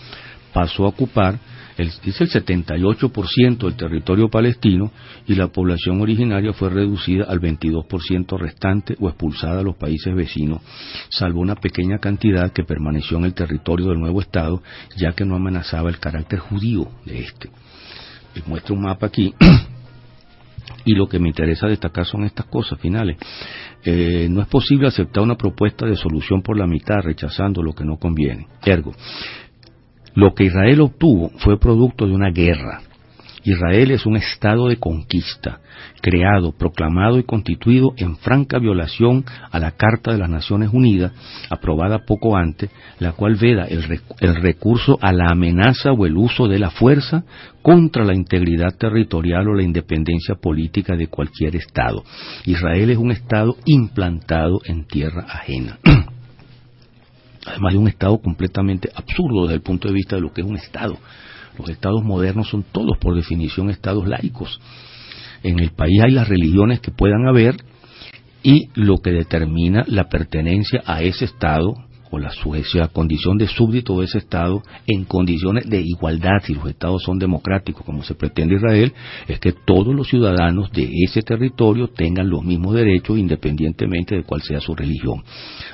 pasó 0.52 0.84
a 0.84 0.88
ocupar 0.88 1.38
el, 1.76 1.92
dice 2.04 2.24
el 2.24 2.30
78% 2.30 3.58
del 3.58 3.76
territorio 3.76 4.28
palestino 4.28 4.90
y 5.26 5.36
la 5.36 5.48
población 5.48 6.00
originaria 6.00 6.52
fue 6.52 6.70
reducida 6.70 7.24
al 7.24 7.40
22% 7.40 8.36
restante 8.36 8.96
o 8.98 9.08
expulsada 9.08 9.60
a 9.60 9.62
los 9.62 9.76
países 9.76 10.12
vecinos, 10.14 10.60
salvo 11.08 11.40
una 11.40 11.54
pequeña 11.54 11.98
cantidad 11.98 12.52
que 12.52 12.64
permaneció 12.64 13.18
en 13.18 13.26
el 13.26 13.34
territorio 13.34 13.88
del 13.88 14.00
nuevo 14.00 14.20
Estado, 14.20 14.60
ya 14.96 15.12
que 15.12 15.24
no 15.24 15.36
amenazaba 15.36 15.88
el 15.88 16.00
carácter 16.00 16.40
judío 16.40 16.88
de 17.04 17.20
este. 17.20 17.50
Les 18.34 18.46
muestro 18.46 18.74
un 18.74 18.82
mapa 18.82 19.06
aquí 19.06 19.32
y 20.84 20.94
lo 20.94 21.08
que 21.08 21.18
me 21.18 21.28
interesa 21.28 21.68
destacar 21.68 22.06
son 22.06 22.24
estas 22.24 22.46
cosas 22.46 22.80
finales. 22.80 23.16
Eh, 23.84 24.28
no 24.28 24.42
es 24.42 24.48
posible 24.48 24.88
aceptar 24.88 25.22
una 25.22 25.36
propuesta 25.36 25.86
de 25.86 25.96
solución 25.96 26.42
por 26.42 26.58
la 26.58 26.66
mitad 26.66 27.00
rechazando 27.02 27.62
lo 27.62 27.72
que 27.72 27.84
no 27.84 27.96
conviene. 27.96 28.48
Ergo, 28.64 28.92
lo 30.14 30.34
que 30.34 30.44
Israel 30.44 30.80
obtuvo 30.80 31.30
fue 31.38 31.60
producto 31.60 32.06
de 32.06 32.12
una 32.12 32.30
guerra, 32.30 32.80
Israel 33.48 33.92
es 33.92 34.04
un 34.04 34.16
estado 34.16 34.68
de 34.68 34.76
conquista, 34.76 35.60
creado, 36.02 36.52
proclamado 36.52 37.18
y 37.18 37.22
constituido 37.22 37.94
en 37.96 38.16
franca 38.16 38.58
violación 38.58 39.24
a 39.50 39.58
la 39.58 39.70
Carta 39.70 40.12
de 40.12 40.18
las 40.18 40.28
Naciones 40.28 40.68
Unidas, 40.70 41.12
aprobada 41.48 42.00
poco 42.00 42.36
antes, 42.36 42.70
la 42.98 43.12
cual 43.12 43.36
veda 43.36 43.64
el, 43.64 43.84
recurso 44.42 44.98
a 45.00 45.12
la 45.14 45.30
amenaza 45.30 45.92
o 45.92 46.04
el 46.04 46.18
uso 46.18 46.46
de 46.46 46.58
la 46.58 46.68
fuerza 46.68 47.24
contra 47.62 48.04
la 48.04 48.14
integridad 48.14 48.76
territorial 48.76 49.48
o 49.48 49.54
la 49.54 49.62
independencia 49.62 50.34
política 50.34 50.94
de 50.94 51.06
cualquier 51.06 51.56
Estado. 51.56 52.04
Israel 52.44 52.90
es 52.90 52.98
un 52.98 53.12
Estado 53.12 53.56
implantado 53.64 54.60
en 54.66 54.84
tierra 54.84 55.24
ajena. 55.26 55.78
Además 57.46 57.72
de 57.72 57.78
un 57.78 57.88
Estado 57.88 58.18
completamente 58.18 58.90
absurdo 58.94 59.44
desde 59.44 59.54
el 59.54 59.62
punto 59.62 59.88
de 59.88 59.94
vista 59.94 60.16
de 60.16 60.22
lo 60.22 60.34
que 60.34 60.42
es 60.42 60.46
un 60.46 60.56
Estado 60.56 60.98
los 61.58 61.68
estados 61.68 62.04
modernos 62.04 62.48
son 62.48 62.64
todos, 62.70 62.96
por 62.98 63.14
definición, 63.14 63.70
estados 63.70 64.06
laicos. 64.06 64.60
En 65.42 65.58
el 65.58 65.70
país 65.70 66.00
hay 66.02 66.12
las 66.12 66.28
religiones 66.28 66.80
que 66.80 66.90
puedan 66.90 67.26
haber 67.26 67.56
y 68.42 68.68
lo 68.74 68.98
que 68.98 69.10
determina 69.10 69.84
la 69.88 70.08
pertenencia 70.08 70.82
a 70.86 71.02
ese 71.02 71.24
estado 71.24 71.74
o 72.10 72.18
la, 72.18 72.30
suecia 72.30 72.88
condición 72.88 73.38
de 73.38 73.46
súbdito 73.46 73.98
de 73.98 74.06
ese 74.06 74.18
Estado 74.18 74.62
en 74.86 75.04
condiciones 75.04 75.68
de 75.68 75.80
igualdad, 75.80 76.42
si 76.44 76.54
los 76.54 76.66
Estados 76.66 77.02
son 77.02 77.18
democráticos, 77.18 77.84
como 77.84 78.02
se 78.02 78.14
pretende 78.14 78.56
Israel, 78.56 78.92
es 79.26 79.38
que 79.40 79.52
todos 79.52 79.94
los 79.94 80.08
ciudadanos 80.08 80.70
de 80.72 80.88
ese 81.04 81.22
territorio 81.22 81.88
tengan 81.88 82.28
los 82.28 82.44
mismos 82.44 82.74
derechos 82.74 83.18
independientemente 83.18 84.16
de 84.16 84.24
cuál 84.24 84.42
sea 84.42 84.60
su 84.60 84.74
religión. 84.74 85.22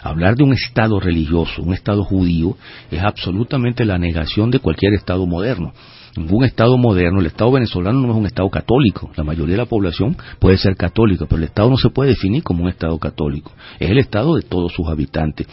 Hablar 0.02 0.36
de 0.36 0.44
un 0.44 0.52
Estado 0.52 1.00
religioso, 1.00 1.62
un 1.62 1.74
Estado 1.74 2.04
judío, 2.04 2.56
es 2.90 3.02
absolutamente 3.02 3.84
la 3.84 3.98
negación 3.98 4.50
de 4.50 4.58
cualquier 4.58 4.94
Estado 4.94 5.26
moderno. 5.26 5.72
Ningún 6.16 6.44
Estado 6.44 6.78
moderno, 6.78 7.18
el 7.18 7.26
Estado 7.26 7.50
venezolano 7.50 8.00
no 8.00 8.12
es 8.12 8.16
un 8.16 8.26
Estado 8.26 8.48
católico, 8.48 9.10
la 9.16 9.24
mayoría 9.24 9.54
de 9.54 9.62
la 9.62 9.66
población 9.66 10.16
puede 10.38 10.58
ser 10.58 10.76
católica, 10.76 11.26
pero 11.28 11.38
el 11.38 11.48
Estado 11.48 11.70
no 11.70 11.76
se 11.76 11.90
puede 11.90 12.10
definir 12.10 12.44
como 12.44 12.62
un 12.62 12.68
Estado 12.68 12.96
católico, 12.98 13.50
es 13.80 13.90
el 13.90 13.98
Estado 13.98 14.36
de 14.36 14.42
todos 14.42 14.72
sus 14.72 14.86
habitantes 14.86 15.48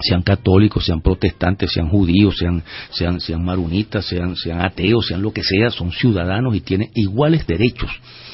sean 0.00 0.22
católicos, 0.22 0.84
sean 0.84 1.00
protestantes, 1.00 1.70
sean 1.72 1.88
judíos, 1.88 2.36
sean, 2.38 2.62
sean, 2.90 3.20
sean 3.20 3.44
marunitas, 3.44 4.06
sean, 4.06 4.36
sean 4.36 4.60
ateos, 4.60 5.06
sean 5.06 5.22
lo 5.22 5.32
que 5.32 5.42
sea, 5.42 5.70
son 5.70 5.90
ciudadanos 5.92 6.54
y 6.54 6.60
tienen 6.60 6.90
iguales 6.94 7.46
derechos. 7.46 7.90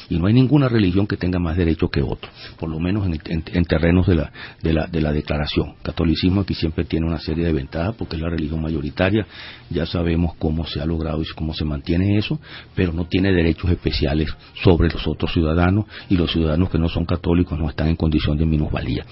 Y 0.09 0.19
no 0.19 0.27
hay 0.27 0.33
ninguna 0.33 0.67
religión 0.67 1.07
que 1.07 1.15
tenga 1.15 1.39
más 1.39 1.55
derechos 1.55 1.89
que 1.89 2.01
otro, 2.01 2.29
por 2.59 2.69
lo 2.69 2.77
menos 2.79 3.07
en, 3.07 3.65
terrenos 3.65 4.05
de 4.05 4.15
la, 4.15 4.31
de, 4.61 4.73
la, 4.73 4.87
de 4.87 5.01
la 5.01 5.13
declaración. 5.13 5.75
Catolicismo 5.81 6.41
aquí 6.41 6.53
siempre 6.53 6.83
tiene 6.83 7.07
una 7.07 7.19
serie 7.19 7.45
de 7.45 7.53
ventajas 7.53 7.95
porque 7.95 8.17
es 8.17 8.21
la 8.21 8.29
religión 8.29 8.61
mayoritaria, 8.61 9.25
ya 9.69 9.85
sabemos 9.85 10.35
cómo 10.37 10.67
se 10.67 10.81
ha 10.81 10.85
logrado 10.85 11.21
y 11.21 11.25
cómo 11.35 11.53
se 11.53 11.63
mantiene 11.63 12.17
eso, 12.17 12.39
pero 12.75 12.91
no 12.91 13.05
tiene 13.05 13.31
derechos 13.31 13.71
especiales 13.71 14.29
sobre 14.61 14.89
los 14.89 15.07
otros 15.07 15.31
ciudadanos 15.31 15.85
y 16.09 16.17
los 16.17 16.31
ciudadanos 16.31 16.69
que 16.69 16.77
no 16.77 16.89
son 16.89 17.05
católicos 17.05 17.57
no 17.57 17.69
están 17.69 17.87
en 17.87 17.95
condición 17.95 18.37
de 18.37 18.45
minusvalía. 18.45 19.05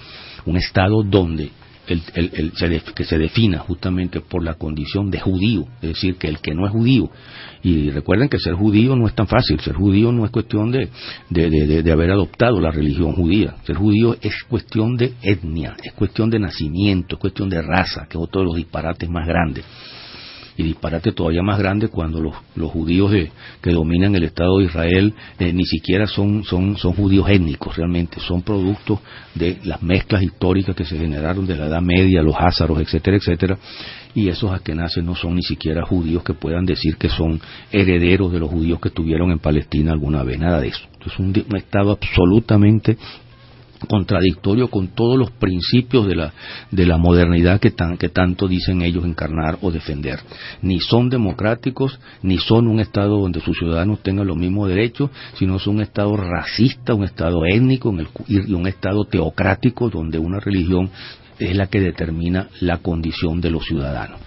Un 0.44 0.56
Estado 0.56 1.02
donde 1.02 1.50
el, 1.86 2.52
que 2.94 3.04
se 3.04 3.18
defina 3.18 3.58
justamente 3.58 4.20
por 4.20 4.42
la 4.42 4.54
condición 4.54 5.10
de 5.10 5.20
judío, 5.20 5.66
es 5.82 5.90
decir, 5.90 6.16
que 6.16 6.28
el 6.28 6.38
que 6.38 6.54
no 6.54 6.66
es 6.66 6.72
judío, 6.72 7.10
y 7.62 7.90
recuerden 7.90 8.28
que 8.28 8.38
ser 8.38 8.54
judío 8.54 8.94
no 8.96 9.06
es 9.06 9.14
tan 9.14 9.26
fácil, 9.26 9.58
ser 9.60 9.74
judío 9.74 10.12
no 10.12 10.24
es 10.24 10.30
cuestión 10.30 10.70
de, 10.70 10.88
de, 11.30 11.92
haber 11.92 12.10
adoptado 12.10 12.60
la 12.60 12.70
religión 12.70 13.12
judía, 13.12 13.56
ser 13.64 13.76
judío 13.76 14.16
es 14.20 14.34
cuestión 14.48 14.96
de 14.96 15.14
etnia, 15.22 15.76
es 15.82 15.92
cuestión 15.92 16.30
de 16.30 16.38
nacimiento, 16.38 17.16
es 17.16 17.20
cuestión 17.20 17.48
de 17.48 17.62
raza, 17.62 18.06
que 18.08 18.16
es 18.16 18.22
otro 18.22 18.42
de 18.42 18.46
los 18.46 18.56
disparates 18.56 19.08
más 19.08 19.26
grandes. 19.26 19.64
Y 20.56 20.62
disparate 20.62 21.12
todavía 21.12 21.42
más 21.42 21.58
grande 21.58 21.88
cuando 21.88 22.20
los, 22.20 22.34
los 22.54 22.70
judíos 22.70 23.12
que 23.60 23.70
dominan 23.72 24.14
el 24.14 24.24
Estado 24.24 24.58
de 24.58 24.64
Israel 24.64 25.14
eh, 25.38 25.52
ni 25.52 25.64
siquiera 25.64 26.06
son, 26.06 26.44
son, 26.44 26.76
son 26.76 26.92
judíos 26.92 27.28
étnicos 27.28 27.76
realmente, 27.76 28.20
son 28.20 28.42
productos 28.42 29.00
de 29.34 29.58
las 29.64 29.82
mezclas 29.82 30.22
históricas 30.22 30.76
que 30.76 30.84
se 30.84 30.98
generaron 30.98 31.46
de 31.46 31.56
la 31.56 31.66
Edad 31.66 31.82
Media, 31.82 32.22
los 32.22 32.36
ázaros, 32.38 32.80
etcétera, 32.80 33.16
etcétera, 33.16 33.58
y 34.14 34.28
esos 34.28 34.50
askenazes 34.50 35.02
no 35.02 35.14
son 35.14 35.36
ni 35.36 35.42
siquiera 35.42 35.86
judíos 35.86 36.22
que 36.22 36.34
puedan 36.34 36.66
decir 36.66 36.96
que 36.96 37.08
son 37.08 37.40
herederos 37.70 38.30
de 38.32 38.38
los 38.38 38.50
judíos 38.50 38.78
que 38.80 38.88
estuvieron 38.88 39.30
en 39.30 39.38
Palestina 39.38 39.92
alguna 39.92 40.22
vez, 40.22 40.38
nada 40.38 40.60
de 40.60 40.68
eso. 40.68 40.86
Es 41.04 41.18
un, 41.18 41.28
un 41.28 41.56
Estado 41.56 41.92
absolutamente 41.92 42.96
contradictorio 43.88 44.68
con 44.68 44.88
todos 44.88 45.18
los 45.18 45.30
principios 45.30 46.06
de 46.06 46.16
la, 46.16 46.32
de 46.70 46.86
la 46.86 46.98
modernidad 46.98 47.60
que, 47.60 47.70
tan, 47.70 47.96
que 47.96 48.08
tanto 48.08 48.48
dicen 48.48 48.82
ellos 48.82 49.04
encarnar 49.04 49.58
o 49.62 49.70
defender. 49.70 50.20
Ni 50.62 50.80
son 50.80 51.08
democráticos, 51.08 51.98
ni 52.22 52.38
son 52.38 52.68
un 52.68 52.80
Estado 52.80 53.18
donde 53.18 53.40
sus 53.40 53.56
ciudadanos 53.56 54.02
tengan 54.02 54.26
los 54.26 54.36
mismos 54.36 54.68
derechos, 54.68 55.10
sino 55.34 55.58
son 55.58 55.76
un 55.76 55.82
Estado 55.82 56.16
racista, 56.16 56.94
un 56.94 57.04
Estado 57.04 57.44
étnico 57.46 57.90
en 57.90 58.00
el, 58.00 58.08
y 58.28 58.52
un 58.52 58.66
Estado 58.66 59.04
teocrático 59.04 59.88
donde 59.88 60.18
una 60.18 60.40
religión 60.40 60.90
es 61.38 61.56
la 61.56 61.66
que 61.66 61.80
determina 61.80 62.48
la 62.60 62.78
condición 62.78 63.40
de 63.40 63.50
los 63.50 63.64
ciudadanos. 63.64 64.20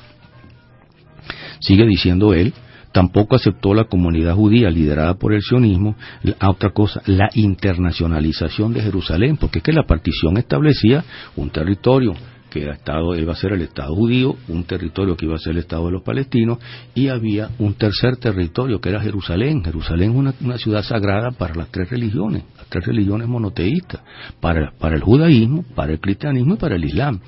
Sigue 1.60 1.86
diciendo 1.86 2.34
él, 2.34 2.54
Tampoco 2.96 3.36
aceptó 3.36 3.74
la 3.74 3.90
comunidad 3.90 4.36
judía 4.36 4.70
liderada 4.70 5.16
por 5.16 5.34
el 5.34 5.42
sionismo, 5.42 5.98
a 6.40 6.50
otra 6.50 6.70
cosa, 6.70 7.02
la 7.08 7.30
internacionalización 7.34 8.72
de 8.72 8.84
Jerusalén, 8.84 9.36
porque 9.36 9.60
es 9.60 9.64
que 9.64 9.74
la 9.74 9.84
partición 9.84 10.38
establecía 10.38 11.04
un 11.36 11.50
territorio 11.50 12.14
que 12.56 12.70
estado, 12.70 13.14
iba 13.16 13.34
a 13.34 13.36
ser 13.36 13.52
el 13.52 13.62
Estado 13.64 13.94
judío, 13.94 14.38
un 14.48 14.64
territorio 14.64 15.18
que 15.18 15.26
iba 15.26 15.36
a 15.36 15.40
ser 15.40 15.52
el 15.52 15.60
Estado 15.60 15.88
de 15.88 15.92
los 15.92 16.04
palestinos, 16.04 16.60
y 16.94 17.10
había 17.10 17.50
un 17.60 17.74
tercer 17.74 18.16
territorio 18.16 18.80
que 18.80 18.90
era 18.90 19.02
Jerusalén. 19.02 19.62
Jerusalén 19.62 20.12
es 20.12 20.42
una, 20.42 20.58
ciudad 20.58 20.84
sagrada 20.84 21.32
para 21.32 21.54
las 21.54 21.68
tres 21.70 21.90
religiones, 21.90 22.44
las 22.58 22.68
tres 22.68 22.86
religiones 22.86 23.28
monoteístas, 23.28 24.02
para, 24.40 24.72
el 24.94 25.02
judaísmo, 25.02 25.66
para 25.76 25.92
el 25.92 26.00
cristianismo 26.00 26.54
y 26.54 26.58
para 26.58 26.76
el 26.76 26.86
islam. 26.86 27.20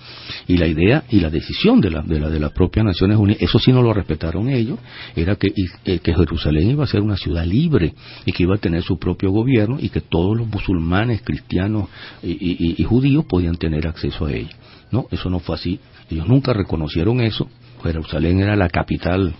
Y 0.47 0.55
la 0.55 0.67
idea 0.67 1.03
y 1.09 1.19
la 1.19 1.29
decisión 1.29 1.81
de 1.81 1.91
la, 1.91 2.01
de 2.03 2.21
la, 2.21 2.29
de 2.29 2.39
las 2.39 2.53
propias 2.53 2.85
Naciones 2.85 3.17
Unidas, 3.17 3.41
eso 3.41 3.59
sí 3.59 3.73
no 3.73 3.81
lo 3.81 3.93
respetaron 3.93 4.47
ellos, 4.47 4.79
era 5.13 5.35
que, 5.35 5.51
eh, 5.83 5.99
Jerusalén 6.03 6.69
iba 6.69 6.85
a 6.85 6.87
ser 6.87 7.01
una 7.01 7.17
ciudad 7.17 7.45
libre 7.45 7.93
y 8.25 8.31
que 8.31 8.43
iba 8.43 8.55
a 8.55 8.59
tener 8.59 8.81
su 8.81 8.97
propio 8.97 9.31
gobierno 9.31 9.77
y 9.77 9.89
que 9.89 9.99
todos 9.99 10.37
los 10.37 10.47
musulmanes, 10.47 11.21
cristianos 11.21 11.89
y, 12.23 12.81
y 12.81 12.83
judíos 12.85 13.25
podían 13.25 13.55
tener 13.55 13.87
acceso 13.87 14.25
a 14.25 14.31
ella. 14.31 14.55
No, 14.91 15.07
eso 15.11 15.29
no 15.29 15.39
fue 15.39 15.55
así. 15.55 15.79
Ellos 16.09 16.27
nunca 16.27 16.53
reconocieron 16.53 17.21
eso. 17.21 17.49
Jerusalén 17.83 18.39
era 18.39 18.55
la 18.55 18.69
capital 18.69 19.33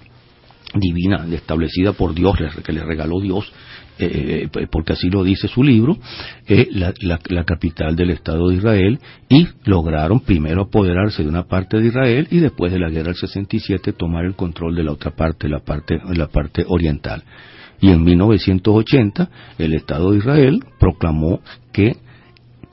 divina 0.74 1.26
establecida 1.32 1.94
por 1.94 2.14
Dios, 2.14 2.36
que 2.64 2.74
le 2.74 2.84
regaló 2.84 3.20
Dios, 3.22 3.52
eh, 4.00 4.48
eh, 4.54 4.68
porque 4.70 4.94
así 4.94 5.10
lo 5.10 5.24
dice 5.24 5.48
su 5.48 5.64
libro, 5.64 5.98
eh, 6.46 6.68
la, 6.72 6.94
la, 7.02 7.44
capital 7.46 7.96
del 7.96 8.12
Estado 8.12 8.50
de 8.50 8.58
Israel, 8.58 9.00
y 9.30 9.48
lograron 9.64 10.20
primero 10.20 10.64
apoderarse 10.64 11.24
de 11.24 11.30
una 11.30 11.44
parte 11.44 11.78
de 11.80 11.88
Israel 11.88 12.28
y 12.30 12.40
después 12.40 12.72
de 12.72 12.80
la 12.80 12.90
guerra 12.90 13.08
del 13.08 13.16
67 13.16 13.94
tomar 13.94 14.26
el 14.26 14.36
control 14.36 14.76
de 14.76 14.84
la 14.84 14.92
otra 14.92 15.12
parte, 15.12 15.48
la 15.48 15.60
parte, 15.60 16.00
la 16.14 16.28
parte 16.28 16.64
oriental. 16.68 17.24
Y 17.80 17.90
en 17.90 18.04
1980 18.04 19.30
el 19.58 19.74
Estado 19.74 20.12
de 20.12 20.18
Israel 20.18 20.64
proclamó 20.80 21.42
que 21.72 21.96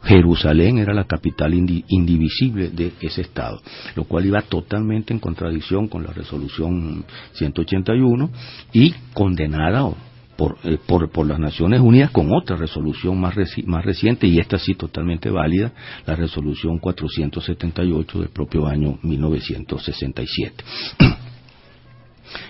Jerusalén 0.04 0.78
era 0.78 0.92
la 0.92 1.04
capital 1.04 1.54
indivisible 1.54 2.68
de 2.70 2.92
ese 3.00 3.22
Estado, 3.22 3.60
lo 3.96 4.04
cual 4.04 4.26
iba 4.26 4.42
totalmente 4.42 5.12
en 5.12 5.18
contradicción 5.18 5.88
con 5.88 6.02
la 6.02 6.12
resolución 6.12 7.04
181 7.32 8.30
y 8.72 8.94
condenada 9.14 9.90
por, 10.36 10.58
eh, 10.64 10.78
por, 10.84 11.10
por, 11.10 11.26
las 11.26 11.38
Naciones 11.38 11.80
Unidas 11.80 12.10
con 12.10 12.32
otra 12.32 12.56
resolución 12.56 13.20
más, 13.20 13.34
más 13.66 13.84
reciente 13.84 14.26
y 14.26 14.38
esta 14.38 14.58
sí 14.58 14.74
totalmente 14.74 15.30
válida, 15.30 15.72
la 16.06 16.16
resolución 16.16 16.78
478 16.78 18.18
del 18.18 18.28
propio 18.30 18.66
año 18.66 18.98
1967. 19.02 20.64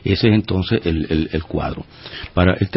Ese 0.05 0.29
es 0.29 0.35
entonces 0.35 0.81
el, 0.85 1.29
el, 1.33 1.45
cuadro. 1.45 1.85
Para 2.33 2.55
él 2.55 2.69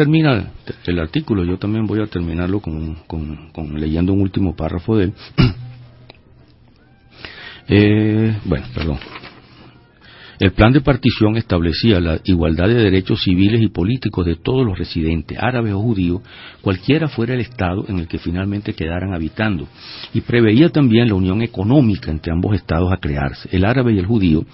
el 0.86 0.98
artículo, 0.98 1.44
yo 1.44 1.58
también 1.58 1.86
voy 1.86 2.00
a 2.00 2.06
terminarlo 2.06 2.60
con, 2.60 2.96
con, 3.06 3.80
leyendo 3.80 4.12
un 4.12 4.20
último 4.20 4.54
párrafo 4.56 4.96
de 4.96 5.04
él. 5.04 5.12
eh, 7.68 8.36
bueno, 8.44 8.66
perdón. 8.74 8.98
El 10.38 10.52
plan 10.52 10.72
de 10.72 10.80
partición 10.80 11.36
establecía 11.36 11.98
la 11.98 12.20
igualdad 12.22 12.68
de 12.68 12.74
derechos 12.74 13.22
civiles 13.24 13.60
y 13.60 13.68
políticos 13.68 14.24
de 14.24 14.36
todos 14.36 14.64
los 14.64 14.78
residentes, 14.78 15.36
árabes 15.40 15.72
o 15.72 15.80
judíos, 15.80 16.22
cualquiera 16.62 17.08
fuera 17.08 17.34
el 17.34 17.40
Estado 17.40 17.84
en 17.88 17.98
el 17.98 18.06
que 18.06 18.18
finalmente 18.18 18.72
quedaran 18.72 19.12
habitando, 19.12 19.66
y 20.14 20.20
preveía 20.20 20.68
también 20.68 21.08
la 21.08 21.14
unión 21.14 21.42
económica 21.42 22.12
entre 22.12 22.32
ambos 22.32 22.54
Estados 22.54 22.92
a 22.92 22.98
crearse, 22.98 23.48
el 23.50 23.64
árabe 23.64 23.94
y 23.94 23.98
el 23.98 24.06
judío, 24.06 24.44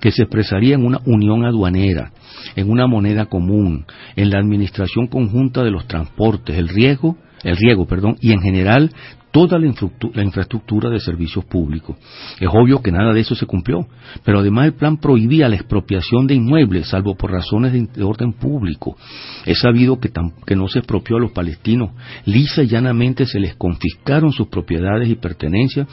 que 0.00 0.12
se 0.12 0.22
expresaría 0.22 0.76
en 0.76 0.84
una 0.84 1.00
unión 1.06 1.44
aduanera, 1.44 2.12
en 2.54 2.70
una 2.70 2.86
moneda 2.86 3.26
común, 3.26 3.84
en 4.14 4.30
la 4.30 4.38
administración 4.38 5.08
conjunta 5.08 5.64
de 5.64 5.72
los 5.72 5.88
transportes, 5.88 6.56
el 6.56 6.68
riego, 6.68 7.16
el 7.42 7.56
riego, 7.56 7.86
perdón, 7.86 8.16
y 8.20 8.30
en 8.30 8.40
general 8.40 8.92
toda 9.32 9.58
la, 9.58 9.66
infraestructura 9.66 10.90
de 10.90 11.00
servicios 11.00 11.44
públicos. 11.46 11.96
Es 12.38 12.48
obvio 12.52 12.82
que 12.82 12.92
nada 12.92 13.12
de 13.12 13.20
eso 13.20 13.34
se 13.34 13.46
cumplió, 13.46 13.86
pero 14.24 14.40
además 14.40 14.66
el 14.66 14.74
plan 14.74 14.98
prohibía 14.98 15.48
la 15.48 15.56
expropiación 15.56 16.26
de 16.26 16.34
inmuebles, 16.34 16.88
salvo 16.88 17.16
por 17.16 17.32
razones 17.32 17.72
de, 17.72 18.04
orden 18.04 18.34
público. 18.34 18.96
Es 19.46 19.60
sabido 19.60 19.98
que, 19.98 20.10
que, 20.46 20.54
no 20.54 20.68
se 20.68 20.80
expropió 20.80 21.16
a 21.16 21.20
los 21.20 21.32
palestinos, 21.32 21.90
lisa 22.26 22.62
y 22.62 22.68
llanamente 22.68 23.26
se 23.26 23.40
les 23.40 23.56
confiscaron 23.56 24.32
sus 24.32 24.48
propiedades 24.48 25.08
y 25.08 25.14
pertenencias 25.14 25.88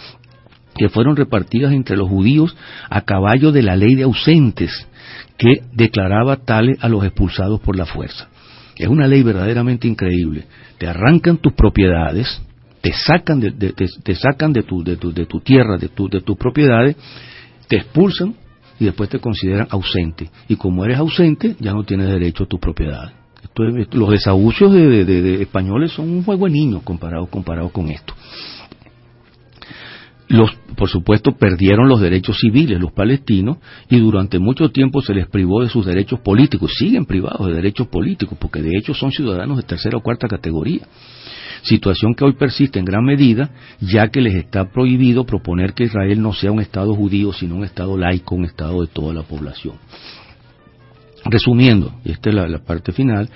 que 0.75 0.89
fueron 0.89 1.15
repartidas 1.15 1.73
entre 1.73 1.97
los 1.97 2.09
judíos 2.09 2.55
a 2.89 3.01
caballo 3.01 3.51
de 3.51 3.63
la 3.63 3.75
ley 3.75 3.95
de 3.95 4.03
ausentes, 4.03 4.87
que 5.37 5.63
declaraba 5.73 6.37
tales 6.37 6.77
a 6.81 6.89
los 6.89 7.03
expulsados 7.05 7.61
por 7.61 7.77
la 7.77 7.85
fuerza. 7.85 8.27
Es 8.75 8.87
una 8.87 9.07
ley 9.07 9.23
verdaderamente 9.23 9.87
increíble. 9.87 10.45
Te 10.77 10.87
arrancan 10.87 11.37
tus 11.37 11.53
propiedades, 11.53 12.41
te 12.81 12.93
sacan 12.93 13.39
de, 13.39 13.51
te, 13.51 14.15
sacan 14.15 14.53
de 14.53 14.63
tu, 14.63 14.83
de 14.83 14.97
tu, 14.97 15.11
de 15.11 15.25
tu 15.25 15.41
tierra, 15.41 15.77
de, 15.77 15.89
tu, 15.89 16.07
de 16.07 16.21
tus 16.21 16.37
propiedades, 16.37 16.95
te 17.67 17.77
expulsan 17.77 18.35
y 18.79 18.85
después 18.85 19.09
te 19.09 19.19
consideran 19.19 19.67
ausente. 19.69 20.29
Y 20.47 20.55
como 20.55 20.85
eres 20.85 20.97
ausente, 20.97 21.55
ya 21.59 21.73
no 21.73 21.83
tienes 21.83 22.07
derecho 22.07 22.45
a 22.45 22.47
tu 22.47 22.57
propiedad. 22.57 23.11
los 23.91 24.09
desahucios 24.09 24.71
de, 24.71 25.41
españoles 25.41 25.91
son 25.91 26.09
un 26.09 26.23
juego 26.23 26.45
de 26.45 26.51
niños 26.51 26.83
comparado, 26.83 27.27
comparado 27.27 27.69
con 27.69 27.89
esto. 27.89 28.13
Los, 30.29 30.51
por 30.77 30.87
supuesto, 30.87 31.31
perdieron 31.31 31.89
los 31.89 31.99
derechos 31.99 32.37
civiles 32.39 32.79
los 32.79 32.91
palestinos 32.91 33.57
y 33.89 33.97
durante 33.97 34.37
mucho 34.37 34.69
tiempo 34.69 35.01
se 35.01 35.15
les 35.15 35.27
privó 35.27 35.63
de 35.63 35.69
sus 35.69 35.87
derechos 35.87 36.19
políticos. 36.19 36.71
Siguen 36.77 37.05
privados 37.05 37.47
de 37.47 37.53
derechos 37.53 37.87
políticos 37.87 38.37
porque 38.39 38.61
de 38.61 38.77
hecho 38.77 38.93
son 38.93 39.11
ciudadanos 39.11 39.57
de 39.57 39.63
tercera 39.63 39.97
o 39.97 40.01
cuarta 40.01 40.27
categoría 40.27 40.81
situación 41.63 42.13
que 42.13 42.25
hoy 42.25 42.33
persiste 42.33 42.79
en 42.79 42.85
gran 42.85 43.03
medida, 43.03 43.49
ya 43.79 44.07
que 44.09 44.21
les 44.21 44.35
está 44.35 44.65
prohibido 44.71 45.25
proponer 45.25 45.73
que 45.73 45.85
Israel 45.85 46.21
no 46.21 46.33
sea 46.33 46.51
un 46.51 46.61
Estado 46.61 46.93
judío, 46.95 47.33
sino 47.33 47.55
un 47.55 47.63
Estado 47.63 47.97
laico, 47.97 48.35
un 48.35 48.45
Estado 48.45 48.81
de 48.81 48.87
toda 48.87 49.13
la 49.13 49.23
población. 49.23 49.75
Resumiendo, 51.25 51.93
y 52.05 52.11
esta 52.11 52.29
es 52.29 52.35
la, 52.35 52.59
parte 52.59 52.91
final, 52.91 53.29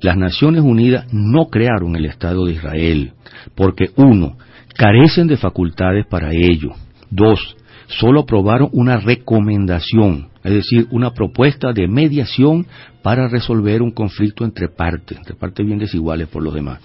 las 0.00 0.16
Naciones 0.16 0.62
Unidas 0.62 1.06
no 1.12 1.46
crearon 1.46 1.94
el 1.96 2.06
Estado 2.06 2.46
de 2.46 2.52
Israel, 2.52 3.12
porque 3.54 3.90
uno, 3.96 4.36
carecen 4.76 5.26
de 5.26 5.36
facultades 5.36 6.04
para 6.06 6.32
ello. 6.32 6.70
Dos, 7.10 7.56
solo 7.86 8.20
aprobaron 8.20 8.68
una 8.72 8.98
recomendación, 8.98 10.28
es 10.46 10.52
decir, 10.52 10.86
una 10.90 11.12
propuesta 11.12 11.72
de 11.72 11.88
mediación 11.88 12.66
para 13.02 13.26
resolver 13.26 13.82
un 13.82 13.90
conflicto 13.90 14.44
entre 14.44 14.68
partes, 14.68 15.18
entre 15.18 15.34
partes 15.34 15.66
bien 15.66 15.78
desiguales 15.78 16.28
por 16.28 16.42
los 16.42 16.54
demás. 16.54 16.80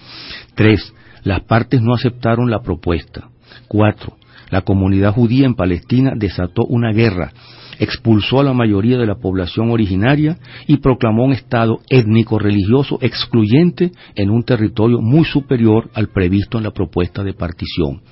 Tres, 0.56 0.92
las 1.22 1.42
partes 1.42 1.80
no 1.80 1.94
aceptaron 1.94 2.50
la 2.50 2.60
propuesta. 2.60 3.28
Cuatro, 3.68 4.16
la 4.50 4.62
comunidad 4.62 5.14
judía 5.14 5.46
en 5.46 5.54
Palestina 5.54 6.12
desató 6.16 6.64
una 6.64 6.92
guerra, 6.92 7.32
expulsó 7.78 8.40
a 8.40 8.44
la 8.44 8.52
mayoría 8.52 8.98
de 8.98 9.06
la 9.06 9.14
población 9.14 9.70
originaria 9.70 10.38
y 10.66 10.78
proclamó 10.78 11.24
un 11.24 11.32
Estado 11.32 11.78
étnico-religioso 11.88 12.98
excluyente 13.00 13.92
en 14.16 14.30
un 14.30 14.42
territorio 14.42 14.98
muy 15.00 15.24
superior 15.24 15.88
al 15.94 16.08
previsto 16.08 16.58
en 16.58 16.64
la 16.64 16.72
propuesta 16.72 17.22
de 17.22 17.34
partición. 17.34 18.02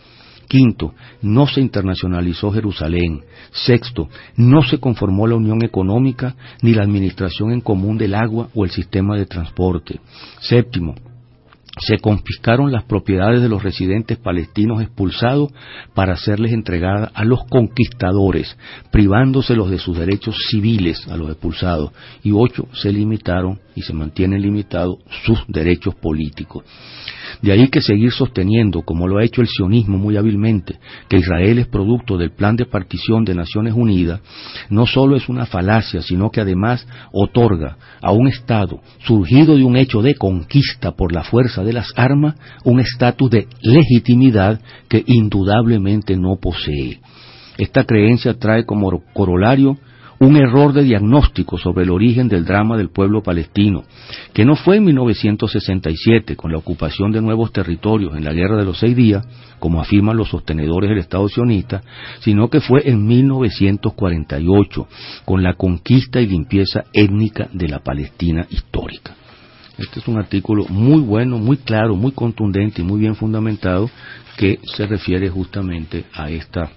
Quinto, 0.50 0.94
no 1.22 1.46
se 1.46 1.60
internacionalizó 1.60 2.50
Jerusalén. 2.50 3.20
Sexto, 3.52 4.08
no 4.34 4.62
se 4.62 4.80
conformó 4.80 5.28
la 5.28 5.36
Unión 5.36 5.62
Económica 5.62 6.34
ni 6.60 6.74
la 6.74 6.82
Administración 6.82 7.52
en 7.52 7.60
Común 7.60 7.96
del 7.98 8.16
Agua 8.16 8.48
o 8.52 8.64
el 8.64 8.72
sistema 8.72 9.16
de 9.16 9.26
transporte. 9.26 10.00
Séptimo, 10.40 10.96
se 11.78 11.98
confiscaron 11.98 12.72
las 12.72 12.82
propiedades 12.82 13.40
de 13.40 13.48
los 13.48 13.62
residentes 13.62 14.18
palestinos 14.18 14.82
expulsados 14.82 15.52
para 15.94 16.16
serles 16.16 16.52
entregadas 16.52 17.12
a 17.14 17.24
los 17.24 17.44
conquistadores, 17.48 18.58
privándoselos 18.90 19.70
de 19.70 19.78
sus 19.78 19.96
derechos 19.96 20.34
civiles 20.50 21.06
a 21.06 21.16
los 21.16 21.30
expulsados, 21.30 21.92
y 22.24 22.32
ocho 22.32 22.66
se 22.72 22.92
limitaron 22.92 23.60
y 23.76 23.82
se 23.82 23.92
mantienen 23.92 24.42
limitados 24.42 24.98
sus 25.24 25.44
derechos 25.46 25.94
políticos. 25.94 26.64
De 27.42 27.52
ahí 27.52 27.68
que 27.68 27.80
seguir 27.80 28.12
sosteniendo, 28.12 28.82
como 28.82 29.08
lo 29.08 29.18
ha 29.18 29.24
hecho 29.24 29.40
el 29.40 29.48
sionismo 29.48 29.98
muy 29.98 30.16
hábilmente, 30.16 30.78
que 31.08 31.18
Israel 31.18 31.58
es 31.58 31.66
producto 31.66 32.16
del 32.16 32.32
plan 32.32 32.56
de 32.56 32.66
partición 32.66 33.24
de 33.24 33.34
Naciones 33.34 33.74
Unidas, 33.74 34.20
no 34.68 34.86
solo 34.86 35.16
es 35.16 35.28
una 35.28 35.46
falacia, 35.46 36.02
sino 36.02 36.30
que 36.30 36.40
además 36.40 36.86
otorga 37.12 37.76
a 38.00 38.12
un 38.12 38.28
Estado 38.28 38.80
surgido 39.04 39.56
de 39.56 39.64
un 39.64 39.76
hecho 39.76 40.02
de 40.02 40.14
conquista 40.14 40.92
por 40.92 41.12
la 41.12 41.24
fuerza 41.24 41.64
de 41.64 41.72
las 41.72 41.92
armas 41.96 42.34
un 42.64 42.80
estatus 42.80 43.30
de 43.30 43.46
legitimidad 43.62 44.60
que 44.88 45.02
indudablemente 45.06 46.16
no 46.16 46.36
posee. 46.40 47.00
Esta 47.58 47.84
creencia 47.84 48.34
trae 48.34 48.64
como 48.64 49.02
corolario 49.12 49.78
un 50.20 50.37
error 50.37 50.74
de 50.74 50.83
diagnóstico 50.83 51.56
sobre 51.56 51.85
el 51.85 51.90
origen 51.90 52.28
del 52.28 52.44
drama 52.44 52.76
del 52.76 52.90
pueblo 52.90 53.22
palestino, 53.22 53.85
que 54.35 54.44
no 54.44 54.54
fue 54.54 54.76
en 54.76 54.85
1967, 54.85 56.37
con 56.37 56.52
la 56.52 56.59
ocupación 56.59 57.11
de 57.11 57.22
nuevos 57.22 57.52
territorios 57.52 58.14
en 58.14 58.24
la 58.24 58.35
Guerra 58.35 58.59
de 58.59 58.66
los 58.66 58.78
Seis 58.78 58.94
Días, 58.94 59.26
como 59.59 59.80
afirman 59.80 60.18
los 60.18 60.28
sostenedores 60.28 60.90
del 60.90 60.98
Estado 60.98 61.26
sionista, 61.26 61.80
sino 62.20 62.50
que 62.50 62.61
fue 62.61 62.83
en 62.85 63.06
1948, 63.06 64.87
con 65.24 65.42
la 65.42 65.54
conquista 65.54 66.20
y 66.20 66.26
limpieza 66.26 66.85
étnica 66.92 67.48
de 67.54 67.68
la 67.68 67.78
Palestina 67.78 68.46
histórica. 68.50 69.14
Este 69.78 70.00
es 70.00 70.09
un 70.09 70.18
artículo 70.18 70.66
muy 70.68 71.00
bueno, 71.00 71.38
muy 71.38 71.56
claro, 71.56 71.96
muy 71.96 72.12
contundente 72.12 72.83
y 72.83 72.85
muy 72.85 73.00
bien 73.00 73.14
fundamentado 73.14 73.88
que 74.37 74.59
se 74.76 74.87
refiere 74.87 75.30
justamente 75.30 76.04
a 76.12 76.28
esta 76.28 76.68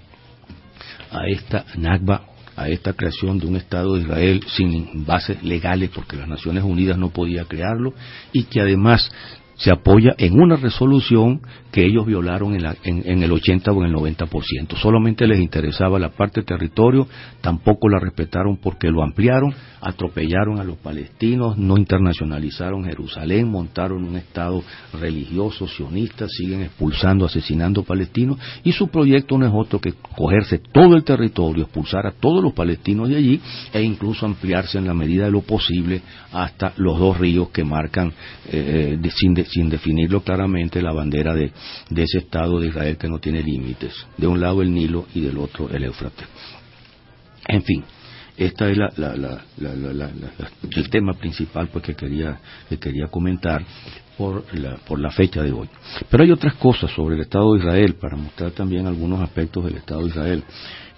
a 1.10 1.28
esta 1.28 1.66
Nakba 1.76 2.33
a 2.56 2.68
esta 2.68 2.92
creación 2.92 3.38
de 3.38 3.46
un 3.46 3.56
Estado 3.56 3.94
de 3.94 4.02
Israel 4.02 4.44
sin 4.48 5.04
bases 5.04 5.42
legales, 5.42 5.90
porque 5.94 6.16
las 6.16 6.28
Naciones 6.28 6.64
Unidas 6.64 6.98
no 6.98 7.10
podía 7.10 7.44
crearlo, 7.44 7.94
y 8.32 8.44
que 8.44 8.60
además 8.60 9.10
se 9.56 9.70
apoya 9.70 10.14
en 10.18 10.40
una 10.40 10.56
resolución 10.56 11.40
que 11.74 11.84
ellos 11.84 12.06
violaron 12.06 12.54
en, 12.54 13.22
el 13.22 13.32
80 13.32 13.72
o 13.72 13.84
en 13.84 13.90
el 13.90 13.96
90%. 13.96 14.76
Solamente 14.76 15.26
les 15.26 15.40
interesaba 15.40 15.98
la 15.98 16.10
parte 16.10 16.42
territorio, 16.42 17.08
tampoco 17.40 17.88
la 17.88 17.98
respetaron 17.98 18.58
porque 18.58 18.90
lo 18.90 19.02
ampliaron, 19.02 19.52
atropellaron 19.80 20.60
a 20.60 20.64
los 20.64 20.78
palestinos, 20.78 21.58
no 21.58 21.76
internacionalizaron 21.76 22.84
Jerusalén, 22.84 23.50
montaron 23.50 24.04
un 24.04 24.16
Estado 24.16 24.62
religioso, 25.00 25.66
sionista, 25.66 26.26
siguen 26.28 26.62
expulsando, 26.62 27.26
asesinando 27.26 27.82
palestinos 27.82 28.38
y 28.62 28.70
su 28.70 28.88
proyecto 28.88 29.36
no 29.36 29.46
es 29.46 29.52
otro 29.52 29.80
que 29.80 29.94
cogerse 30.16 30.58
todo 30.58 30.94
el 30.96 31.02
territorio, 31.02 31.64
expulsar 31.64 32.06
a 32.06 32.12
todos 32.12 32.42
los 32.42 32.52
palestinos 32.52 33.08
de 33.08 33.16
allí 33.16 33.40
e 33.72 33.82
incluso 33.82 34.26
ampliarse 34.26 34.78
en 34.78 34.86
la 34.86 34.94
medida 34.94 35.24
de 35.24 35.32
lo 35.32 35.40
posible 35.40 36.02
hasta 36.32 36.72
los 36.76 36.98
dos 36.98 37.18
ríos 37.18 37.48
que 37.50 37.64
marcan, 37.64 38.12
eh, 38.50 38.98
sin, 39.14 39.43
sin 39.44 39.68
definirlo 39.68 40.22
claramente, 40.22 40.82
la 40.82 40.92
bandera 40.92 41.34
de, 41.34 41.52
ese 41.94 42.18
Estado 42.18 42.60
de 42.60 42.68
Israel 42.68 42.96
que 42.96 43.08
no 43.08 43.18
tiene 43.18 43.42
límites. 43.42 44.06
De 44.16 44.26
un 44.26 44.40
lado 44.40 44.62
el 44.62 44.72
Nilo 44.72 45.06
y 45.14 45.20
del 45.20 45.38
otro 45.38 45.68
el 45.70 45.84
Éufrates. 45.84 46.26
En 47.46 47.62
fin, 47.62 47.84
este 48.36 48.72
es 48.72 48.78
el 50.76 50.90
tema 50.90 51.12
principal 51.14 51.68
pues, 51.68 51.84
que, 51.84 51.94
quería, 51.94 52.38
que 52.68 52.78
quería 52.78 53.06
comentar 53.06 53.64
por 54.18 54.44
la, 54.54 54.76
por 54.76 54.98
la 54.98 55.10
fecha 55.10 55.42
de 55.42 55.52
hoy. 55.52 55.68
Pero 56.10 56.24
hay 56.24 56.30
otras 56.30 56.54
cosas 56.54 56.90
sobre 56.90 57.14
el 57.16 57.20
Estado 57.22 57.52
de 57.54 57.60
Israel, 57.60 57.94
para 58.00 58.16
mostrar 58.16 58.50
también 58.52 58.86
algunos 58.86 59.20
aspectos 59.20 59.64
del 59.64 59.76
Estado 59.76 60.02
de 60.02 60.08
Israel, 60.08 60.44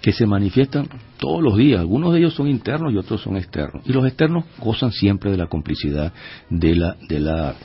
que 0.01 0.11
se 0.11 0.25
manifiestan 0.25 0.87
todos 1.17 1.41
los 1.41 1.57
días. 1.57 1.79
Algunos 1.79 2.13
de 2.13 2.19
ellos 2.19 2.33
son 2.33 2.47
internos 2.47 2.93
y 2.93 2.97
otros 2.97 3.21
son 3.21 3.37
externos. 3.37 3.83
Y 3.85 3.93
los 3.93 4.05
externos 4.05 4.45
gozan 4.59 4.91
siempre 4.91 5.31
de 5.31 5.37
la 5.37 5.47
complicidad 5.47 6.13
de 6.49 6.75
la, 6.75 6.95
de 7.07 7.19
la 7.19 7.55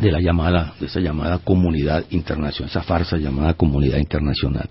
de 0.00 0.10
la 0.10 0.20
llamada, 0.20 0.74
de 0.78 0.86
esa 0.86 1.00
llamada 1.00 1.38
comunidad 1.38 2.04
internacional, 2.10 2.70
esa 2.70 2.82
farsa 2.82 3.16
llamada 3.16 3.54
comunidad 3.54 3.98
internacional. 3.98 4.68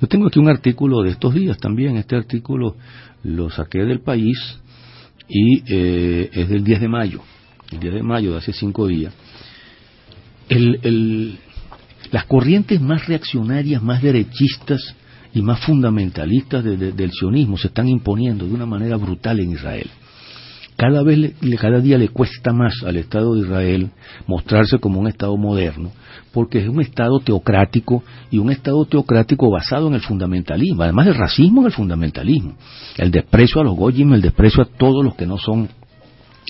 Yo 0.00 0.06
tengo 0.06 0.28
aquí 0.28 0.38
un 0.38 0.48
artículo 0.48 1.02
de 1.02 1.10
estos 1.10 1.34
días 1.34 1.58
también, 1.58 1.96
este 1.96 2.16
artículo 2.16 2.76
lo 3.24 3.50
saqué 3.50 3.80
del 3.80 4.00
país 4.00 4.38
y 5.28 5.62
eh, 5.66 6.30
es 6.32 6.48
del 6.48 6.62
10 6.62 6.80
de 6.80 6.88
mayo, 6.88 7.20
el 7.72 7.80
10 7.80 7.94
de 7.94 8.02
mayo 8.02 8.32
de 8.32 8.38
hace 8.38 8.52
cinco 8.52 8.86
días. 8.86 9.12
las 12.10 12.24
corrientes 12.24 12.80
más 12.80 13.06
reaccionarias, 13.06 13.82
más 13.82 14.00
derechistas 14.00 14.94
y 15.34 15.42
más 15.42 15.60
fundamentalistas 15.60 16.64
del 16.64 17.10
sionismo 17.12 17.58
se 17.58 17.66
están 17.66 17.88
imponiendo 17.88 18.46
de 18.46 18.54
una 18.54 18.64
manera 18.64 18.96
brutal 18.96 19.40
en 19.40 19.52
Israel 19.52 19.90
cada 20.78 21.02
vez 21.02 21.34
cada 21.60 21.80
día 21.80 21.98
le 21.98 22.08
cuesta 22.08 22.52
más 22.52 22.72
al 22.86 22.96
Estado 22.96 23.34
de 23.34 23.40
Israel 23.40 23.90
mostrarse 24.28 24.78
como 24.78 25.00
un 25.00 25.08
Estado 25.08 25.36
moderno, 25.36 25.90
porque 26.32 26.60
es 26.60 26.68
un 26.68 26.80
Estado 26.80 27.18
teocrático 27.18 28.04
y 28.30 28.38
un 28.38 28.52
Estado 28.52 28.84
teocrático 28.84 29.50
basado 29.50 29.88
en 29.88 29.94
el 29.94 30.00
fundamentalismo, 30.00 30.84
además 30.84 31.06
del 31.06 31.16
racismo 31.16 31.62
en 31.62 31.66
el 31.66 31.72
fundamentalismo, 31.72 32.54
el 32.96 33.10
desprecio 33.10 33.60
a 33.60 33.64
los 33.64 33.74
goyim, 33.74 34.12
el 34.12 34.22
desprecio 34.22 34.62
a 34.62 34.66
todos 34.66 35.04
los 35.04 35.16
que 35.16 35.26
no 35.26 35.36
son 35.36 35.68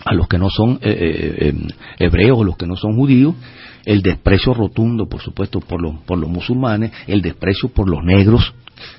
a 0.04 0.14
los 0.14 0.28
que 0.28 0.38
no 0.38 0.50
son 0.50 0.78
eh, 0.82 0.90
eh, 0.90 1.48
eh, 1.48 1.54
hebreos 1.98 2.38
o 2.38 2.44
los 2.44 2.58
que 2.58 2.66
no 2.66 2.76
son 2.76 2.96
judíos, 2.96 3.34
el 3.86 4.02
desprecio 4.02 4.52
rotundo, 4.52 5.08
por 5.08 5.22
supuesto, 5.22 5.60
por 5.60 5.80
los, 5.80 6.00
por 6.00 6.18
los 6.18 6.28
musulmanes, 6.28 6.92
el 7.06 7.22
desprecio 7.22 7.70
por 7.70 7.88
los 7.88 8.04
negros, 8.04 8.54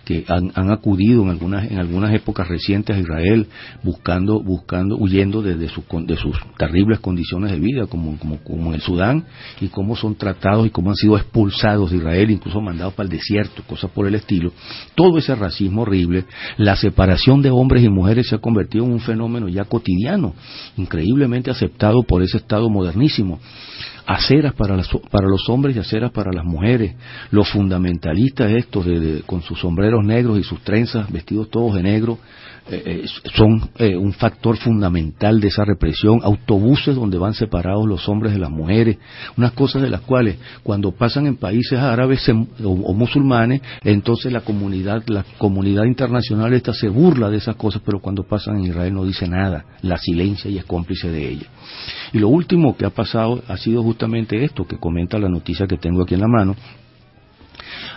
que 0.05 0.25
han, 0.27 0.71
acudido 0.71 1.23
en 1.23 1.29
algunas, 1.29 1.69
en 1.69 1.79
algunas 1.79 2.13
épocas 2.13 2.47
recientes 2.47 2.95
a 2.95 2.99
Israel 2.99 3.47
buscando, 3.83 4.41
buscando, 4.41 4.97
huyendo 4.97 5.41
de, 5.41 5.55
de, 5.55 5.67
sus 5.69 5.85
terribles 6.57 6.99
condiciones 6.99 7.51
de 7.51 7.59
vida, 7.59 7.87
como, 7.87 8.17
como, 8.17 8.69
en 8.69 8.75
el 8.75 8.81
Sudán, 8.81 9.25
y 9.61 9.67
cómo 9.67 9.95
son 9.95 10.15
tratados 10.15 10.67
y 10.67 10.69
cómo 10.69 10.89
han 10.89 10.95
sido 10.95 11.17
expulsados 11.17 11.91
de 11.91 11.97
Israel, 11.97 12.31
incluso 12.31 12.61
mandados 12.61 12.93
para 12.93 13.05
el 13.05 13.11
desierto, 13.11 13.63
cosas 13.63 13.91
por 13.91 14.07
el 14.07 14.15
estilo. 14.15 14.51
Todo 14.95 15.17
ese 15.17 15.35
racismo 15.35 15.83
horrible, 15.83 16.25
la 16.57 16.75
separación 16.75 17.41
de 17.41 17.49
hombres 17.49 17.83
y 17.83 17.89
mujeres 17.89 18.29
se 18.29 18.35
ha 18.35 18.39
convertido 18.39 18.85
en 18.85 18.93
un 18.93 18.99
fenómeno 18.99 19.47
ya 19.47 19.65
cotidiano, 19.65 20.33
increíblemente 20.77 21.51
aceptado 21.51 22.03
por 22.03 22.21
ese 22.21 22.37
Estado 22.37 22.69
modernísimo 22.69 23.39
aceras 24.09 24.55
para, 24.55 24.75
para 25.11 25.27
los 25.27 25.47
hombres 25.49 25.75
y 25.75 25.79
aceras 25.79 26.11
para 26.11 26.33
las 26.33 26.43
mujeres. 26.43 26.95
Los 27.29 27.47
fundamentalistas 27.49 28.51
estos, 28.51 28.85
con 29.27 29.43
sus 29.43 29.59
sombreros 29.59 30.03
negros 30.03 30.39
y 30.39 30.43
sus 30.43 30.61
trenzas, 30.61 31.11
vestidos 31.11 31.49
todos 31.51 31.75
de 31.75 31.83
negro, 31.83 32.17
eh, 32.71 32.83
eh, 32.85 33.05
son 33.33 33.71
eh, 33.79 33.95
un 33.95 34.13
factor 34.13 34.55
fundamental 34.57 35.39
de 35.39 35.47
esa 35.47 35.65
represión. 35.65 36.19
Autobuses 36.23 36.95
donde 36.95 37.17
van 37.17 37.33
separados 37.33 37.87
los 37.87 38.07
hombres 38.07 38.33
de 38.33 38.39
las 38.39 38.51
mujeres. 38.51 38.97
Unas 39.37 39.53
cosas 39.53 39.81
de 39.81 39.89
las 39.89 40.01
cuales 40.01 40.37
cuando 40.63 40.91
pasan 40.91 41.25
en 41.25 41.37
países 41.37 41.79
árabes 41.79 42.29
o, 42.29 42.93
musulmanes, 42.93 43.61
entonces 43.83 44.31
la 44.31 44.41
comunidad, 44.41 45.03
la 45.07 45.25
comunidad 45.37 45.85
internacional 45.85 46.53
esta 46.53 46.73
se 46.73 46.89
burla 46.89 47.29
de 47.29 47.37
esas 47.37 47.55
cosas, 47.55 47.81
pero 47.83 47.99
cuando 47.99 48.23
pasan 48.23 48.57
en 48.57 48.65
Israel 48.65 48.93
no 48.93 49.03
dice 49.03 49.27
nada. 49.27 49.65
La 49.81 49.97
silencia 49.97 50.51
y 50.51 50.57
es 50.57 50.65
cómplice 50.65 51.09
de 51.09 51.27
ella. 51.27 51.47
Y 52.13 52.19
lo 52.19 52.29
último 52.29 52.77
que 52.77 52.85
ha 52.85 52.89
pasado 52.91 53.41
ha 53.47 53.57
sido 53.57 53.81
justamente 53.81 54.43
esto 54.43 54.67
que 54.67 54.77
comenta 54.77 55.17
la 55.17 55.29
noticia 55.29 55.67
que 55.67 55.77
tengo 55.77 56.03
aquí 56.03 56.13
en 56.13 56.21
la 56.21 56.27
mano. 56.27 56.55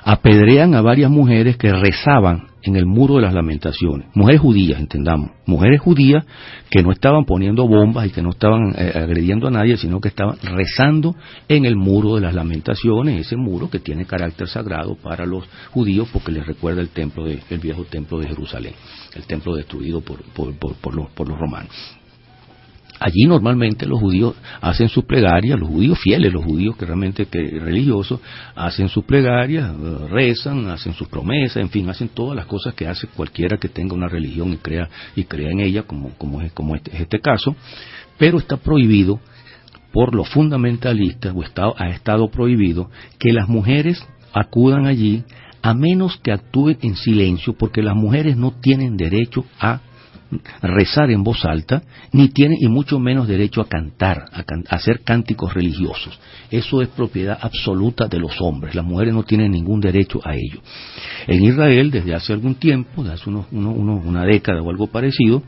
Apedrean 0.05 0.75
a 0.75 0.81
varias 0.81 1.11
mujeres 1.11 1.57
que 1.57 1.73
rezaban 1.73 2.49
en 2.63 2.77
el 2.77 2.87
muro 2.87 3.17
de 3.17 3.23
las 3.23 3.35
lamentaciones. 3.35 4.09
Mujeres 4.15 4.41
judías, 4.41 4.81
entendamos. 4.81 5.31
Mujeres 5.47 5.81
judías 5.81 6.25
que 6.71 6.83
no 6.83 6.93
estaban 6.93 7.25
poniendo 7.25 7.67
bombas 7.67 8.07
y 8.07 8.11
que 8.11 8.23
no 8.23 8.31
estaban 8.31 8.75
eh, 8.77 8.93
agrediendo 8.95 9.49
a 9.49 9.51
nadie, 9.51 9.77
sino 9.77 10.01
que 10.01 10.09
estaban 10.09 10.37
rezando 10.43 11.15
en 11.49 11.65
el 11.65 11.77
muro 11.77 12.15
de 12.17 12.21
las 12.21 12.35
lamentaciones, 12.35 13.27
ese 13.27 13.37
muro 13.37 13.69
que 13.69 13.81
tiene 13.81 14.05
carácter 14.05 14.49
sagrado 14.49 14.97
para 14.97 15.27
los 15.27 15.45
judíos 15.71 16.09
porque 16.13 16.33
les 16.33 16.47
recuerda 16.47 16.81
el 16.81 16.89
templo 16.91 17.25
de, 17.25 17.41
el 17.51 17.59
viejo 17.59 17.85
templo 17.85 18.19
de 18.19 18.29
Jerusalén, 18.29 18.75
el 19.15 19.25
templo 19.25 19.55
destruido 19.55 20.01
por, 20.01 20.23
por 20.35 21.29
los 21.29 21.39
romanos. 21.39 22.02
Allí 23.01 23.25
normalmente 23.27 23.87
los 23.87 23.99
judíos 23.99 24.35
hacen 24.61 24.89
sus 24.89 25.05
plegarias, 25.05 25.59
los 25.59 25.69
judíos 25.69 25.99
fieles, 25.99 26.33
los 26.33 26.45
judíos 26.45 26.77
que 26.77 26.87
realmente 26.87 27.27
que 27.27 27.59
religiosos, 27.59 28.21
hacen 28.55 28.89
sus 28.89 29.05
plegarias, 29.05 29.73
rezan, 30.11 30.69
hacen 30.69 30.93
sus 30.95 31.09
promesas, 31.09 31.57
en 31.57 31.71
fin, 31.71 31.89
hacen 31.89 32.09
todas 32.09 32.37
las 32.37 32.47
cosas 32.47 32.75
que 32.75 32.87
hace 32.87 33.09
cualquiera 33.09 33.57
que 33.57 33.69
tenga 33.69 33.95
una 33.95 34.09
religión 34.09 34.53
y 34.53 34.57
crea, 34.57 34.89
y 35.17 35.25
crea 35.25 35.51
en 35.51 35.61
ella, 35.61 35.83
como, 35.83 36.11
como, 36.17 36.41
es, 36.43 36.53
como 36.53 36.77
este, 36.77 36.95
es 36.95 37.01
este 37.01 37.21
caso, 37.21 37.57
pero 38.19 38.39
está 38.39 38.57
prohibido 38.57 39.21
por 39.93 40.15
los 40.15 40.29
fundamentalistas, 40.29 41.35
o 41.35 41.43
está, 41.43 41.73
ha 41.77 41.89
estado 41.91 42.31
prohibido, 42.31 42.91
que 43.19 43.33
las 43.33 43.49
mujeres 43.49 44.07
acudan 44.33 44.87
allí 44.87 45.25
a 45.63 45.75
menos 45.75 46.19
que 46.23 46.33
actúen 46.33 46.79
en 46.83 46.97
silencio, 46.97 47.55
porque 47.55 47.83
las 47.83 47.95
mujeres 47.95 48.37
no 48.37 48.53
tienen 48.53 48.97
derecho 48.97 49.45
a 49.61 49.81
rezar 50.63 51.11
en 51.11 51.23
voz 51.23 51.45
alta, 51.45 51.83
ni 52.13 52.29
tienen 52.29 52.59
y 52.61 52.69
mucho 52.69 52.99
menos 52.99 53.29
derecho 53.29 53.61
a 53.61 53.69
cantar, 53.69 54.25
a, 54.33 54.45
hacer 54.75 55.01
cánticos 55.03 55.55
religiosos. 55.55 56.19
Eso 56.51 56.83
es 56.83 56.89
propiedad 56.89 57.39
absoluta 57.41 58.09
de 58.09 58.19
los 58.19 58.41
hombres. 58.41 58.75
Las 58.75 58.85
mujeres 58.85 59.15
no 59.15 59.23
tienen 59.23 59.53
ningún 59.53 59.81
derecho 59.81 60.21
a 60.25 60.35
ello. 60.35 60.61
En 61.27 61.43
Israel, 61.45 61.91
desde 61.91 62.15
hace 62.15 62.33
algún 62.33 62.57
tiempo, 62.57 63.03
desde 63.03 63.15
hace 63.15 63.31
una 63.31 64.25
década 64.25 64.63
o 64.63 64.71
algo 64.71 64.87
parecido, 64.89 65.43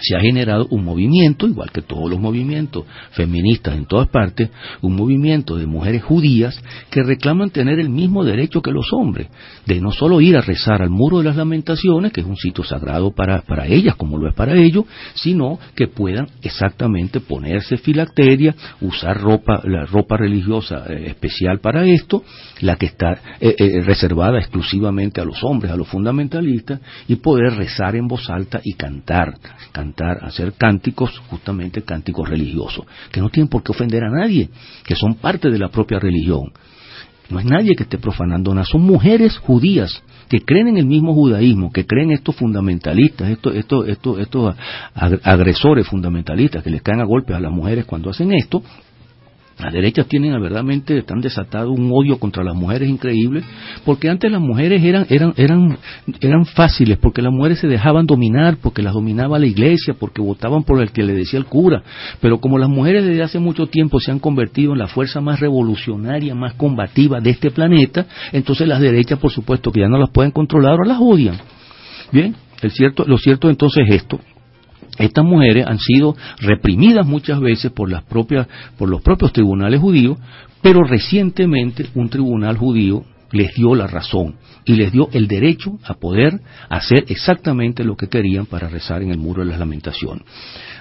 se 0.00 0.16
ha 0.16 0.20
generado 0.20 0.66
un 0.70 0.84
movimiento, 0.84 1.46
igual 1.46 1.70
que 1.70 1.82
todos 1.82 2.10
los 2.10 2.18
movimientos 2.18 2.84
feministas 3.12 3.76
en 3.76 3.86
todas 3.86 4.08
partes, 4.08 4.50
un 4.80 4.96
movimiento 4.96 5.56
de 5.56 5.66
mujeres 5.66 6.02
judías 6.02 6.58
que 6.90 7.02
reclaman 7.02 7.50
tener 7.50 7.78
el 7.78 7.90
mismo 7.90 8.24
derecho 8.24 8.62
que 8.62 8.70
los 8.70 8.92
hombres, 8.92 9.28
de 9.66 9.80
no 9.80 9.92
solo 9.92 10.20
ir 10.20 10.36
a 10.36 10.40
rezar 10.40 10.82
al 10.82 10.90
muro 10.90 11.18
de 11.18 11.24
las 11.24 11.36
lamentaciones, 11.36 12.12
que 12.12 12.20
es 12.22 12.26
un 12.26 12.36
sitio 12.36 12.64
sagrado 12.64 13.12
para, 13.12 13.42
para 13.42 13.66
ellas, 13.66 13.96
como 13.96 14.18
lo 14.18 14.28
es 14.28 14.34
para 14.34 14.54
ellos, 14.56 14.84
sino 15.14 15.58
que 15.74 15.88
puedan 15.88 16.28
exactamente 16.42 17.20
ponerse 17.20 17.76
filacteria, 17.76 18.54
usar 18.80 19.20
ropa, 19.20 19.60
la 19.64 19.84
ropa 19.84 20.16
religiosa 20.16 20.84
eh, 20.88 21.06
especial 21.08 21.60
para 21.60 21.84
esto, 21.86 22.24
la 22.60 22.76
que 22.76 22.86
está 22.86 23.12
eh, 23.40 23.54
eh, 23.58 23.80
reservada 23.82 24.38
exclusivamente 24.38 25.20
a 25.20 25.24
los 25.24 25.42
hombres, 25.44 25.72
a 25.72 25.76
los 25.76 25.88
fundamentalistas, 25.88 26.80
y 27.08 27.16
poder 27.16 27.54
rezar 27.56 27.96
en 27.96 28.08
voz 28.08 28.30
alta 28.30 28.60
y 28.64 28.72
cantar 28.74 29.02
cantar, 29.02 29.34
hacer 30.22 30.54
cánticos, 30.54 31.18
justamente 31.28 31.82
cánticos 31.82 32.28
religiosos, 32.28 32.86
que 33.10 33.20
no 33.20 33.28
tienen 33.28 33.48
por 33.48 33.62
qué 33.62 33.72
ofender 33.72 34.04
a 34.04 34.10
nadie, 34.10 34.48
que 34.84 34.94
son 34.94 35.14
parte 35.14 35.50
de 35.50 35.58
la 35.58 35.68
propia 35.68 35.98
religión. 35.98 36.52
No 37.30 37.38
es 37.38 37.46
nadie 37.46 37.74
que 37.74 37.84
esté 37.84 37.98
profanando 37.98 38.54
nada, 38.54 38.66
son 38.66 38.82
mujeres 38.82 39.38
judías 39.38 40.02
que 40.28 40.40
creen 40.40 40.68
en 40.68 40.76
el 40.78 40.86
mismo 40.86 41.14
judaísmo, 41.14 41.70
que 41.72 41.86
creen 41.86 42.10
estos 42.10 42.36
fundamentalistas, 42.36 43.28
estos, 43.30 43.54
estos, 43.54 43.88
estos, 43.88 44.18
estos 44.18 44.54
agresores 44.94 45.86
fundamentalistas 45.86 46.62
que 46.62 46.70
les 46.70 46.82
caen 46.82 47.00
a 47.00 47.04
golpes 47.04 47.36
a 47.36 47.40
las 47.40 47.52
mujeres 47.52 47.84
cuando 47.84 48.10
hacen 48.10 48.32
esto, 48.32 48.62
las 49.58 49.72
derechas 49.72 50.06
tienen 50.08 50.32
verdaderamente 50.32 51.02
tan 51.02 51.20
desatado 51.20 51.70
un 51.70 51.90
odio 51.92 52.18
contra 52.18 52.42
las 52.42 52.54
mujeres 52.54 52.88
increíble, 52.88 53.42
porque 53.84 54.08
antes 54.08 54.30
las 54.30 54.40
mujeres 54.40 54.82
eran, 54.82 55.06
eran, 55.08 55.34
eran, 55.36 55.78
eran 56.20 56.46
fáciles, 56.46 56.98
porque 56.98 57.22
las 57.22 57.32
mujeres 57.32 57.58
se 57.58 57.68
dejaban 57.68 58.06
dominar, 58.06 58.56
porque 58.60 58.82
las 58.82 58.94
dominaba 58.94 59.38
la 59.38 59.46
iglesia, 59.46 59.94
porque 59.98 60.20
votaban 60.20 60.64
por 60.64 60.80
el 60.80 60.90
que 60.90 61.02
le 61.02 61.14
decía 61.14 61.38
el 61.38 61.46
cura. 61.46 61.82
Pero 62.20 62.40
como 62.40 62.58
las 62.58 62.68
mujeres 62.68 63.04
desde 63.04 63.22
hace 63.22 63.38
mucho 63.38 63.66
tiempo 63.66 64.00
se 64.00 64.10
han 64.10 64.18
convertido 64.18 64.72
en 64.72 64.78
la 64.78 64.88
fuerza 64.88 65.20
más 65.20 65.40
revolucionaria, 65.40 66.34
más 66.34 66.54
combativa 66.54 67.20
de 67.20 67.30
este 67.30 67.50
planeta, 67.50 68.06
entonces 68.32 68.66
las 68.66 68.80
derechas, 68.80 69.18
por 69.18 69.30
supuesto, 69.30 69.70
que 69.70 69.80
ya 69.80 69.88
no 69.88 69.98
las 69.98 70.10
pueden 70.10 70.32
controlar 70.32 70.80
o 70.80 70.84
las 70.84 70.98
odian. 71.00 71.36
Bien, 72.10 72.34
el 72.62 72.70
cierto, 72.70 73.04
lo 73.06 73.18
cierto 73.18 73.48
entonces 73.48 73.84
es 73.88 73.96
esto, 73.96 74.20
estas 74.98 75.24
mujeres 75.24 75.66
han 75.66 75.78
sido 75.78 76.16
reprimidas 76.38 77.06
muchas 77.06 77.40
veces 77.40 77.72
por, 77.72 77.90
las 77.90 78.04
propias, 78.04 78.46
por 78.76 78.88
los 78.88 79.00
propios 79.02 79.32
tribunales 79.32 79.80
judíos, 79.80 80.18
pero 80.60 80.84
recientemente 80.84 81.86
un 81.94 82.08
tribunal 82.08 82.56
judío 82.56 83.04
les 83.32 83.54
dio 83.54 83.74
la 83.74 83.86
razón 83.86 84.36
y 84.64 84.74
les 84.74 84.92
dio 84.92 85.08
el 85.12 85.26
derecho 85.26 85.78
a 85.84 85.94
poder 85.94 86.40
hacer 86.68 87.04
exactamente 87.08 87.82
lo 87.84 87.96
que 87.96 88.08
querían 88.08 88.46
para 88.46 88.68
rezar 88.68 89.02
en 89.02 89.10
el 89.10 89.18
muro 89.18 89.42
de 89.42 89.50
las 89.50 89.58
lamentaciones. 89.58 90.24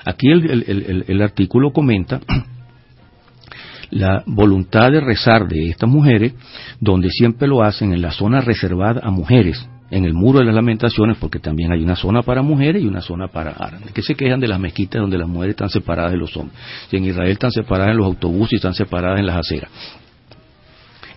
Aquí 0.06 0.28
el, 0.28 1.06
el 1.08 1.22
artículo 1.22 1.72
comenta 1.72 2.20
la 3.92 4.24
voluntad 4.26 4.92
de 4.92 5.00
rezar 5.00 5.48
de 5.48 5.70
estas 5.70 5.90
mujeres, 5.90 6.34
donde 6.80 7.10
siempre 7.10 7.48
lo 7.48 7.64
hacen 7.64 7.94
en 7.94 8.02
la 8.02 8.12
zona 8.12 8.42
reservada 8.42 9.02
a 9.04 9.12
mujeres, 9.12 9.68
en 9.92 10.06
el 10.06 10.14
muro 10.14 10.40
de 10.40 10.46
las 10.46 10.56
lamentaciones, 10.56 11.18
porque 11.18 11.40
también 11.40 11.72
hay 11.72 11.84
una 11.84 11.96
zona 11.96 12.24
para 12.24 12.42
mujeres 12.42 12.82
y 12.82 12.88
una 12.88 13.02
zona 13.02 13.28
para 13.28 13.52
árabes, 13.52 13.92
que 13.92 14.02
se 14.02 14.16
quejan 14.16 14.40
de 14.40 14.48
las 14.48 14.60
mezquitas 14.60 15.02
donde 15.02 15.18
las 15.18 15.28
mujeres 15.28 15.52
están 15.52 15.70
separadas 15.70 16.14
de 16.14 16.18
los 16.18 16.36
hombres. 16.38 16.58
Y 16.92 16.98
en 16.98 17.06
Israel 17.06 17.32
están 17.32 17.52
separadas 17.52 17.92
en 17.92 17.98
los 17.98 18.08
autobuses 18.08 18.54
y 18.54 18.56
están 18.56 18.74
separadas 18.74 19.20
en 19.20 19.26
las 19.26 19.36
aceras. 19.36 19.70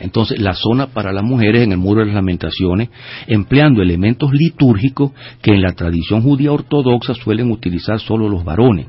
Entonces, 0.00 0.40
la 0.40 0.54
zona 0.54 0.88
para 0.88 1.12
las 1.12 1.22
mujeres 1.22 1.62
en 1.62 1.70
el 1.72 1.78
muro 1.78 2.00
de 2.00 2.06
las 2.06 2.16
lamentaciones, 2.16 2.90
empleando 3.28 3.80
elementos 3.80 4.32
litúrgicos 4.32 5.12
que 5.40 5.52
en 5.52 5.62
la 5.62 5.72
tradición 5.72 6.20
judía 6.22 6.52
ortodoxa 6.52 7.14
suelen 7.14 7.50
utilizar 7.52 8.00
solo 8.00 8.28
los 8.28 8.44
varones. 8.44 8.88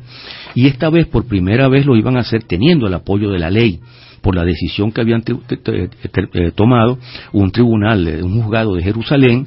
Y 0.55 0.65
esta 0.65 0.89
vez, 0.89 1.05
por 1.05 1.27
primera 1.27 1.67
vez, 1.67 1.85
lo 1.85 1.95
iban 1.95 2.17
a 2.17 2.21
hacer 2.21 2.43
teniendo 2.43 2.87
el 2.87 2.93
apoyo 2.95 3.29
de 3.29 3.39
la 3.39 3.51
ley 3.51 3.79
por 4.25 4.35
la 4.35 4.43
decisión 4.43 4.91
que 4.91 5.01
habían 5.01 5.23
eh, 5.27 6.51
tomado 6.55 6.97
un 7.31 7.51
tribunal, 7.51 8.23
un 8.23 8.41
juzgado 8.41 8.73
de 8.73 8.81
Jerusalén, 8.81 9.45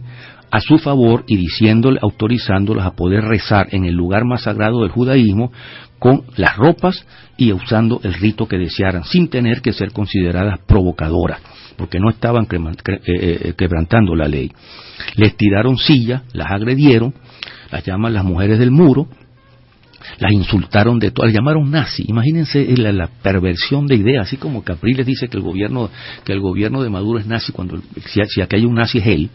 a 0.51 0.61
su 0.61 0.79
favor 0.79 1.25
y 1.27 1.37
diciéndole, 1.37 1.99
autorizándolas 2.03 2.87
a 2.87 2.93
poder 2.93 3.25
rezar 3.25 3.69
en 3.73 3.85
el 3.85 3.95
lugar 3.95 4.25
más 4.25 4.43
sagrado 4.43 4.83
del 4.83 4.91
judaísmo 4.91 5.53
con 5.99 6.23
las 6.37 6.57
ropas 6.57 7.05
y 7.37 7.53
usando 7.53 8.01
el 8.03 8.15
rito 8.15 8.47
que 8.47 8.59
desearan, 8.59 9.05
sin 9.05 9.29
tener 9.29 9.61
que 9.61 9.73
ser 9.73 9.93
consideradas 9.93 10.61
provocadoras, 10.67 11.41
porque 11.77 11.99
no 11.99 12.11
estaban 12.11 12.45
eh, 12.45 13.01
eh, 13.07 13.55
quebrantando 13.57 14.15
la 14.15 14.29
ley. 14.29 14.53
Les 15.17 15.37
tiraron 15.37 15.77
sillas, 15.77 16.23
las 16.33 16.51
agredieron, 16.51 17.15
las 17.71 17.85
llaman 17.85 18.15
las 18.15 18.25
mujeres 18.25 18.59
del 18.59 18.71
muro, 18.71 19.09
las 20.19 20.33
insultaron 20.33 20.99
de 20.99 21.11
todo, 21.11 21.27
las 21.27 21.35
llamaron 21.35 21.71
nazi. 21.71 22.05
Imagínense 22.07 22.67
la, 22.77 23.09
perversión 23.23 23.87
de 23.87 23.97
ideas, 23.97 24.27
así 24.27 24.37
como 24.37 24.63
Capriles 24.63 25.07
dice 25.07 25.29
que 25.29 25.37
el 25.37 25.43
gobierno 25.43 25.91
que 26.25 26.33
el 26.33 26.41
gobierno 26.41 26.83
de 26.83 26.91
Maduro 26.91 27.19
es 27.19 27.27
nazi 27.27 27.53
cuando 27.53 27.81
si, 28.07 28.21
aquí 28.21 28.57
hay 28.57 28.65
un 28.65 28.75
nazi 28.75 28.99
es 28.99 29.07
él. 29.07 29.31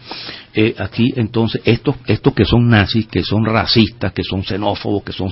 Eh, 0.55 0.75
aquí 0.77 1.11
entonces 1.15 1.61
estos 1.65 1.95
estos 2.07 2.33
que 2.33 2.45
son 2.45 2.69
nazis, 2.69 3.07
que 3.07 3.23
son 3.23 3.45
racistas, 3.45 4.13
que 4.13 4.23
son 4.23 4.43
xenófobos, 4.43 5.03
que 5.03 5.11
son, 5.11 5.31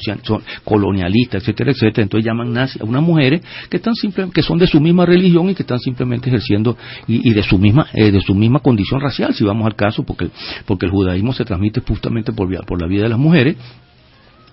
colonialistas, 0.64 1.44
etcétera, 1.44 1.72
etcétera, 1.72 2.04
entonces 2.04 2.26
llaman 2.26 2.54
nazi 2.54 2.80
a 2.82 2.86
unas 2.86 3.04
mujeres 3.04 3.42
que 3.70 3.78
están 3.78 3.94
que 4.34 4.42
son 4.42 4.58
de 4.58 4.68
su 4.68 4.80
misma 4.80 5.06
religión 5.06 5.50
y 5.50 5.56
que 5.56 5.64
están 5.64 5.80
simplemente 5.80 6.30
ejerciendo 6.30 6.78
y, 7.08 7.34
de 7.34 7.44
su 7.44 7.58
misma 7.58 7.88
eh, 7.94 8.12
de 8.12 8.22
su 8.22 8.34
misma 8.34 8.60
condición 8.60 9.00
racial, 9.00 9.34
si 9.34 9.44
vamos 9.44 9.66
al 9.66 9.76
caso, 9.76 10.04
porque 10.04 10.30
porque 10.66 10.86
el 10.86 10.92
judaísmo 10.92 11.34
se 11.34 11.46
transmite 11.46 11.82
justamente 11.82 12.32
por, 12.34 12.50
por 12.66 12.82
la 12.82 12.88
vida 12.88 13.04
de 13.04 13.10
las 13.10 13.20
mujeres 13.20 13.56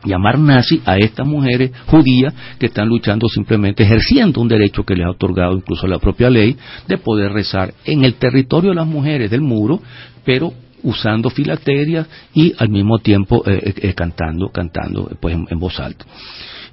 llamar 0.08 0.38
nazi 0.38 0.80
a 0.84 0.96
estas 0.96 1.26
mujeres 1.26 1.70
judías 1.86 2.34
que 2.58 2.66
están 2.66 2.88
luchando 2.88 3.28
simplemente 3.28 3.82
ejerciendo 3.82 4.40
un 4.40 4.48
derecho 4.48 4.84
que 4.84 4.94
les 4.94 5.06
ha 5.06 5.10
otorgado 5.10 5.54
incluso 5.54 5.86
la 5.86 5.98
propia 5.98 6.30
ley 6.30 6.56
de 6.86 6.98
poder 6.98 7.32
rezar 7.32 7.74
en 7.84 8.04
el 8.04 8.14
territorio 8.14 8.70
de 8.70 8.76
las 8.76 8.86
mujeres 8.86 9.30
del 9.30 9.40
muro, 9.40 9.80
pero 10.24 10.52
usando 10.82 11.30
filacterias 11.30 12.06
y 12.34 12.54
al 12.58 12.68
mismo 12.68 12.98
tiempo 12.98 13.42
eh, 13.46 13.60
eh, 13.62 13.74
eh, 13.76 13.94
cantando, 13.94 14.48
cantando 14.48 15.10
pues 15.20 15.34
en, 15.34 15.58
voz 15.58 15.78
alta. 15.80 16.04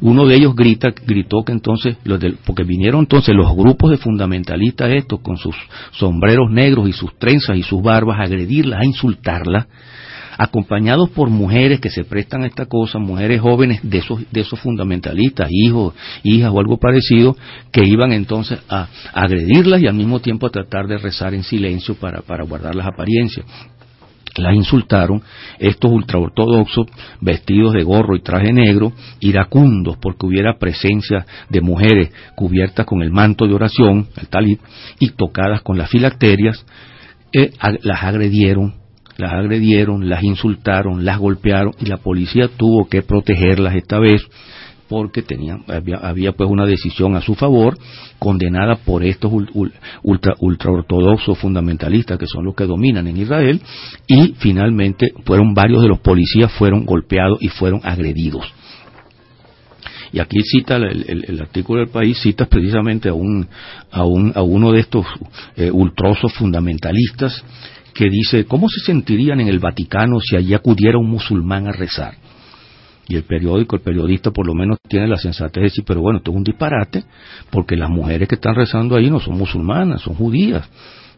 Uno 0.02 0.26
de 0.26 0.36
ellos 0.36 0.56
grita, 0.56 0.94
gritó 1.06 1.44
que 1.44 1.54
entonces, 1.54 1.98
los 2.04 2.20
porque 2.46 2.64
vinieron 2.64 3.02
entonces 3.02 3.34
los 3.34 3.56
grupos 3.56 3.92
de 3.92 3.98
fundamentalistas 3.98 4.92
estos 4.92 5.22
con 5.22 5.38
sus 5.38 5.56
sombreros 5.92 6.52
negros 6.52 6.90
y 6.90 6.92
sus 6.92 7.18
trenzas 7.18 7.58
y 7.58 7.64
sus 7.64 7.82
barbas 7.82 8.20
a 8.20 8.24
agredirla, 8.24 8.80
a 8.80 8.86
insultarla, 8.86 9.68
acompañados 10.38 11.10
por 11.10 11.30
mujeres 11.30 11.80
que 11.80 11.90
se 11.90 12.04
prestan 12.04 12.44
a 12.44 12.48
esta 12.48 12.66
cosa, 12.66 13.00
mujeres 13.00 13.42
jóvenes 13.42 13.80
de 13.84 14.00
esos, 14.00 14.20
de 14.32 14.42
esos 14.42 14.60
fundamentalistas, 14.60 15.50
hijos, 15.52 15.94
hijas 16.24 16.52
o 16.54 16.60
algo 16.60 16.78
parecido, 16.78 17.36
que 17.72 17.86
iban 17.86 18.12
entonces 18.12 18.60
a, 18.70 18.88
agredirlas 19.14 19.82
y 19.82 19.88
al 19.88 19.96
mismo 19.96 20.20
tiempo 20.20 20.48
a 20.48 20.52
tratar 20.52 20.88
de 20.88 20.98
rezar 20.98 21.34
en 21.34 21.44
silencio 21.44 21.96
para, 21.96 22.22
guardar 22.44 22.76
las 22.76 22.88
apariencias. 22.88 23.46
Las 24.38 24.54
insultaron, 24.54 25.24
estos 25.60 25.90
ultraortodoxos, 25.90 26.88
vestidos 27.22 27.74
de 27.74 27.84
gorro 27.84 28.18
y 28.18 28.22
traje 28.22 28.52
negro, 28.52 28.92
iracundos 29.22 29.96
porque 30.02 30.26
hubiera 30.26 30.58
presencia 30.60 31.26
de 31.50 31.62
mujeres 31.62 32.12
cubiertas 32.36 32.86
con 32.86 33.02
el 33.02 33.12
manto 33.12 33.48
de 33.48 33.54
oración, 33.54 34.10
el 34.18 34.28
talib, 34.28 34.60
y 35.00 35.12
tocadas 35.12 35.62
con 35.62 35.78
las 35.78 35.90
filacterias, 35.90 36.66
eh, 37.32 37.52
las 37.82 38.04
agredieron, 38.04 38.85
las 39.18 39.34
agredieron, 39.34 40.10
las 40.10 40.24
insultaron, 40.24 41.06
las 41.06 41.20
golpearon 41.20 41.74
y 41.80 41.86
la 41.86 41.98
policía 41.98 42.50
tuvo 42.50 42.88
que 42.88 43.02
protegerlas 43.02 43.76
esta 43.76 44.00
vez 44.00 44.22
porque 44.88 45.24
tenían, 45.24 45.64
había, 45.68 46.34
pues 46.34 46.50
una 46.50 46.66
decisión 46.66 47.16
a 47.16 47.22
su 47.22 47.36
favor, 47.36 47.78
condenada 48.20 48.76
por 48.76 49.04
estos 49.04 49.32
ultra, 50.04 50.36
ultraortodoxos 50.40 51.38
fundamentalistas 51.40 52.20
que 52.20 52.28
son 52.28 52.46
los 52.46 52.56
que 52.56 52.66
dominan 52.66 53.08
en 53.08 53.18
Israel, 53.18 53.62
y 54.08 54.34
finalmente 54.38 55.12
fueron 55.26 55.54
varios 55.54 55.82
de 55.82 55.88
los 55.88 56.00
policías 56.00 56.52
fueron 56.52 56.86
golpeados 56.86 57.40
y 57.42 57.50
fueron 57.50 57.82
agredidos. 57.84 58.46
Y 60.12 60.20
aquí 60.20 60.38
cita 60.44 60.78
el, 60.78 61.40
artículo 61.42 61.80
del 61.80 61.90
país, 61.90 62.18
cita 62.20 62.46
precisamente 62.46 63.10
a, 63.10 63.14
un, 63.14 63.48
a, 63.92 64.06
un, 64.06 64.32
a 64.36 64.44
uno 64.44 64.72
de 64.72 64.80
estos 64.80 65.06
eh, 65.58 65.72
ultrosos 65.72 66.32
fundamentalistas 66.34 67.44
que 67.96 68.10
dice, 68.10 68.46
¿cómo 68.46 68.68
se 68.70 68.86
sentirían 68.86 69.40
en 69.40 69.48
el 69.48 69.60
Vaticano 69.60 70.20
si 70.20 70.36
allí 70.36 70.54
acudiera 70.54 70.98
un 70.98 71.10
musulmán 71.10 71.68
a 71.68 71.72
rezar? 71.72 72.16
Y 73.08 73.16
el 73.16 73.24
periódico, 73.24 73.76
el 73.78 73.82
periodista 73.82 74.32
por 74.32 74.46
lo 74.46 74.54
menos 74.54 74.78
tiene 74.88 75.08
la 75.08 75.18
sensatez 75.18 75.62
de 75.62 75.62
decir, 75.62 75.84
pero 75.88 76.02
bueno, 76.02 76.18
esto 76.18 76.32
es 76.32 76.38
un 76.38 76.44
disparate, 76.44 77.06
porque 77.50 77.78
las 77.78 77.90
mujeres 77.90 78.28
que 78.28 78.36
están 78.36 78.56
rezando 78.56 78.96
ahí 78.96 79.10
no 79.10 79.20
son 79.20 79.38
musulmanas, 79.38 80.02
son 80.02 80.16
judías 80.16 80.70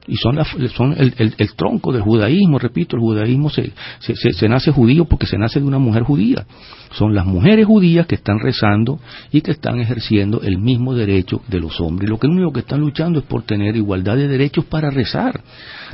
y 0.07 0.15
son, 0.15 0.38
son 0.73 0.93
el, 0.97 1.13
el, 1.38 1.53
tronco 1.55 1.91
del 1.91 2.01
judaísmo, 2.01 2.60
repito, 2.60 2.95
el 2.95 3.01
judaísmo 3.01 3.49
se, 3.49 3.73
se, 3.99 4.15
se, 4.15 4.49
nace 4.49 4.71
judío 4.71 5.05
porque 5.05 5.27
se 5.27 5.38
nace 5.38 5.60
de 5.60 5.65
una 5.65 5.80
mujer 5.80 6.03
judía. 6.03 6.45
Son 6.91 7.13
las 7.13 7.26
mujeres 7.26 7.65
judías 7.65 8.07
que 8.07 8.15
están 8.15 8.39
rezando 8.39 8.99
y 9.32 9.41
que 9.41 9.51
están 9.51 9.80
ejerciendo 9.80 10.41
el 10.41 10.59
mismo 10.59 10.93
derecho 10.93 11.41
de 11.47 11.59
los 11.59 11.82
hombres. 11.82 12.09
Lo 12.09 12.17
que 12.17 12.28
único 12.28 12.53
que 12.53 12.61
están 12.61 12.80
luchando 12.80 13.19
es 13.19 13.26
por 13.26 13.43
tener 13.43 13.76
igualdad 13.76 14.15
de 14.15 14.30
derechos 14.30 14.63
para 14.65 14.89
rezar. 14.89 15.41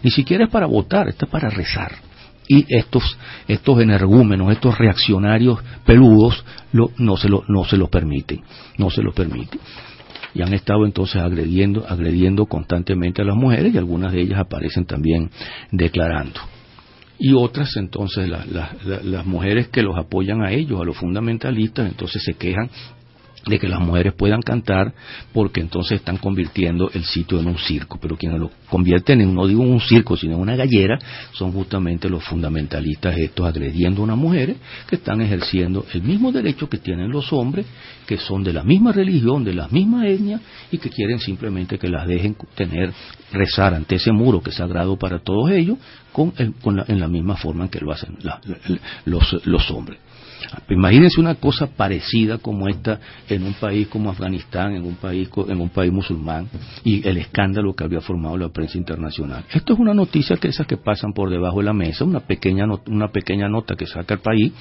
Ni 0.03 0.11
siquiera 0.11 0.45
es 0.45 0.51
para 0.51 0.67
votar, 0.67 1.07
está 1.09 1.25
para 1.25 1.49
rezar. 1.49 1.93
Y 2.47 2.65
estos, 2.67 3.17
estos 3.47 3.79
energúmenos, 3.79 4.51
estos 4.51 4.77
reaccionarios 4.77 5.59
peludos, 5.85 6.43
no, 6.71 7.17
se 7.17 7.29
lo, 7.29 7.43
no 7.47 7.63
se 7.63 7.77
los 7.77 7.89
permiten. 7.89 8.41
No 8.77 8.91
se 8.91 9.01
los 9.01 9.15
permiten 9.15 9.59
y 10.33 10.41
han 10.41 10.53
estado 10.53 10.85
entonces 10.85 11.21
agrediendo, 11.21 11.85
agrediendo 11.87 12.45
constantemente 12.45 13.21
a 13.21 13.25
las 13.25 13.35
mujeres 13.35 13.73
y 13.73 13.77
algunas 13.77 14.11
de 14.11 14.21
ellas 14.21 14.39
aparecen 14.39 14.85
también 14.85 15.29
declarando. 15.71 16.39
Y 17.19 17.33
otras 17.33 17.75
entonces 17.77 18.27
las 18.29 19.25
mujeres 19.25 19.67
que 19.67 19.83
los 19.83 19.97
apoyan 19.97 20.41
a 20.43 20.51
ellos, 20.51 20.81
a 20.81 20.83
los 20.83 20.97
fundamentalistas, 20.97 21.89
entonces 21.89 22.23
se 22.23 22.33
quejan 22.33 22.69
de 23.45 23.59
que 23.59 23.67
las 23.67 23.79
mujeres 23.81 24.13
puedan 24.13 24.41
cantar 24.41 24.93
porque 25.33 25.59
entonces 25.59 25.99
están 25.99 26.17
convirtiendo 26.17 26.89
el 26.93 27.03
sitio 27.03 27.39
en 27.39 27.47
un 27.47 27.57
circo. 27.57 27.97
Pero 28.01 28.15
quienes 28.15 28.39
lo 28.39 28.49
convierten 28.69 29.21
en, 29.21 29.33
no 29.33 29.47
digo 29.47 29.61
un 29.61 29.81
circo, 29.81 30.15
sino 30.15 30.35
en 30.35 30.41
una 30.41 30.55
gallera, 30.55 30.97
son 31.33 31.51
justamente 31.51 32.09
los 32.09 32.23
fundamentalistas 32.23 33.17
estos 33.17 33.45
agrediendo 33.45 34.01
a 34.01 34.05
unas 34.05 34.17
mujeres 34.17 34.57
que 34.87 34.95
están 34.95 35.21
ejerciendo 35.21 35.85
el 35.93 36.03
mismo 36.03 36.31
derecho 36.31 36.69
que 36.69 36.77
tienen 36.77 37.09
los 37.09 37.33
hombres, 37.33 37.65
que 38.07 38.17
son 38.17 38.43
de 38.43 38.53
la 38.53 38.63
misma 38.63 38.91
religión, 38.91 39.43
de 39.43 39.53
la 39.53 39.67
misma 39.67 40.07
etnia 40.07 40.39
y 40.71 40.77
que 40.77 40.89
quieren 40.89 41.19
simplemente 41.19 41.77
que 41.77 41.89
las 41.89 42.07
dejen 42.07 42.35
tener, 42.55 42.93
rezar 43.31 43.73
ante 43.73 43.95
ese 43.95 44.11
muro 44.11 44.41
que 44.41 44.51
es 44.51 44.55
sagrado 44.55 44.97
para 44.97 45.19
todos 45.19 45.51
ellos, 45.51 45.77
con, 46.11 46.33
en 46.37 46.99
la 46.99 47.07
misma 47.07 47.35
forma 47.35 47.65
en 47.65 47.69
que 47.69 47.79
lo 47.79 47.91
hacen 47.91 48.17
los 49.05 49.71
hombres. 49.71 49.99
Imagínense 50.69 51.19
una 51.19 51.35
cosa 51.35 51.67
parecida 51.67 52.37
como 52.37 52.67
esta 52.67 52.99
en 53.27 53.43
un 53.43 53.53
país 53.53 53.87
como 53.87 54.09
Afganistán, 54.09 54.75
en 54.75 54.85
un 54.85 54.95
país, 54.95 55.29
en 55.47 55.59
un 55.59 55.69
país 55.69 55.91
musulmán, 55.91 56.47
y 56.83 57.07
el 57.07 57.17
escándalo 57.17 57.73
que 57.73 57.83
había 57.83 58.01
formado 58.01 58.37
la 58.37 58.49
prensa 58.49 58.77
internacional. 58.77 59.45
Esto 59.53 59.73
es 59.73 59.79
una 59.79 59.93
noticia 59.93 60.37
que 60.37 60.47
esas 60.47 60.67
que 60.67 60.77
pasan 60.77 61.13
por 61.13 61.29
debajo 61.29 61.59
de 61.59 61.65
la 61.65 61.73
mesa, 61.73 62.03
una 62.05 62.21
pequeña, 62.21 62.65
una 62.87 63.09
pequeña 63.09 63.47
nota 63.47 63.75
que 63.75 63.85
saca 63.85 64.15
el 64.15 64.19
país 64.21 64.53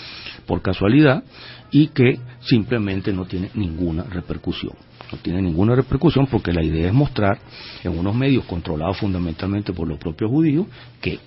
por 0.47 0.63
casualidad 0.63 1.23
y 1.71 1.89
que 1.89 2.19
simplemente 2.41 3.13
no 3.13 3.25
tiene 3.25 3.51
ninguna 3.55 4.05
repercusión. 4.05 4.75
No 5.11 5.19
tiene 5.19 5.43
ninguna 5.43 5.75
repercusión 5.75 6.27
porque 6.27 6.53
la 6.53 6.65
idea 6.65 6.89
es 6.89 6.95
mostrar 6.95 7.39
en 7.85 7.99
unos 7.99 8.15
medios 8.15 8.45
controlados 8.45 8.99
fundamentalmente 8.99 9.73
por 9.73 9.87
los 9.87 9.99
propios 9.99 10.31
judíos 10.31 10.67
que 11.01 11.19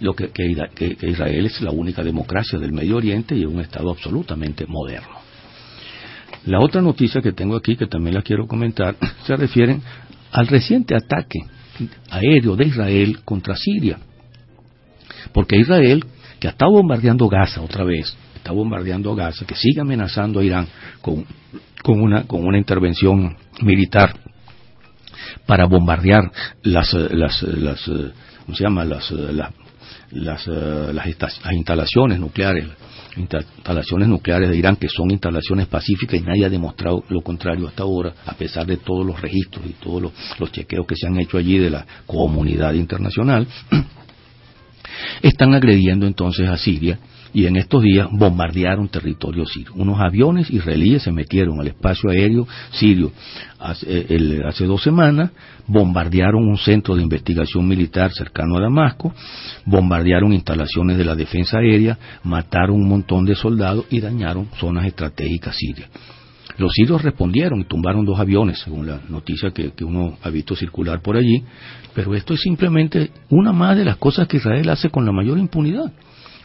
lo 0.00 0.14
que, 0.14 0.30
Israel 1.02 1.46
es 1.46 1.60
la 1.60 1.70
única 1.70 2.02
democracia 2.02 2.58
del 2.58 2.72
Medio 2.72 2.96
Oriente 2.96 3.34
y 3.34 3.42
es 3.42 3.48
un 3.48 3.60
Estado 3.60 3.90
absolutamente 3.90 4.66
moderno. 4.66 5.18
La 6.46 6.60
otra 6.60 6.80
noticia 6.80 7.20
que 7.20 7.32
tengo 7.32 7.56
aquí, 7.56 7.76
que 7.76 7.86
también 7.86 8.14
la 8.14 8.22
quiero 8.22 8.46
comentar, 8.46 8.96
se 9.26 9.36
refiere 9.36 9.80
al 10.30 10.46
reciente 10.46 10.94
ataque 10.94 11.40
aéreo 12.10 12.56
de 12.56 12.66
Israel 12.66 13.20
contra 13.24 13.56
Siria. 13.56 13.98
Porque 15.32 15.56
Israel, 15.56 16.04
que 16.38 16.48
está 16.48 16.66
bombardeando 16.66 17.28
Gaza 17.28 17.60
otra 17.60 17.84
vez, 17.84 18.16
está 18.34 18.52
bombardeando 18.52 19.14
Gaza, 19.14 19.44
que 19.44 19.54
sigue 19.54 19.80
amenazando 19.80 20.40
a 20.40 20.44
Irán 20.44 20.66
con, 21.00 21.24
con, 21.82 22.00
una, 22.00 22.24
con 22.24 22.44
una 22.44 22.58
intervención 22.58 23.36
militar 23.62 24.14
para 25.46 25.66
bombardear 25.66 26.30
las, 26.62 26.92
las, 26.92 27.42
las 27.42 27.90
¿cómo 28.44 28.56
se 28.56 28.64
llama? 28.64 28.84
Las 28.84 29.12
las, 30.12 30.46
eh, 30.46 30.92
las, 30.92 31.06
instalaciones 31.52 32.18
nucleares, 32.18 32.66
instalaciones 33.16 34.08
nucleares 34.08 34.50
de 34.50 34.56
Irán, 34.56 34.76
que 34.76 34.88
son 34.88 35.10
instalaciones 35.10 35.66
pacíficas 35.66 36.20
y 36.20 36.22
nadie 36.22 36.46
ha 36.46 36.50
demostrado 36.50 37.04
lo 37.08 37.20
contrario 37.22 37.68
hasta 37.68 37.82
ahora, 37.82 38.14
a 38.26 38.34
pesar 38.34 38.66
de 38.66 38.78
todos 38.78 39.06
los 39.06 39.20
registros 39.20 39.66
y 39.66 39.72
todos 39.74 40.12
los 40.38 40.52
chequeos 40.52 40.86
que 40.86 40.96
se 40.96 41.06
han 41.06 41.18
hecho 41.18 41.38
allí 41.38 41.58
de 41.58 41.70
la 41.70 41.86
comunidad 42.06 42.74
internacional, 42.74 43.46
están 45.22 45.54
agrediendo 45.54 46.06
entonces 46.06 46.48
a 46.48 46.56
Siria 46.56 46.98
y 47.32 47.46
en 47.46 47.56
estos 47.56 47.82
días 47.82 48.08
bombardearon 48.10 48.88
territorio 48.88 49.44
sirio. 49.44 49.72
Unos 49.74 50.00
aviones 50.00 50.50
israelíes 50.50 51.02
se 51.02 51.12
metieron 51.12 51.60
al 51.60 51.68
espacio 51.68 52.10
aéreo 52.10 52.46
sirio 52.70 53.12
hace, 53.58 53.86
eh, 53.88 54.40
hace, 54.46 54.64
dos 54.64 54.82
semanas, 54.82 55.30
bombardearon 55.66 56.46
un 56.46 56.56
centro 56.56 56.96
de 56.96 57.02
investigación 57.02 57.66
militar 57.66 58.12
cercano 58.12 58.56
a 58.56 58.62
Damasco, 58.62 59.12
bombardearon 59.64 60.32
instalaciones 60.32 60.96
de 60.96 61.04
la 61.04 61.14
defensa 61.14 61.58
aérea, 61.58 61.98
mataron 62.24 62.76
un 62.76 62.88
montón 62.88 63.24
de 63.24 63.34
soldados 63.34 63.86
y 63.90 64.00
dañaron 64.00 64.48
zonas 64.58 64.86
estratégicas 64.86 65.56
sirias. 65.56 65.90
Los 66.58 66.72
sirios 66.72 67.02
respondieron 67.02 67.60
y 67.60 67.64
tumbaron 67.64 68.04
dos 68.04 68.18
aviones, 68.18 68.58
según 68.58 68.86
la 68.86 69.00
noticia 69.08 69.50
que, 69.50 69.72
uno 69.84 70.18
ha 70.22 70.28
visto 70.28 70.54
circular 70.54 71.00
por 71.00 71.16
allí, 71.16 71.44
pero 71.94 72.14
esto 72.14 72.34
es 72.34 72.40
simplemente 72.40 73.10
una 73.30 73.52
más 73.52 73.76
de 73.76 73.84
las 73.84 73.96
cosas 73.96 74.26
que 74.26 74.38
Israel 74.38 74.68
hace 74.68 74.90
con 74.90 75.06
la 75.06 75.12
mayor 75.12 75.38
impunidad 75.38 75.92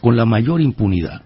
con 0.04 0.16
la 0.16 0.26
mayor 0.26 0.60
impunidad. 0.60 1.22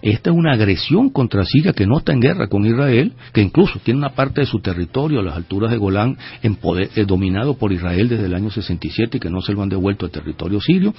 Esta 0.00 0.30
es 0.30 0.36
una 0.36 0.54
agresión 0.54 1.10
contra 1.10 1.44
Siria 1.44 1.74
que 1.74 1.86
no 1.86 1.98
está 1.98 2.14
en 2.14 2.20
guerra 2.20 2.46
con 2.46 2.64
Israel, 2.64 3.12
que 3.34 3.42
incluso 3.42 3.78
tiene 3.80 3.98
una 3.98 4.14
parte 4.14 4.40
de 4.40 4.46
su 4.46 4.60
territorio 4.60 5.20
a 5.20 5.22
las 5.22 5.36
alturas 5.36 5.70
de 5.70 5.76
Golán 5.76 6.16
en 6.42 6.54
poder, 6.54 6.88
eh, 6.96 7.04
dominado 7.04 7.58
por 7.58 7.70
Israel 7.70 8.08
desde 8.08 8.24
el 8.24 8.34
año 8.34 8.50
67 8.50 9.18
y 9.18 9.20
que 9.20 9.28
no 9.28 9.42
se 9.42 9.52
lo 9.52 9.62
han 9.62 9.68
devuelto 9.68 10.06
al 10.06 10.10
territorio 10.10 10.58
sirio. 10.58 10.94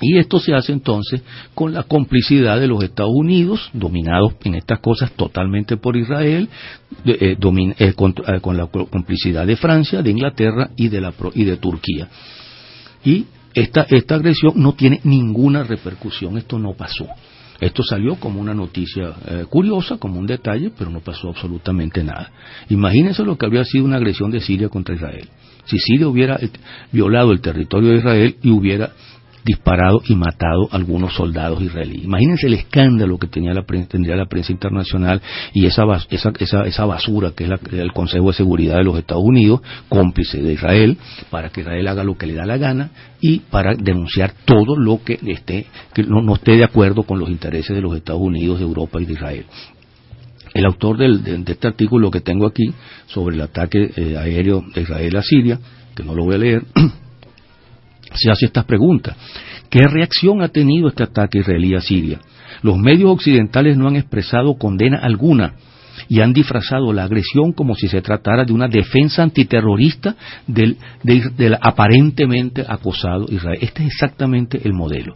Y 0.00 0.18
esto 0.18 0.38
se 0.38 0.54
hace 0.54 0.72
entonces 0.72 1.22
con 1.54 1.72
la 1.72 1.84
complicidad 1.84 2.60
de 2.60 2.66
los 2.66 2.84
Estados 2.84 3.14
Unidos, 3.14 3.70
dominados 3.72 4.34
en 4.44 4.56
estas 4.56 4.80
cosas 4.80 5.12
totalmente 5.12 5.78
por 5.78 5.96
Israel, 5.96 6.48
eh, 7.04 7.36
eh, 7.38 7.92
con, 7.94 8.56
la 8.56 8.66
complicidad 8.66 9.46
de 9.46 9.56
Francia, 9.56 10.02
de 10.02 10.10
Inglaterra 10.10 10.70
y 10.76 10.88
de, 10.88 11.00
la, 11.00 11.14
y 11.34 11.44
de 11.44 11.56
Turquía. 11.56 12.08
Y 13.04 13.24
esta, 13.54 13.86
esta 13.88 14.16
agresión 14.16 14.52
no 14.56 14.74
tiene 14.74 15.00
ninguna 15.04 15.62
repercusión, 15.62 16.36
esto 16.36 16.58
no 16.58 16.74
pasó. 16.74 17.06
Esto 17.58 17.82
salió 17.82 18.16
como 18.16 18.40
una 18.40 18.52
noticia 18.52 19.14
eh, 19.26 19.44
curiosa, 19.48 19.96
como 19.96 20.18
un 20.18 20.26
detalle, 20.26 20.70
pero 20.76 20.90
no 20.90 21.00
pasó 21.00 21.30
absolutamente 21.30 22.04
nada. 22.04 22.30
Imagínense 22.68 23.24
lo 23.24 23.38
que 23.38 23.46
habría 23.46 23.64
sido 23.64 23.86
una 23.86 23.96
agresión 23.96 24.30
de 24.30 24.40
Siria 24.40 24.68
contra 24.68 24.94
Israel. 24.94 25.28
Si 25.64 25.78
Siria 25.78 26.06
hubiera 26.06 26.36
eh, 26.36 26.50
violado 26.92 27.32
el 27.32 27.40
territorio 27.40 27.90
de 27.90 27.96
Israel 27.96 28.36
y 28.42 28.50
hubiera 28.50 28.92
disparado 29.46 30.02
y 30.08 30.16
matado 30.16 30.68
a 30.72 30.76
algunos 30.76 31.14
soldados 31.14 31.62
israelíes. 31.62 32.04
Imagínense 32.04 32.48
el 32.48 32.54
escándalo 32.54 33.16
que 33.16 33.28
tenía 33.28 33.54
la 33.54 33.64
tendría 33.64 34.16
la 34.16 34.26
prensa 34.26 34.52
internacional 34.52 35.22
y 35.54 35.66
esa, 35.66 35.84
esa, 36.10 36.32
esa, 36.64 36.84
basura 36.84 37.30
que 37.30 37.44
es 37.44 37.50
el 37.72 37.92
Consejo 37.92 38.26
de 38.26 38.32
Seguridad 38.34 38.76
de 38.78 38.84
los 38.84 38.98
Estados 38.98 39.22
Unidos, 39.24 39.60
cómplice 39.88 40.42
de 40.42 40.54
Israel, 40.54 40.98
para 41.30 41.50
que 41.50 41.60
Israel 41.60 41.86
haga 41.86 42.02
lo 42.02 42.18
que 42.18 42.26
le 42.26 42.34
da 42.34 42.44
la 42.44 42.56
gana 42.56 42.90
y 43.20 43.38
para 43.38 43.74
denunciar 43.76 44.34
todo 44.44 44.76
lo 44.76 45.02
que, 45.04 45.18
esté, 45.26 45.66
que 45.94 46.02
no, 46.02 46.34
esté 46.34 46.56
de 46.56 46.64
acuerdo 46.64 47.04
con 47.04 47.20
los 47.20 47.30
intereses 47.30 47.74
de 47.74 47.82
los 47.82 47.96
Estados 47.96 48.20
Unidos, 48.20 48.58
de 48.58 48.64
Europa 48.64 49.00
y 49.00 49.04
de 49.04 49.12
Israel. 49.12 49.44
El 50.54 50.64
autor 50.64 50.98
de, 50.98 51.44
este 51.46 51.68
artículo 51.68 52.10
que 52.10 52.20
tengo 52.20 52.46
aquí 52.46 52.72
sobre 53.06 53.36
el 53.36 53.42
ataque 53.42 53.92
eh, 53.94 54.16
aéreo 54.16 54.64
de 54.74 54.82
Israel 54.82 55.16
a 55.16 55.22
Siria, 55.22 55.60
que 55.94 56.02
no 56.02 56.14
lo 56.14 56.24
voy 56.24 56.34
a 56.34 56.38
leer, 56.38 56.64
se 58.14 58.30
hace 58.30 58.46
estas 58.46 58.64
preguntas. 58.64 59.16
¿Qué 59.70 59.80
reacción 59.82 60.42
ha 60.42 60.48
tenido 60.48 60.88
este 60.88 61.02
ataque 61.02 61.38
israelí 61.38 61.74
a 61.74 61.80
Siria? 61.80 62.20
Los 62.62 62.78
medios 62.78 63.10
occidentales 63.10 63.76
no 63.76 63.88
han 63.88 63.96
expresado 63.96 64.54
condena 64.54 64.98
alguna 64.98 65.54
y 66.08 66.20
han 66.20 66.32
disfrazado 66.32 66.92
la 66.92 67.04
agresión 67.04 67.52
como 67.52 67.74
si 67.74 67.88
se 67.88 68.02
tratara 68.02 68.44
de 68.44 68.52
una 68.52 68.68
defensa 68.68 69.22
antiterrorista 69.22 70.14
del, 70.46 70.76
del 71.02 71.56
aparentemente 71.60 72.64
acosado 72.66 73.26
Israel. 73.28 73.58
Este 73.60 73.82
es 73.82 73.92
exactamente 73.92 74.60
el 74.64 74.72
modelo. 74.72 75.14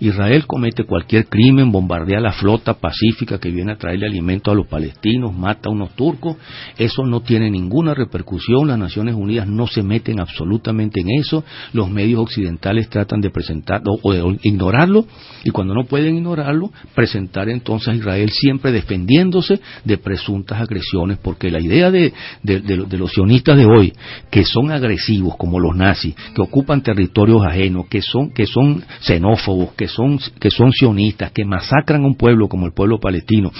Israel 0.00 0.46
comete 0.46 0.84
cualquier 0.84 1.26
crimen, 1.26 1.70
bombardea 1.70 2.20
la 2.20 2.32
flota 2.32 2.74
pacífica 2.74 3.38
que 3.38 3.50
viene 3.50 3.72
a 3.72 3.76
traerle 3.76 4.06
alimento 4.06 4.50
a 4.50 4.54
los 4.54 4.66
palestinos, 4.66 5.34
mata 5.34 5.68
a 5.68 5.72
unos 5.72 5.90
turcos, 5.94 6.36
eso 6.78 7.04
no 7.04 7.20
tiene 7.20 7.50
ninguna 7.50 7.92
repercusión, 7.92 8.68
las 8.68 8.78
Naciones 8.78 9.14
Unidas 9.14 9.46
no 9.46 9.66
se 9.66 9.82
meten 9.82 10.18
absolutamente 10.18 11.00
en 11.00 11.10
eso, 11.20 11.44
los 11.72 11.90
medios 11.90 12.20
occidentales 12.20 12.88
tratan 12.88 13.20
de 13.20 13.30
presentarlo 13.30 13.92
o 14.02 14.12
de 14.12 14.38
ignorarlo 14.42 15.04
y 15.44 15.50
cuando 15.50 15.74
no 15.74 15.84
pueden 15.84 16.16
ignorarlo, 16.16 16.70
presentar 16.94 17.48
entonces 17.48 17.88
a 17.88 17.94
Israel 17.94 18.30
siempre 18.30 18.72
defendiéndose 18.72 19.60
de 19.84 19.98
presuntas 19.98 20.60
agresiones, 20.60 21.18
porque 21.18 21.50
la 21.50 21.60
idea 21.60 21.90
de, 21.90 22.12
los 22.42 23.12
sionistas 23.12 23.56
de 23.56 23.66
hoy, 23.66 23.92
que 24.30 24.44
son 24.44 24.70
agresivos 24.70 25.36
como 25.36 25.60
los 25.60 25.76
nazis, 25.76 26.14
que 26.34 26.40
ocupan 26.40 26.82
territorios 26.82 27.44
ajenos, 27.44 27.86
que 27.88 28.00
son, 28.00 28.30
que 28.30 28.46
son 28.46 28.82
xenófobos, 29.00 29.74
que 29.74 29.89
son, 29.94 30.18
que 30.40 30.50
son 30.50 30.72
sionistas, 30.72 31.32
que 31.32 31.44
masacran 31.44 32.04
a 32.04 32.06
un 32.06 32.14
pueblo 32.14 32.48
como 32.48 32.66
el 32.66 32.72
pueblo 32.72 32.98
palestino, 32.98 33.52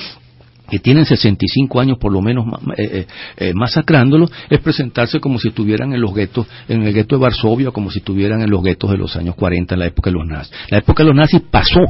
que 0.71 0.79
tienen 0.79 1.05
65 1.05 1.81
años 1.81 1.99
por 1.99 2.13
lo 2.13 2.23
menos 2.23 2.47
eh, 2.77 2.83
eh, 2.93 3.07
eh, 3.37 3.53
masacrándolo, 3.55 4.31
es 4.49 4.61
presentarse 4.61 5.19
como 5.19 5.39
si 5.39 5.49
estuvieran 5.49 5.93
en 5.93 6.01
los 6.01 6.15
guetos, 6.15 6.47
en 6.69 6.83
el 6.83 6.95
gueto 6.95 7.17
de 7.17 7.23
Varsovia, 7.23 7.73
como 7.73 7.91
si 7.91 7.99
estuvieran 7.99 8.41
en 8.41 8.51
los 8.51 8.63
guetos 8.63 8.91
de 8.91 8.97
los 8.97 9.17
años 9.17 9.35
40, 9.35 9.75
en 9.75 9.79
la 9.81 9.87
época 9.87 10.11
de 10.11 10.17
los 10.17 10.27
nazis. 10.27 10.53
La 10.71 10.79
época 10.79 11.03
de 11.03 11.09
los 11.09 11.17
nazis 11.17 11.43
pasó 11.51 11.81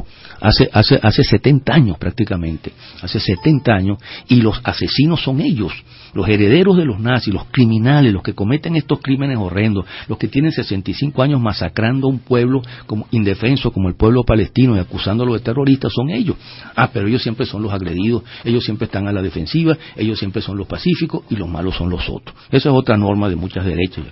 hace, 0.41 0.69
hace, 0.73 0.99
hace 1.01 1.23
70 1.23 1.73
años 1.73 1.97
prácticamente, 1.97 2.73
hace 3.01 3.19
70 3.19 3.73
años, 3.73 3.97
y 4.27 4.41
los 4.41 4.59
asesinos 4.63 5.21
son 5.21 5.41
ellos 5.41 5.71
los 6.13 6.27
herederos 6.27 6.77
de 6.77 6.85
los 6.85 6.99
nazis, 6.99 7.33
los 7.33 7.45
criminales, 7.45 8.13
los 8.13 8.23
que 8.23 8.33
cometen 8.33 8.75
estos 8.75 8.99
crímenes 9.01 9.37
horrendos, 9.37 9.85
los 10.07 10.17
que 10.17 10.27
tienen 10.27 10.51
65 10.51 11.21
años 11.21 11.41
masacrando 11.41 12.07
a 12.07 12.09
un 12.09 12.19
pueblo 12.19 12.61
como 12.85 13.07
indefenso 13.11 13.71
como 13.71 13.87
el 13.87 13.95
pueblo 13.95 14.23
palestino 14.23 14.75
y 14.75 14.79
acusándolo 14.79 15.33
de 15.33 15.39
terroristas, 15.39 15.91
son 15.93 16.09
ellos. 16.09 16.35
Ah, 16.75 16.89
pero 16.91 17.07
ellos 17.07 17.21
siempre 17.21 17.45
son 17.45 17.63
los 17.63 17.73
agredidos, 17.73 18.23
ellos 18.43 18.63
siempre 18.63 18.85
están 18.85 19.07
a 19.07 19.11
la 19.11 19.21
defensiva, 19.21 19.77
ellos 19.95 20.19
siempre 20.19 20.41
son 20.41 20.57
los 20.57 20.67
pacíficos 20.67 21.23
y 21.29 21.35
los 21.35 21.49
malos 21.49 21.75
son 21.75 21.89
los 21.89 22.07
otros. 22.09 22.35
Esa 22.51 22.69
es 22.69 22.75
otra 22.75 22.97
norma 22.97 23.29
de 23.29 23.35
muchas 23.35 23.65
derechas 23.65 24.05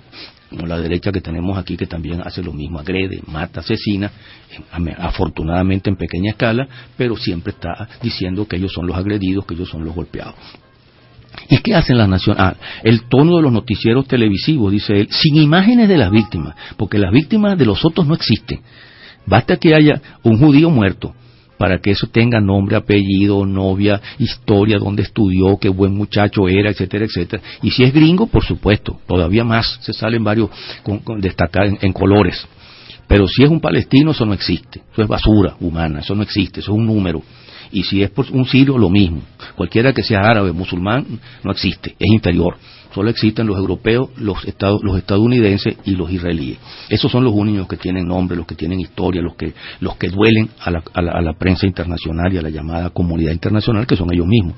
la 0.50 0.78
derecha 0.78 1.12
que 1.12 1.20
tenemos 1.20 1.56
aquí 1.56 1.76
que 1.76 1.86
también 1.86 2.20
hace 2.24 2.42
lo 2.42 2.52
mismo, 2.52 2.78
agrede, 2.78 3.20
mata, 3.26 3.60
asesina, 3.60 4.10
afortunadamente 4.98 5.90
en 5.90 5.96
pequeña 5.96 6.30
escala, 6.30 6.68
pero 6.96 7.16
siempre 7.16 7.52
está 7.52 7.88
diciendo 8.02 8.46
que 8.46 8.56
ellos 8.56 8.72
son 8.72 8.86
los 8.86 8.96
agredidos, 8.96 9.46
que 9.46 9.54
ellos 9.54 9.68
son 9.68 9.84
los 9.84 9.94
golpeados. 9.94 10.34
¿Y 11.48 11.58
qué 11.58 11.74
hacen 11.74 11.96
las 11.96 12.08
naciones? 12.08 12.42
Ah, 12.42 12.54
el 12.82 13.02
tono 13.08 13.36
de 13.36 13.42
los 13.42 13.52
noticieros 13.52 14.06
televisivos, 14.06 14.72
dice 14.72 15.00
él, 15.00 15.08
sin 15.10 15.36
imágenes 15.36 15.88
de 15.88 15.96
las 15.96 16.10
víctimas, 16.10 16.56
porque 16.76 16.98
las 16.98 17.12
víctimas 17.12 17.56
de 17.56 17.66
los 17.66 17.84
otros 17.84 18.06
no 18.06 18.14
existen. 18.14 18.60
Basta 19.26 19.56
que 19.56 19.74
haya 19.74 20.00
un 20.24 20.38
judío 20.38 20.70
muerto 20.70 21.14
para 21.60 21.78
que 21.78 21.90
eso 21.90 22.06
tenga 22.06 22.40
nombre, 22.40 22.74
apellido, 22.74 23.44
novia, 23.44 24.00
historia, 24.18 24.78
dónde 24.78 25.02
estudió, 25.02 25.58
qué 25.58 25.68
buen 25.68 25.94
muchacho 25.94 26.48
era, 26.48 26.70
etcétera, 26.70 27.04
etcétera. 27.04 27.42
Y 27.60 27.70
si 27.70 27.82
es 27.82 27.92
gringo, 27.92 28.28
por 28.28 28.42
supuesto, 28.42 28.98
todavía 29.06 29.44
más, 29.44 29.78
se 29.82 29.92
salen 29.92 30.24
varios 30.24 30.48
con, 30.82 31.20
destacados 31.20 31.74
en 31.82 31.92
colores. 31.92 32.48
Pero 33.06 33.28
si 33.28 33.42
es 33.42 33.50
un 33.50 33.60
palestino, 33.60 34.12
eso 34.12 34.24
no 34.24 34.32
existe. 34.32 34.80
Eso 34.90 35.02
es 35.02 35.06
basura 35.06 35.56
humana, 35.60 36.00
eso 36.00 36.14
no 36.14 36.22
existe, 36.22 36.60
eso 36.60 36.72
es 36.72 36.78
un 36.78 36.86
número. 36.86 37.22
Y 37.70 37.82
si 37.82 38.02
es 38.02 38.08
por 38.08 38.24
un 38.30 38.46
sirio, 38.46 38.78
lo 38.78 38.88
mismo. 38.88 39.20
Cualquiera 39.54 39.92
que 39.92 40.02
sea 40.02 40.20
árabe, 40.20 40.52
musulmán, 40.52 41.04
no 41.44 41.52
existe, 41.52 41.94
es 41.98 42.10
inferior. 42.10 42.56
Solo 42.94 43.10
existen 43.10 43.46
los 43.46 43.56
europeos, 43.56 44.10
los, 44.16 44.44
estadounidenses 44.44 45.76
y 45.84 45.92
los 45.92 46.10
israelíes. 46.10 46.58
Esos 46.88 47.10
son 47.10 47.24
los 47.24 47.32
únicos 47.32 47.68
que 47.68 47.76
tienen 47.76 48.06
nombre, 48.06 48.36
los 48.36 48.46
que 48.46 48.54
tienen 48.54 48.80
historia, 48.80 49.22
los 49.22 49.36
que, 49.36 49.54
los 49.80 49.96
que 49.96 50.08
duelen 50.08 50.50
a 50.60 50.70
la, 50.70 51.32
prensa 51.38 51.66
internacional 51.66 52.32
y 52.32 52.38
a 52.38 52.42
la 52.42 52.50
llamada 52.50 52.90
comunidad 52.90 53.32
internacional, 53.32 53.86
que 53.86 53.96
son 53.96 54.12
ellos 54.12 54.26
mismos. 54.26 54.56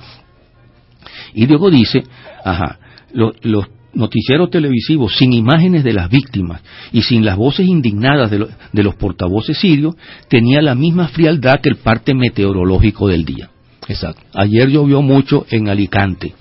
Y 1.34 1.46
luego 1.46 1.70
dice, 1.70 2.02
ajá, 2.44 2.78
los 3.12 3.66
noticiero 3.94 4.48
televisivo 4.48 5.08
sin 5.08 5.32
imágenes 5.32 5.84
de 5.84 5.92
las 5.92 6.08
víctimas 6.08 6.62
y 6.92 7.02
sin 7.02 7.24
las 7.24 7.36
voces 7.36 7.66
indignadas 7.66 8.30
de, 8.30 8.82
los 8.82 8.94
portavoces 8.94 9.58
sirios, 9.58 9.94
tenía 10.28 10.62
la 10.62 10.74
misma 10.74 11.08
frialdad 11.08 11.60
que 11.62 11.68
el 11.68 11.76
parte 11.76 12.14
meteorológico 12.14 13.08
del 13.08 13.24
día. 13.24 13.50
Exacto. 13.88 14.22
Ayer 14.34 14.68
llovió 14.68 15.02
mucho 15.02 15.44
en 15.50 15.68
Alicante. 15.68 16.34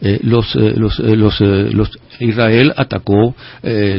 Eh, 0.00 0.20
los, 0.22 0.54
eh, 0.54 0.74
eh, 0.76 1.16
los, 1.16 1.98
Israel 2.20 2.72
atacó 2.76 3.34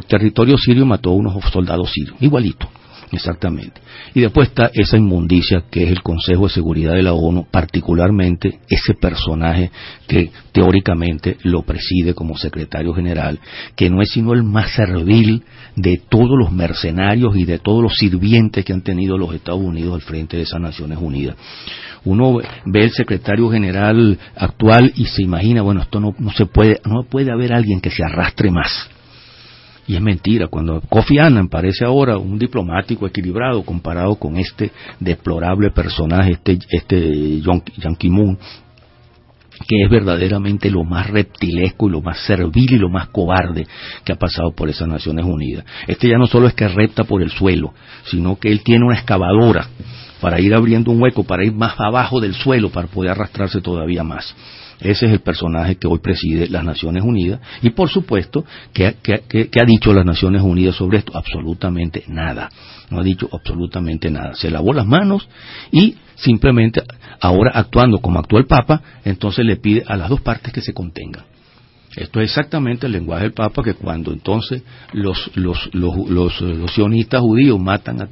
territorio 0.07 0.57
sirio 0.57 0.83
y 0.83 0.87
mató 0.87 1.09
a 1.09 1.13
unos 1.13 1.33
soldados 1.51 1.91
sirios. 1.91 2.15
Igualito. 2.21 2.69
Exactamente. 3.11 3.81
Y 4.13 4.21
después 4.21 4.49
está 4.49 4.69
esa 4.73 4.97
inmundicia 4.97 5.63
que 5.71 5.83
es 5.83 5.89
el 5.89 6.03
Consejo 6.03 6.43
de 6.47 6.53
Seguridad 6.53 6.93
de 6.93 7.01
la 7.01 7.13
ONU, 7.13 7.47
particularmente 7.49 8.59
ese 8.69 8.93
personaje 8.93 9.71
que 10.07 10.31
teóricamente 10.51 11.37
lo 11.43 11.63
preside 11.63 12.13
como 12.13 12.37
secretario 12.37 12.93
general, 12.93 13.39
que 13.75 13.89
no 13.89 14.01
es 14.01 14.09
sino 14.11 14.33
el 14.33 14.43
más 14.43 14.71
servil 14.73 15.43
de 15.75 16.01
todos 16.09 16.37
los 16.37 16.51
mercenarios 16.51 17.35
y 17.35 17.45
de 17.45 17.57
todos 17.57 17.81
los 17.81 17.95
sirvientes 17.95 18.63
que 18.63 18.73
han 18.73 18.83
tenido 18.83 19.17
los 19.17 19.33
Estados 19.33 19.61
Unidos 19.61 19.95
al 19.95 20.01
frente 20.01 20.37
de 20.37 20.43
esas 20.43 20.61
Naciones 20.61 20.99
Unidas. 21.01 21.35
Uno 22.05 22.37
ve 22.65 22.83
el 22.83 22.91
secretario 22.91 23.49
general 23.49 24.17
actual 24.35 24.93
y 24.95 25.05
se 25.05 25.23
imagina, 25.23 25.63
bueno, 25.63 25.81
esto 25.81 25.99
no, 25.99 26.13
no 26.19 26.31
se 26.31 26.45
puede, 26.45 26.79
no 26.85 27.03
puede 27.03 27.31
haber 27.31 27.53
alguien 27.53 27.81
que 27.81 27.91
se 27.91 28.03
arrastre 28.03 28.51
más 28.51 28.89
y 29.89 29.95
es 29.95 30.01
mentira, 30.03 30.45
cuando 30.45 30.81
Kofi 30.81 31.17
Annan 31.17 31.49
parece 31.49 31.83
ahora 31.83 32.15
un 32.15 32.37
diplomático 32.37 33.07
equilibrado 33.07 33.63
comparado 33.63 34.13
con 34.17 34.37
este 34.37 34.71
deplorable 34.99 35.71
personaje, 35.71 36.33
este, 36.33 36.59
este 36.69 37.41
Ki-moon, 37.97 38.37
que 39.67 39.83
es 39.83 39.89
verdaderamente 39.89 40.69
lo 40.69 40.83
más 40.83 41.09
reptilesco 41.09 41.87
y 41.87 41.91
lo 41.93 42.01
más 42.03 42.19
servil 42.19 42.71
y 42.71 42.77
lo 42.77 42.89
más 42.89 43.07
cobarde 43.07 43.65
que 44.03 44.13
ha 44.13 44.15
pasado 44.15 44.51
por 44.51 44.69
esas 44.69 44.87
Naciones 44.87 45.25
Unidas. 45.25 45.65
Este 45.87 46.07
ya 46.07 46.19
no 46.19 46.27
solo 46.27 46.45
es 46.45 46.53
que 46.53 46.67
repta 46.67 47.05
por 47.05 47.23
el 47.23 47.31
suelo, 47.31 47.73
sino 48.03 48.37
que 48.37 48.51
él 48.51 48.61
tiene 48.61 48.85
una 48.85 48.95
excavadora 48.95 49.69
para 50.21 50.39
ir 50.39 50.53
abriendo 50.53 50.91
un 50.91 51.01
hueco, 51.01 51.23
para 51.23 51.43
ir 51.43 51.53
más 51.53 51.73
abajo 51.79 52.19
del 52.19 52.35
suelo, 52.35 52.69
para 52.69 52.87
poder 52.87 53.13
arrastrarse 53.13 53.59
todavía 53.59 54.03
más. 54.03 54.35
Ese 54.81 55.07
es 55.07 55.11
el 55.11 55.19
personaje 55.19 55.75
que 55.75 55.87
hoy 55.87 55.99
preside 55.99 56.47
las 56.47 56.63
Naciones 56.63 57.03
Unidas. 57.03 57.41
Y 57.61 57.71
por 57.71 57.89
supuesto, 57.89 58.45
¿qué, 58.73 58.85
ha 58.87 59.65
dicho 59.65 59.93
las 59.93 60.05
Naciones 60.05 60.41
Unidas 60.41 60.75
sobre 60.75 60.99
esto? 60.99 61.17
Absolutamente 61.17 62.03
nada. 62.07 62.49
No 62.89 62.99
ha 62.99 63.03
dicho 63.03 63.29
absolutamente 63.31 64.09
nada. 64.09 64.33
Se 64.35 64.49
lavó 64.49 64.73
las 64.73 64.85
manos 64.85 65.27
y 65.71 65.95
simplemente 66.15 66.81
ahora 67.19 67.51
actuando 67.53 67.99
como 67.99 68.19
actuó 68.19 68.39
el 68.39 68.45
Papa, 68.45 68.81
entonces 69.03 69.45
le 69.45 69.57
pide 69.57 69.83
a 69.85 69.95
las 69.95 70.09
dos 70.09 70.21
partes 70.21 70.53
que 70.53 70.61
se 70.61 70.73
contengan. 70.73 71.25
Esto 71.95 72.21
es 72.21 72.29
exactamente 72.29 72.85
el 72.85 72.91
lenguaje 72.91 73.23
del 73.23 73.33
Papa 73.33 73.63
que 73.63 73.73
cuando 73.73 74.13
entonces 74.13 74.61
los, 74.93 75.31
los, 75.35 75.73
los, 75.73 76.41
eh, 76.41 76.65
sionistas 76.67 77.19
judíos 77.19 77.59
matan 77.59 78.09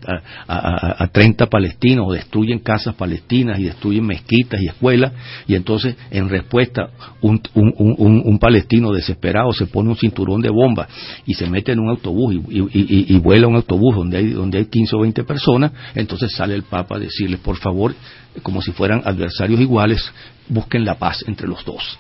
a, 0.48 1.04
a, 1.04 1.08
30 1.08 1.46
palestinos 1.46 2.08
o 2.10 2.14
destruyen 2.14 2.60
casas 2.60 2.96
palestinas 2.96 3.60
y 3.60 3.66
destruyen 3.66 4.06
mezquitas 4.06 4.60
y 4.62 4.68
escuelas 4.68 5.14
y 5.48 5.54
entonces 5.54 5.96
en 6.10 6.28
respuesta 6.28 6.90
un, 7.22 7.40
un, 7.54 8.40
palestino 8.40 8.92
desesperado 8.92 9.54
se 9.54 9.68
pone 9.68 9.90
un 9.90 9.96
cinturón 9.96 10.42
de 10.42 10.50
bomba 10.50 10.88
y 11.26 11.36
se 11.36 11.48
mete 11.48 11.72
en 11.72 11.80
un 11.80 11.90
autobús 11.90 12.34
y, 12.34 13.14
y, 13.14 13.20
vuela 13.20 13.48
un 13.48 13.56
autobús 13.56 13.96
donde 13.96 14.18
hay, 14.18 14.30
donde 14.30 14.58
hay 14.58 14.66
15 14.66 14.96
o 14.96 15.00
20 15.02 15.24
personas, 15.24 15.72
entonces 15.94 16.32
sale 16.32 16.56
el 16.56 16.64
Papa 16.64 16.96
a 16.96 17.00
decirles 17.00 17.40
por 17.40 17.58
favor, 17.58 17.94
como 18.42 18.62
si 18.62 18.72
fueran 18.72 19.02
adversarios 19.06 19.60
iguales, 19.60 20.04
busquen 20.50 20.84
la 20.84 20.96
paz 20.96 21.24
entre 21.28 21.48
los 21.48 21.64
dos 21.64 22.00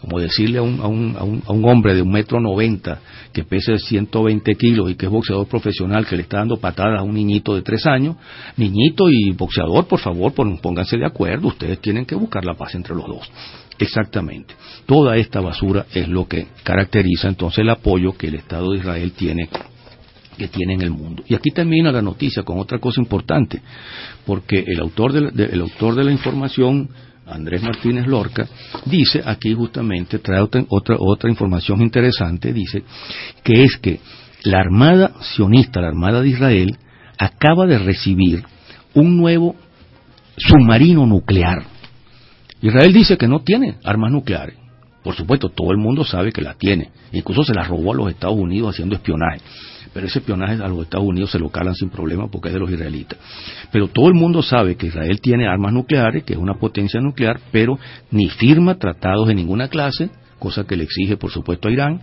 como 0.00 0.20
decirle 0.20 0.58
a 0.58 0.62
un, 0.62 0.80
a 0.80 0.86
un, 0.86 1.42
a 1.46 1.52
un, 1.52 1.64
hombre 1.64 1.94
de 1.94 2.02
un 2.02 2.10
metro 2.10 2.40
noventa 2.40 3.00
que 3.32 3.42
pese 3.42 3.78
120 3.78 4.54
kilos 4.54 4.90
y 4.90 4.94
que 4.94 5.06
es 5.06 5.12
boxeador 5.12 5.48
profesional 5.48 6.06
que 6.06 6.16
le 6.16 6.22
está 6.22 6.38
dando 6.38 6.58
patadas 6.58 7.00
a 7.00 7.02
un 7.02 7.14
niñito 7.14 7.54
de 7.54 7.62
tres 7.62 7.84
años, 7.86 8.16
niñito 8.56 9.10
y 9.10 9.32
boxeador, 9.32 9.86
por 9.86 9.98
favor, 9.98 10.32
pónganse 10.32 10.96
de 10.96 11.06
acuerdo, 11.06 11.48
ustedes 11.48 11.80
tienen 11.80 12.06
que 12.06 12.14
buscar 12.14 12.44
la 12.44 12.54
paz 12.54 12.74
entre 12.76 12.94
los 12.94 13.06
dos. 13.06 13.30
Exactamente. 13.78 14.54
Toda 14.86 15.16
esta 15.16 15.40
basura 15.40 15.86
es 15.92 16.08
lo 16.08 16.26
que 16.26 16.48
caracteriza 16.62 17.28
entonces 17.28 17.60
el 17.60 17.70
apoyo 17.70 18.16
que 18.16 18.28
el 18.28 18.36
Estado 18.36 18.72
de 18.72 18.78
Israel 18.78 19.12
tiene 19.12 19.48
que 20.36 20.46
tiene 20.46 20.74
en 20.74 20.82
el 20.82 20.90
mundo. 20.90 21.24
Y 21.26 21.34
aquí 21.34 21.50
termina 21.50 21.90
la 21.90 22.00
noticia 22.00 22.44
con 22.44 22.60
otra 22.60 22.78
cosa 22.78 23.00
importante, 23.00 23.60
porque 24.24 24.64
el 24.64 24.78
autor 24.78 25.12
de, 25.12 25.44
el 25.46 25.60
autor 25.60 25.96
de 25.96 26.04
la 26.04 26.12
información 26.12 26.88
Andrés 27.30 27.62
Martínez 27.62 28.06
Lorca, 28.06 28.46
dice 28.84 29.22
aquí 29.24 29.54
justamente, 29.54 30.18
trae 30.18 30.40
otra, 30.40 30.64
otra, 30.68 31.30
información 31.30 31.82
interesante, 31.82 32.52
dice 32.52 32.82
que 33.42 33.64
es 33.64 33.76
que 33.76 34.00
la 34.44 34.60
Armada 34.60 35.12
sionista, 35.20 35.80
la 35.80 35.88
Armada 35.88 36.20
de 36.20 36.28
Israel, 36.28 36.78
acaba 37.18 37.66
de 37.66 37.78
recibir 37.78 38.44
un 38.94 39.16
nuevo 39.16 39.56
submarino 40.36 41.06
nuclear. 41.06 41.64
Israel 42.60 42.92
dice 42.92 43.16
que 43.16 43.28
no 43.28 43.40
tiene 43.40 43.76
armas 43.84 44.10
nucleares. 44.10 44.56
Por 45.02 45.14
supuesto, 45.14 45.48
todo 45.48 45.70
el 45.70 45.78
mundo 45.78 46.04
sabe 46.04 46.32
que 46.32 46.42
la 46.42 46.54
tiene. 46.54 46.90
Incluso 47.12 47.44
se 47.44 47.54
la 47.54 47.62
robó 47.62 47.92
a 47.92 47.96
los 47.96 48.10
Estados 48.10 48.36
Unidos 48.36 48.74
haciendo 48.74 48.96
espionaje 48.96 49.40
pero 49.98 50.06
ese 50.06 50.20
espionaje 50.20 50.62
a 50.62 50.68
los 50.68 50.82
Estados 50.82 51.04
Unidos 51.04 51.32
se 51.32 51.40
lo 51.40 51.48
calan 51.48 51.74
sin 51.74 51.90
problema 51.90 52.28
porque 52.30 52.50
es 52.50 52.54
de 52.54 52.60
los 52.60 52.70
israelitas. 52.70 53.18
Pero 53.72 53.88
todo 53.88 54.06
el 54.06 54.14
mundo 54.14 54.44
sabe 54.44 54.76
que 54.76 54.86
Israel 54.86 55.20
tiene 55.20 55.48
armas 55.48 55.72
nucleares, 55.72 56.22
que 56.22 56.34
es 56.34 56.38
una 56.38 56.54
potencia 56.54 57.00
nuclear, 57.00 57.40
pero 57.50 57.76
ni 58.12 58.28
firma 58.28 58.76
tratados 58.76 59.26
de 59.26 59.34
ninguna 59.34 59.66
clase, 59.66 60.08
cosa 60.38 60.64
que 60.68 60.76
le 60.76 60.84
exige 60.84 61.16
por 61.16 61.32
supuesto 61.32 61.66
a 61.66 61.72
Irán, 61.72 62.00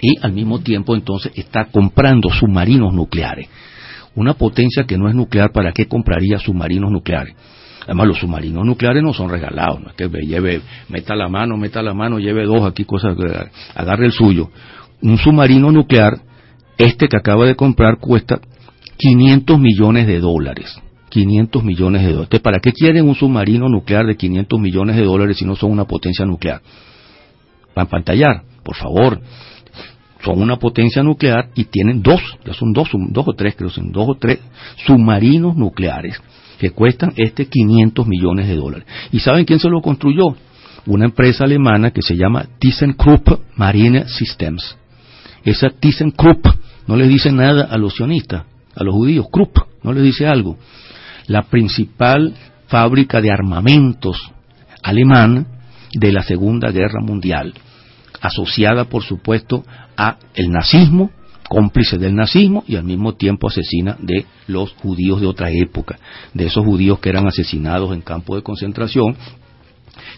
y 0.00 0.24
al 0.24 0.30
mismo 0.32 0.60
tiempo 0.60 0.94
entonces 0.94 1.32
está 1.34 1.64
comprando 1.64 2.30
submarinos 2.30 2.94
nucleares. 2.94 3.48
Una 4.14 4.34
potencia 4.34 4.84
que 4.84 4.96
no 4.96 5.08
es 5.08 5.14
nuclear, 5.16 5.50
¿para 5.50 5.72
qué 5.72 5.86
compraría 5.86 6.38
submarinos 6.38 6.92
nucleares? 6.92 7.34
Además, 7.82 8.06
los 8.06 8.18
submarinos 8.20 8.64
nucleares 8.64 9.02
no 9.02 9.12
son 9.12 9.28
regalados, 9.28 9.80
no 9.80 9.90
es 9.90 9.96
que 9.96 10.08
lleve, 10.24 10.60
meta 10.88 11.16
la 11.16 11.28
mano, 11.28 11.56
meta 11.56 11.82
la 11.82 11.94
mano, 11.94 12.20
lleve 12.20 12.44
dos 12.44 12.64
aquí, 12.64 12.84
cosas, 12.84 13.16
agarre 13.74 14.06
el 14.06 14.12
suyo. 14.12 14.50
Un 15.02 15.18
submarino 15.18 15.72
nuclear 15.72 16.27
este 16.78 17.08
que 17.08 17.16
acaba 17.16 17.44
de 17.46 17.56
comprar 17.56 17.98
cuesta 17.98 18.40
500 18.96 19.58
millones 19.58 20.06
de 20.06 20.20
dólares. 20.20 20.80
500 21.10 21.64
millones 21.64 22.02
de 22.02 22.12
dólares. 22.12 22.40
¿Para 22.40 22.60
qué 22.60 22.72
quieren 22.72 23.08
un 23.08 23.14
submarino 23.14 23.68
nuclear 23.68 24.06
de 24.06 24.16
500 24.16 24.60
millones 24.60 24.96
de 24.96 25.02
dólares 25.02 25.38
si 25.38 25.44
no 25.44 25.56
son 25.56 25.72
una 25.72 25.84
potencia 25.84 26.24
nuclear? 26.24 26.60
Para 27.74 27.88
pantallar, 27.88 28.42
por 28.62 28.76
favor. 28.76 29.20
Son 30.22 30.40
una 30.42 30.56
potencia 30.56 31.02
nuclear 31.02 31.50
y 31.54 31.64
tienen 31.64 32.02
dos, 32.02 32.20
ya 32.44 32.52
son 32.52 32.72
dos, 32.72 32.88
dos 32.92 33.28
o 33.28 33.32
tres, 33.34 33.54
creo, 33.56 33.70
son 33.70 33.92
dos 33.92 34.08
o 34.08 34.14
tres 34.16 34.40
submarinos 34.84 35.56
nucleares 35.56 36.20
que 36.58 36.70
cuestan 36.70 37.12
este 37.16 37.46
500 37.46 38.06
millones 38.06 38.48
de 38.48 38.56
dólares. 38.56 38.86
¿Y 39.12 39.20
saben 39.20 39.44
quién 39.44 39.60
se 39.60 39.68
lo 39.68 39.80
construyó? 39.80 40.24
Una 40.86 41.04
empresa 41.04 41.44
alemana 41.44 41.92
que 41.92 42.02
se 42.02 42.16
llama 42.16 42.48
ThyssenKrupp 42.58 43.28
Marine 43.56 44.08
Systems. 44.08 44.76
Esa 45.44 45.70
ThyssenKrupp 45.70 46.46
no 46.88 46.96
le 46.96 47.06
dice 47.06 47.30
nada 47.30 47.68
a 47.70 47.78
los 47.78 47.94
sionistas, 47.94 48.44
a 48.74 48.82
los 48.82 48.94
judíos. 48.94 49.26
Krupp 49.30 49.58
no 49.82 49.92
le 49.92 50.02
dice 50.02 50.26
algo 50.26 50.58
la 51.28 51.42
principal 51.42 52.34
fábrica 52.66 53.20
de 53.20 53.30
armamentos 53.30 54.32
alemán 54.82 55.46
de 55.92 56.10
la 56.12 56.22
Segunda 56.22 56.70
Guerra 56.70 57.00
Mundial, 57.00 57.54
asociada 58.20 58.86
por 58.86 59.04
supuesto 59.04 59.64
a 59.96 60.16
el 60.34 60.50
nazismo, 60.50 61.10
cómplice 61.48 61.98
del 61.98 62.14
nazismo 62.14 62.64
y 62.66 62.76
al 62.76 62.84
mismo 62.84 63.14
tiempo 63.14 63.48
asesina 63.48 63.96
de 64.00 64.26
los 64.46 64.72
judíos 64.74 65.20
de 65.20 65.26
otra 65.26 65.50
época, 65.50 65.98
de 66.34 66.46
esos 66.46 66.64
judíos 66.64 66.98
que 66.98 67.10
eran 67.10 67.26
asesinados 67.26 67.92
en 67.92 68.00
campos 68.00 68.36
de 68.36 68.42
concentración, 68.42 69.16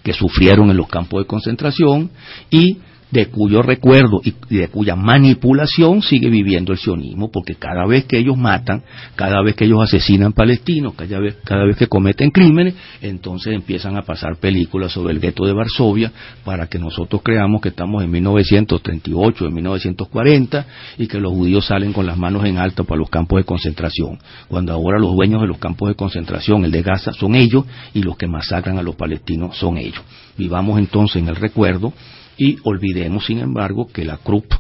que 0.03 0.13
sufrieron 0.13 0.71
en 0.71 0.77
los 0.77 0.89
campos 0.89 1.23
de 1.23 1.27
concentración 1.27 2.11
y 2.51 2.79
de 3.11 3.27
cuyo 3.27 3.63
recuerdo 3.63 4.21
y 4.23 4.57
de 4.57 4.69
cuya 4.69 4.97
manipulación 4.97 6.03
sigue 6.03 6.31
viviendo 6.31 6.73
el 6.73 6.79
sionismo, 6.79 7.31
porque 7.31 7.57
cada 7.57 7.87
vez 7.87 8.05
que 8.05 8.19
ellos 8.19 8.37
matan, 8.37 8.83
cada 9.17 9.43
vez 9.43 9.57
que 9.57 9.65
ellos 9.65 9.83
asesinan 9.83 10.33
palestinos, 10.33 10.95
cada 10.95 11.19
vez, 11.19 11.37
cada 11.45 11.65
vez 11.65 11.77
que 11.77 11.87
cometen 11.87 12.31
crímenes, 12.31 12.75
entonces 13.01 13.55
empiezan 13.55 13.97
a 13.97 14.03
pasar 14.03 14.37
películas 14.37 14.93
sobre 14.93 15.13
el 15.13 15.21
gueto 15.21 15.45
de 15.45 15.53
Varsovia 15.53 16.13
para 16.45 16.69
que 16.69 16.79
nosotros 16.79 17.23
creamos 17.25 17.61
que 17.61 17.71
estamos 17.71 18.03
en 18.05 18.11
1938, 18.11 19.47
en 19.47 19.55
1940 19.55 20.67
y 20.99 21.07
que 21.07 21.19
los 21.19 21.33
judíos 21.33 21.67
salen 21.67 21.93
con 21.93 22.07
las 22.07 22.17
manos 22.17 22.45
en 22.45 22.59
alto 22.59 22.85
para 22.85 22.99
los 22.99 23.11
campos 23.11 23.39
de 23.39 23.45
concentración, 23.45 24.19
cuando 24.49 24.73
ahora 24.73 24.99
los 24.99 25.15
dueños 25.15 25.41
de 25.41 25.49
los 25.49 25.59
campos 25.59 25.89
de 25.89 25.95
concentración, 25.95 26.65
el 26.65 26.71
de 26.71 26.83
Gaza, 26.83 27.13
son 27.13 27.35
ellos 27.35 27.65
y 27.93 28.03
los 28.03 28.17
que 28.17 28.27
masacran 28.27 28.79
a 28.79 28.83
los 28.83 28.95
palestinos 28.95 29.57
son 29.57 29.79
ellos. 29.79 30.03
Vivamos 30.37 30.79
entonces 30.79 31.23
en 31.23 31.29
el 31.29 31.37
recuerdo 31.37 31.93
y 32.41 32.57
olvidemos, 32.65 33.27
sin 33.27 33.39
embargo, 33.41 33.87
que 33.93 34.03
la 34.03 34.17
Krupp, 34.17 34.51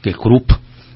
que 0.00 0.12
Krupp 0.12 0.48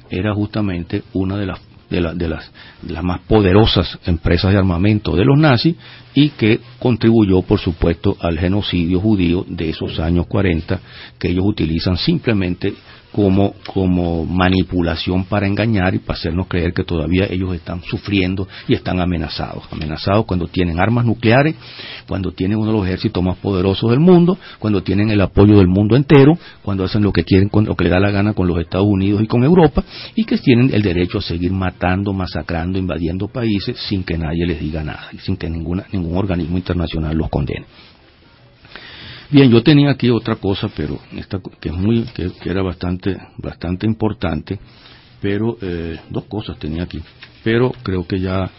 era 0.09 0.33
justamente 0.33 1.03
una 1.11 1.35
de 1.35 1.45
las, 1.45 1.59
de, 1.89 1.97
de, 2.15 2.29
las, 2.29 2.49
de 2.81 2.93
las 2.93 3.03
más 3.03 3.19
poderosas 3.27 3.99
empresas 4.05 4.53
de 4.53 4.57
armamento 4.57 5.13
de 5.13 5.25
los 5.25 5.37
nazis 5.37 5.75
y 6.13 6.29
que 6.29 6.61
contribuyó, 6.79 7.41
por 7.41 7.59
supuesto, 7.59 8.15
al 8.21 8.39
genocidio 8.39 9.01
judío 9.01 9.45
de 9.45 9.71
esos 9.71 9.99
años 9.99 10.25
40 10.27 10.79
que 11.19 11.27
ellos 11.27 11.43
utilizan 11.45 11.97
simplemente 11.97 12.73
como, 13.11 13.53
como 13.73 14.25
manipulación 14.25 15.25
para 15.25 15.47
engañar 15.47 15.93
y 15.95 15.99
para 15.99 16.17
hacernos 16.17 16.47
creer 16.47 16.73
que 16.73 16.83
todavía 16.83 17.27
ellos 17.29 17.53
están 17.53 17.81
sufriendo 17.83 18.47
y 18.67 18.73
están 18.73 18.99
amenazados. 18.99 19.63
Amenazados 19.71 20.25
cuando 20.25 20.47
tienen 20.47 20.79
armas 20.79 21.05
nucleares, 21.05 21.55
cuando 22.07 22.31
tienen 22.31 22.57
uno 22.57 22.71
de 22.71 22.77
los 22.77 22.87
ejércitos 22.87 23.23
más 23.23 23.37
poderosos 23.37 23.89
del 23.89 23.99
mundo, 23.99 24.37
cuando 24.59 24.81
tienen 24.81 25.09
el 25.09 25.21
apoyo 25.21 25.57
del 25.57 25.67
mundo 25.67 25.95
entero, 25.95 26.37
cuando 26.61 26.83
hacen 26.83 27.03
lo 27.03 27.11
que 27.11 27.23
quieren, 27.23 27.49
lo 27.51 27.75
que 27.75 27.83
les 27.83 27.91
da 27.91 27.99
la 27.99 28.11
gana 28.11 28.33
con 28.33 28.47
los 28.47 28.59
Estados 28.59 28.87
Unidos 28.87 29.21
y 29.21 29.27
con 29.27 29.43
Europa, 29.43 29.83
y 30.15 30.23
que 30.23 30.37
tienen 30.37 30.73
el 30.73 30.81
derecho 30.81 31.19
a 31.19 31.21
seguir 31.21 31.51
matando, 31.51 32.13
masacrando, 32.13 32.79
invadiendo 32.79 33.27
países 33.27 33.77
sin 33.87 34.03
que 34.03 34.17
nadie 34.17 34.45
les 34.45 34.59
diga 34.59 34.83
nada 34.83 35.09
y 35.11 35.17
sin 35.17 35.37
que 35.37 35.49
ninguna, 35.49 35.85
ningún 35.91 36.17
organismo 36.17 36.57
internacional 36.57 37.15
los 37.15 37.29
condene. 37.29 37.65
Bien, 39.31 39.49
yo 39.49 39.63
tenía 39.63 39.91
aquí 39.91 40.09
otra 40.09 40.35
cosa, 40.35 40.69
pero 40.75 40.99
esta, 41.13 41.39
que 41.61 41.69
es 41.69 41.75
muy, 41.75 42.03
que, 42.13 42.33
era 42.43 42.61
bastante, 42.61 43.17
bastante 43.37 43.85
importante, 43.87 44.59
pero 45.21 45.57
eh, 45.61 45.97
dos 46.09 46.25
cosas 46.25 46.59
tenía 46.59 46.83
aquí, 46.83 47.01
pero 47.41 47.71
creo 47.81 48.05
que 48.05 48.19
ya 48.19 48.49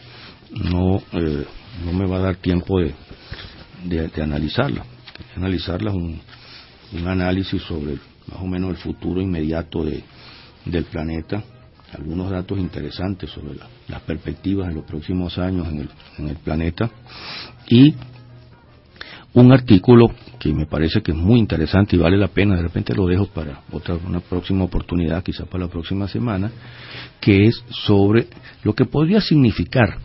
no, 0.51 0.97
eh, 1.13 1.45
no 1.85 1.93
me 1.93 2.07
va 2.07 2.17
a 2.17 2.21
dar 2.21 2.37
tiempo 2.37 2.81
de, 2.81 2.95
de, 3.85 4.23
analizarla. 4.23 4.83
Analizarla 5.37 5.91
es 5.91 5.97
un, 5.97 6.19
un 6.95 7.07
análisis 7.07 7.61
sobre 7.65 7.99
más 8.27 8.41
o 8.41 8.47
menos 8.47 8.71
el 8.71 8.77
futuro 8.77 9.21
inmediato 9.21 9.85
de, 9.85 10.03
del 10.65 10.85
planeta, 10.85 11.45
algunos 11.93 12.31
datos 12.31 12.59
interesantes 12.59 13.29
sobre 13.29 13.59
las 13.89 14.01
perspectivas 14.01 14.69
en 14.69 14.77
los 14.77 14.85
próximos 14.85 15.37
años 15.37 15.69
en 15.69 15.81
el, 15.81 15.91
en 16.17 16.29
el 16.29 16.37
planeta 16.37 16.91
y 17.69 17.95
un 19.35 19.53
artículo 19.53 20.09
que 20.43 20.53
me 20.53 20.67
parece 20.67 21.03
que 21.03 21.13
es 21.13 21.17
muy 21.17 21.39
interesante 21.39 21.95
y 21.95 22.01
vale 22.01 22.17
la 22.17 22.27
pena, 22.27 22.57
de 22.57 22.63
repente 22.63 22.97
lo 22.97 23.07
dejo 23.07 23.27
para 23.27 23.61
otra 23.71 23.95
una 23.95 24.19
próxima 24.19 24.65
oportunidad, 24.65 25.23
quizá 25.23 25.47
para 25.47 25.67
la 25.67 25.71
próxima 25.71 26.09
semana, 26.09 26.51
que 27.21 27.47
es 27.47 27.65
sobre 27.69 28.27
lo 28.65 28.75
que 28.75 28.85
podría 28.85 29.21
significar 29.21 29.99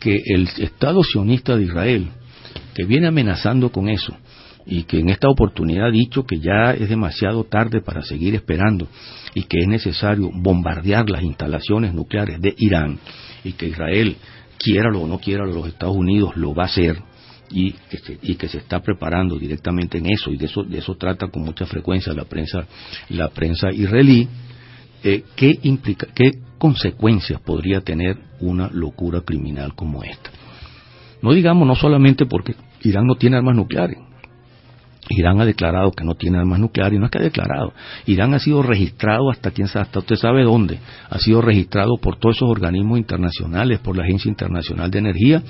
que 0.00 0.20
el 0.26 0.48
Estado 0.58 1.04
sionista 1.04 1.56
de 1.56 1.62
Israel, 1.62 2.08
que 2.74 2.84
viene 2.84 3.06
amenazando 3.06 3.70
con 3.70 3.88
eso, 3.88 4.16
y 4.66 4.82
que 4.82 4.98
en 4.98 5.10
esta 5.10 5.28
oportunidad 5.28 5.86
ha 5.86 5.92
dicho 5.92 6.24
que 6.24 6.40
ya 6.40 6.72
es 6.72 6.88
demasiado 6.88 7.44
tarde 7.44 7.80
para 7.80 8.02
seguir 8.02 8.34
esperando 8.34 8.88
y 9.34 9.44
que 9.44 9.58
es 9.60 9.68
necesario 9.68 10.30
bombardear 10.34 11.08
las 11.08 11.22
instalaciones 11.22 11.94
nucleares 11.94 12.40
de 12.40 12.56
Irán 12.58 12.98
y 13.44 13.52
que 13.52 13.68
Israel, 13.68 14.16
quiera 14.58 14.90
o 14.98 15.06
no 15.06 15.20
quiera 15.20 15.46
los 15.46 15.68
Estados 15.68 15.94
Unidos, 15.94 16.36
lo 16.36 16.56
va 16.56 16.64
a 16.64 16.66
hacer 16.66 16.96
y 17.54 17.70
que, 17.88 17.98
se, 17.98 18.18
y 18.20 18.34
que 18.34 18.48
se 18.48 18.58
está 18.58 18.80
preparando 18.80 19.38
directamente 19.38 19.98
en 19.98 20.06
eso 20.06 20.32
y 20.32 20.36
de 20.36 20.46
eso 20.46 20.64
de 20.64 20.78
eso 20.78 20.96
trata 20.96 21.28
con 21.28 21.42
mucha 21.42 21.66
frecuencia 21.66 22.12
la 22.12 22.24
prensa 22.24 22.66
la 23.10 23.28
prensa 23.28 23.70
israelí 23.70 24.28
eh, 25.04 25.22
qué 25.36 25.60
implica 25.62 26.08
qué 26.12 26.32
consecuencias 26.58 27.40
podría 27.40 27.80
tener 27.80 28.18
una 28.40 28.68
locura 28.72 29.20
criminal 29.20 29.74
como 29.74 30.02
esta 30.02 30.30
no 31.22 31.32
digamos 31.32 31.66
no 31.66 31.76
solamente 31.76 32.26
porque 32.26 32.56
Irán 32.82 33.06
no 33.06 33.14
tiene 33.14 33.36
armas 33.36 33.54
nucleares 33.54 33.98
Irán 35.08 35.40
ha 35.40 35.44
declarado 35.44 35.92
que 35.92 36.04
no 36.04 36.14
tiene 36.14 36.38
armas 36.38 36.58
nucleares 36.58 36.96
y 36.96 36.98
no 36.98 37.06
es 37.06 37.10
que 37.10 37.18
ha 37.18 37.22
declarado. 37.22 37.72
Irán 38.06 38.34
ha 38.34 38.38
sido 38.38 38.62
registrado 38.62 39.30
hasta 39.30 39.50
quién 39.50 39.68
sabe, 39.68 39.84
hasta 39.84 39.98
usted 39.98 40.16
sabe 40.16 40.42
dónde. 40.44 40.78
Ha 41.10 41.18
sido 41.18 41.42
registrado 41.42 41.98
por 42.00 42.16
todos 42.16 42.36
esos 42.36 42.50
organismos 42.50 42.98
internacionales, 42.98 43.80
por 43.80 43.96
la 43.96 44.04
Agencia 44.04 44.28
Internacional 44.28 44.90
de 44.90 44.98
Energía 44.98 45.42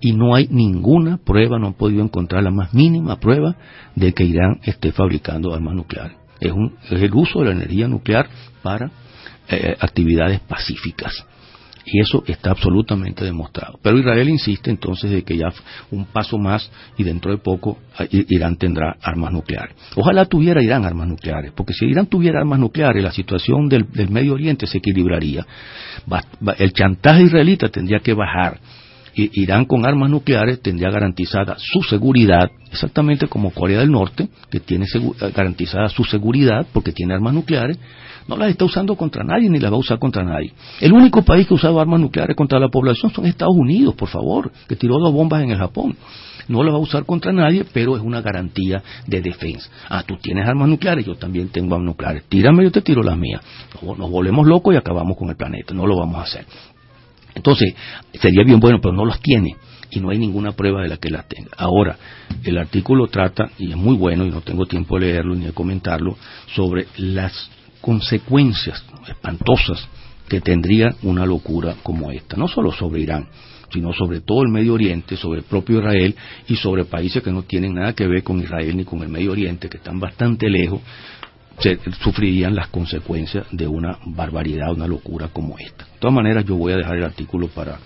y 0.00 0.12
no 0.12 0.34
hay 0.34 0.48
ninguna 0.50 1.18
prueba, 1.18 1.58
no 1.58 1.68
han 1.68 1.74
podido 1.74 2.02
encontrar 2.02 2.42
la 2.42 2.50
más 2.50 2.74
mínima 2.74 3.18
prueba 3.18 3.56
de 3.94 4.12
que 4.12 4.24
Irán 4.24 4.60
esté 4.62 4.92
fabricando 4.92 5.54
armas 5.54 5.74
nucleares. 5.74 6.16
Es, 6.40 6.52
un, 6.52 6.76
es 6.90 7.02
el 7.02 7.14
uso 7.14 7.40
de 7.40 7.46
la 7.46 7.52
energía 7.52 7.88
nuclear 7.88 8.28
para 8.62 8.90
eh, 9.48 9.76
actividades 9.80 10.40
pacíficas 10.40 11.24
y 11.90 12.00
eso 12.00 12.22
está 12.26 12.50
absolutamente 12.50 13.24
demostrado. 13.24 13.78
Pero 13.82 13.98
Israel 13.98 14.28
insiste 14.28 14.70
entonces 14.70 15.10
de 15.10 15.22
que 15.22 15.36
ya 15.36 15.48
un 15.90 16.06
paso 16.06 16.38
más 16.38 16.70
y 16.96 17.04
dentro 17.04 17.30
de 17.30 17.38
poco 17.38 17.78
ah, 17.98 18.04
Irán 18.10 18.56
tendrá 18.56 18.96
armas 19.02 19.32
nucleares. 19.32 19.74
Ojalá 19.96 20.24
tuviera 20.26 20.62
Irán 20.62 20.84
armas 20.84 21.08
nucleares, 21.08 21.52
porque 21.54 21.72
si 21.72 21.86
Irán 21.86 22.06
tuviera 22.06 22.40
armas 22.40 22.58
nucleares, 22.58 23.02
la 23.02 23.12
situación 23.12 23.68
del, 23.68 23.86
Medio 24.08 24.34
Oriente 24.34 24.66
se 24.66 24.78
equilibraría. 24.78 25.46
el 26.58 26.72
chantaje 26.72 27.22
israelita 27.22 27.68
tendría 27.68 27.98
que 28.00 28.14
bajar. 28.14 28.58
Irán 29.14 29.64
con 29.64 29.84
armas 29.84 30.10
nucleares 30.10 30.62
tendría 30.62 30.90
garantizada 30.90 31.56
su 31.58 31.82
seguridad, 31.82 32.50
exactamente 32.70 33.26
como 33.26 33.50
Corea 33.50 33.80
del 33.80 33.90
Norte, 33.90 34.28
que 34.48 34.60
tiene 34.60 34.86
garantizada 35.34 35.88
su 35.88 36.04
seguridad 36.04 36.66
porque 36.72 36.92
tiene 36.92 37.14
armas 37.14 37.34
nucleares, 37.34 37.78
no 38.28 38.36
las 38.36 38.50
está 38.50 38.66
usando 38.66 38.94
contra 38.94 39.24
nadie 39.24 39.48
ni 39.48 39.58
las 39.58 39.72
va 39.72 39.76
a 39.76 39.80
usar 39.80 39.98
contra 39.98 40.22
nadie. 40.22 40.52
El 40.80 40.92
único 40.92 41.22
país 41.22 41.46
que 41.46 41.54
ha 41.54 41.56
usado 41.56 41.80
armas 41.80 41.98
nucleares 41.98 42.36
contra 42.36 42.60
la 42.60 42.68
población 42.68 43.12
son 43.12 43.26
Estados 43.26 43.56
Unidos, 43.56 43.94
por 43.94 44.08
favor, 44.08 44.52
que 44.68 44.76
tiró 44.76 44.98
dos 44.98 45.12
bombas 45.12 45.42
en 45.42 45.50
el 45.50 45.58
Japón. 45.58 45.96
No 46.46 46.62
las 46.62 46.72
va 46.72 46.78
a 46.78 46.80
usar 46.80 47.04
contra 47.04 47.32
nadie, 47.32 47.64
pero 47.72 47.96
es 47.96 48.02
una 48.02 48.20
garantía 48.20 48.82
de 49.06 49.20
defensa. 49.20 49.68
Ah, 49.88 50.02
tú 50.06 50.16
tienes 50.16 50.46
armas 50.46 50.68
nucleares, 50.68 51.04
yo 51.04 51.14
también 51.14 51.48
tengo 51.48 51.74
armas 51.74 51.86
nucleares. 51.86 52.24
Tírame, 52.28 52.64
yo 52.64 52.70
te 52.70 52.82
tiro 52.82 53.02
las 53.02 53.18
mías. 53.18 53.40
Nos 53.82 54.10
volvemos 54.10 54.46
locos 54.46 54.74
y 54.74 54.76
acabamos 54.76 55.16
con 55.16 55.28
el 55.30 55.36
planeta. 55.36 55.74
No 55.74 55.86
lo 55.86 55.96
vamos 55.96 56.16
a 56.16 56.22
hacer. 56.22 56.46
Entonces, 57.34 57.74
sería 58.14 58.44
bien 58.44 58.60
bueno, 58.60 58.78
pero 58.80 58.94
no 58.94 59.04
los 59.04 59.20
tiene 59.20 59.56
y 59.90 60.00
no 60.00 60.10
hay 60.10 60.18
ninguna 60.18 60.52
prueba 60.52 60.82
de 60.82 60.88
la 60.88 60.96
que 60.96 61.10
las 61.10 61.26
tenga. 61.28 61.50
Ahora, 61.56 61.96
el 62.44 62.58
artículo 62.58 63.06
trata, 63.08 63.50
y 63.58 63.70
es 63.70 63.76
muy 63.76 63.96
bueno, 63.96 64.26
y 64.26 64.30
no 64.30 64.40
tengo 64.40 64.66
tiempo 64.66 64.98
de 64.98 65.06
leerlo 65.06 65.34
ni 65.34 65.46
de 65.46 65.52
comentarlo, 65.52 66.16
sobre 66.54 66.86
las 66.96 67.50
consecuencias 67.80 68.84
espantosas 69.06 69.86
que 70.28 70.40
tendría 70.40 70.94
una 71.02 71.24
locura 71.24 71.76
como 71.82 72.10
esta, 72.10 72.36
no 72.36 72.48
solo 72.48 72.70
sobre 72.72 73.00
Irán, 73.00 73.28
sino 73.72 73.92
sobre 73.92 74.20
todo 74.20 74.42
el 74.42 74.48
Medio 74.48 74.74
Oriente, 74.74 75.16
sobre 75.16 75.40
el 75.40 75.44
propio 75.44 75.78
Israel 75.78 76.14
y 76.46 76.56
sobre 76.56 76.84
países 76.84 77.22
que 77.22 77.30
no 77.30 77.42
tienen 77.42 77.74
nada 77.74 77.94
que 77.94 78.06
ver 78.06 78.22
con 78.22 78.40
Israel 78.40 78.76
ni 78.76 78.84
con 78.84 79.02
el 79.02 79.08
Medio 79.08 79.32
Oriente, 79.32 79.68
que 79.68 79.78
están 79.78 79.98
bastante 79.98 80.48
lejos, 80.48 80.80
se, 81.58 81.78
sufrirían 82.02 82.54
las 82.54 82.68
consecuencias 82.68 83.46
de 83.50 83.66
una 83.66 83.98
barbaridad, 84.06 84.72
una 84.72 84.86
locura 84.86 85.28
como 85.28 85.58
esta. 85.58 85.84
De 85.84 85.98
todas 85.98 86.14
maneras, 86.14 86.44
yo 86.44 86.56
voy 86.56 86.72
a 86.72 86.76
dejar 86.76 86.96
el 86.96 87.04
artículo 87.04 87.48
para 87.48 87.78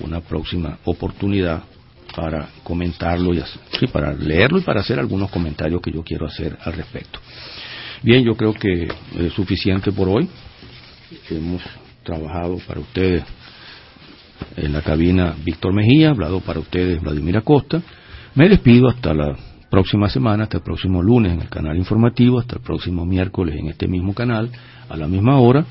una 0.00 0.20
próxima 0.20 0.78
oportunidad 0.84 1.62
para 2.14 2.48
comentarlo 2.62 3.32
y 3.32 3.86
para 3.86 4.12
leerlo 4.12 4.58
y 4.58 4.62
para 4.62 4.80
hacer 4.80 4.98
algunos 4.98 5.30
comentarios 5.30 5.80
que 5.80 5.92
yo 5.92 6.02
quiero 6.02 6.26
hacer 6.26 6.58
al 6.62 6.74
respecto. 6.74 7.20
Bien, 8.02 8.24
yo 8.24 8.34
creo 8.34 8.52
que 8.52 8.88
es 9.16 9.32
suficiente 9.32 9.92
por 9.92 10.08
hoy. 10.08 10.28
Hemos 11.30 11.62
trabajado 12.02 12.58
para 12.66 12.80
ustedes 12.80 13.22
en 14.56 14.72
la 14.72 14.82
cabina 14.82 15.36
Víctor 15.44 15.72
Mejía, 15.72 16.10
hablado 16.10 16.40
para 16.40 16.58
ustedes 16.58 17.00
Vladimir 17.00 17.36
Acosta. 17.36 17.80
Me 18.34 18.48
despido 18.48 18.88
hasta 18.88 19.14
la 19.14 19.36
próxima 19.70 20.08
semana, 20.08 20.44
hasta 20.44 20.56
el 20.56 20.64
próximo 20.64 21.00
lunes 21.00 21.32
en 21.32 21.42
el 21.42 21.48
canal 21.48 21.76
informativo, 21.76 22.40
hasta 22.40 22.56
el 22.56 22.62
próximo 22.62 23.06
miércoles 23.06 23.54
en 23.56 23.68
este 23.68 23.86
mismo 23.86 24.14
canal, 24.14 24.50
a 24.88 24.96
la 24.96 25.06
misma 25.06 25.38
hora. 25.38 25.64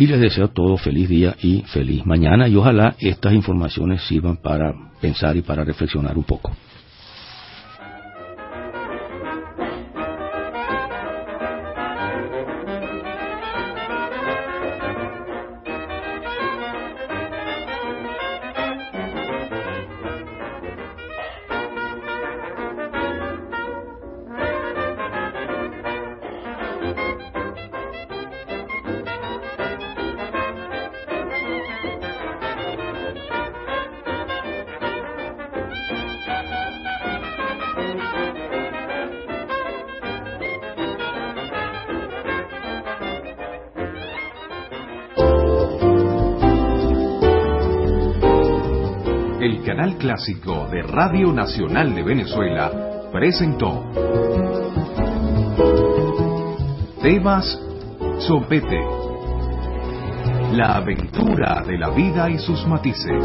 Y 0.00 0.08
les 0.08 0.18
deseo 0.18 0.46
a 0.46 0.52
todos 0.52 0.80
feliz 0.80 1.08
día 1.08 1.36
y 1.40 1.62
feliz 1.62 2.04
mañana. 2.04 2.48
Y 2.48 2.56
ojalá 2.56 2.96
estas 2.98 3.34
informaciones 3.34 4.02
sirvan 4.02 4.38
para 4.38 4.74
pensar 5.00 5.36
y 5.36 5.42
para 5.42 5.64
reflexionar 5.64 6.18
un 6.18 6.24
poco. 6.24 6.50
De 50.28 50.82
Radio 50.82 51.32
Nacional 51.32 51.94
de 51.94 52.02
Venezuela 52.02 52.70
presentó 53.10 53.82
Tebas 57.00 57.58
Sopete 58.18 58.78
La 60.52 60.76
aventura 60.76 61.64
de 61.66 61.78
la 61.78 61.88
vida 61.88 62.28
y 62.28 62.36
sus 62.36 62.66
matices. 62.66 63.24